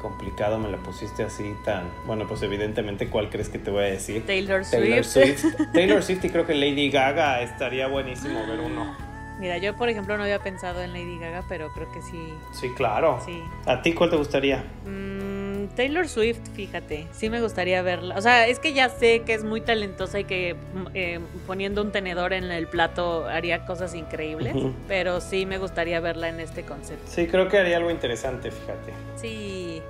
complicado 0.05 0.59
me 0.59 0.69
la 0.69 0.77
pusiste 0.77 1.23
así 1.23 1.57
tan. 1.65 1.85
Bueno, 2.07 2.27
pues 2.29 2.43
evidentemente, 2.43 3.09
¿cuál 3.09 3.31
crees 3.31 3.49
que 3.49 3.59
te 3.59 3.71
voy 3.71 3.85
a 3.85 3.87
decir? 3.87 4.27
Taylor 4.27 4.63
Swift. 4.63 4.83
Taylor 4.83 5.05
Swift. 5.05 5.45
Taylor 5.73 6.03
Swift 6.03 6.25
y 6.27 6.29
creo 6.29 6.47
que 6.47 6.55
Lady 6.55 6.91
Gaga 6.91 7.41
estaría 7.41 7.87
buenísimo 7.87 8.47
ver 8.47 8.61
uno. 8.61 8.95
Mira, 9.41 9.57
yo 9.57 9.75
por 9.75 9.89
ejemplo 9.89 10.19
no 10.19 10.25
había 10.25 10.41
pensado 10.41 10.83
en 10.83 10.93
Lady 10.93 11.19
Gaga, 11.19 11.43
pero 11.49 11.73
creo 11.73 11.91
que 11.91 12.03
sí. 12.03 12.35
Sí, 12.53 12.69
claro. 12.77 13.19
Sí. 13.25 13.43
¿A 13.65 13.81
ti 13.81 13.95
cuál 13.95 14.11
te 14.11 14.17
gustaría? 14.17 14.63
Mm, 14.85 15.34
Taylor 15.69 16.09
Swift, 16.09 16.41
fíjate, 16.55 17.07
sí 17.13 17.31
me 17.31 17.41
gustaría 17.41 17.83
verla. 17.83 18.17
O 18.17 18.21
sea, 18.21 18.47
es 18.47 18.59
que 18.59 18.73
ya 18.73 18.89
sé 18.89 19.23
que 19.23 19.35
es 19.35 19.45
muy 19.45 19.61
talentosa 19.61 20.21
y 20.21 20.25
que 20.25 20.55
mm, 20.55 20.87
eh, 20.95 21.21
poniendo 21.47 21.83
un 21.83 21.93
tenedor 21.93 22.33
en 22.33 22.45
el 22.45 22.67
plato 22.67 23.27
haría 23.27 23.65
cosas 23.67 23.95
increíbles, 23.95 24.55
pero 24.89 25.21
sí 25.21 25.47
me 25.47 25.59
gustaría 25.59 26.01
verla 26.01 26.29
en 26.29 26.41
este 26.41 26.65
concepto. 26.65 27.11
Sí, 27.11 27.27
creo 27.27 27.49
que 27.49 27.59
haría 27.59 27.77
algo 27.77 27.91
interesante, 27.91 28.51
fíjate. 28.51 28.93
Sí. 29.17 29.83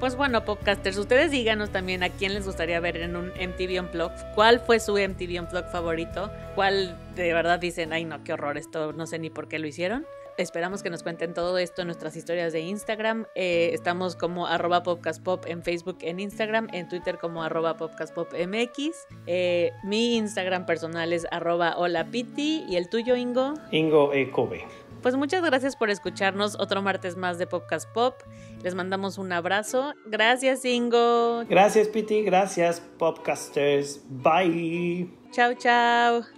Pues 0.00 0.14
bueno, 0.14 0.44
podcasters, 0.44 0.96
ustedes 0.96 1.32
díganos 1.32 1.70
también 1.70 2.04
a 2.04 2.08
quién 2.08 2.32
les 2.32 2.46
gustaría 2.46 2.78
ver 2.78 2.98
en 2.98 3.16
un 3.16 3.30
MTV 3.30 3.80
Unplugged. 3.80 4.32
¿Cuál 4.36 4.60
fue 4.60 4.78
su 4.78 4.92
MTV 4.92 5.40
Unplugged 5.40 5.70
favorito? 5.72 6.30
¿Cuál 6.54 6.96
de 7.16 7.32
verdad 7.32 7.58
dicen, 7.58 7.92
ay 7.92 8.04
no, 8.04 8.22
qué 8.22 8.32
horror 8.32 8.58
esto, 8.58 8.92
no 8.92 9.08
sé 9.08 9.18
ni 9.18 9.28
por 9.28 9.48
qué 9.48 9.58
lo 9.58 9.66
hicieron? 9.66 10.06
Esperamos 10.38 10.84
que 10.84 10.88
nos 10.88 11.02
cuenten 11.02 11.34
todo 11.34 11.58
esto 11.58 11.82
en 11.82 11.88
nuestras 11.88 12.14
historias 12.14 12.52
de 12.52 12.60
Instagram. 12.60 13.26
Eh, 13.34 13.70
estamos 13.72 14.14
como 14.14 14.46
arroba 14.46 14.84
podcastpop 14.84 15.44
en 15.46 15.64
Facebook, 15.64 15.98
en 16.02 16.20
Instagram, 16.20 16.68
en 16.72 16.88
Twitter 16.88 17.18
como 17.18 17.42
arroba 17.42 17.76
podcastpopmx. 17.76 19.08
Eh, 19.26 19.72
mi 19.82 20.16
Instagram 20.16 20.64
personal 20.64 21.12
es 21.12 21.26
arroba 21.32 21.76
holapiti 21.76 22.64
y 22.68 22.76
el 22.76 22.88
tuyo, 22.88 23.16
Ingo. 23.16 23.54
Ingo 23.72 24.12
E. 24.12 24.30
Kobe. 24.30 24.64
Pues 25.02 25.16
muchas 25.16 25.42
gracias 25.42 25.74
por 25.74 25.90
escucharnos 25.90 26.56
otro 26.60 26.82
martes 26.82 27.16
más 27.16 27.38
de 27.38 27.48
Podcast 27.48 27.92
Pop. 27.92 28.14
Les 28.62 28.76
mandamos 28.76 29.18
un 29.18 29.32
abrazo. 29.32 29.94
Gracias, 30.06 30.64
Ingo. 30.64 31.44
Gracias, 31.48 31.88
Piti. 31.88 32.22
Gracias, 32.22 32.80
podcasters. 32.98 34.02
Bye. 34.08 35.10
Chao, 35.32 35.54
chao. 35.54 36.37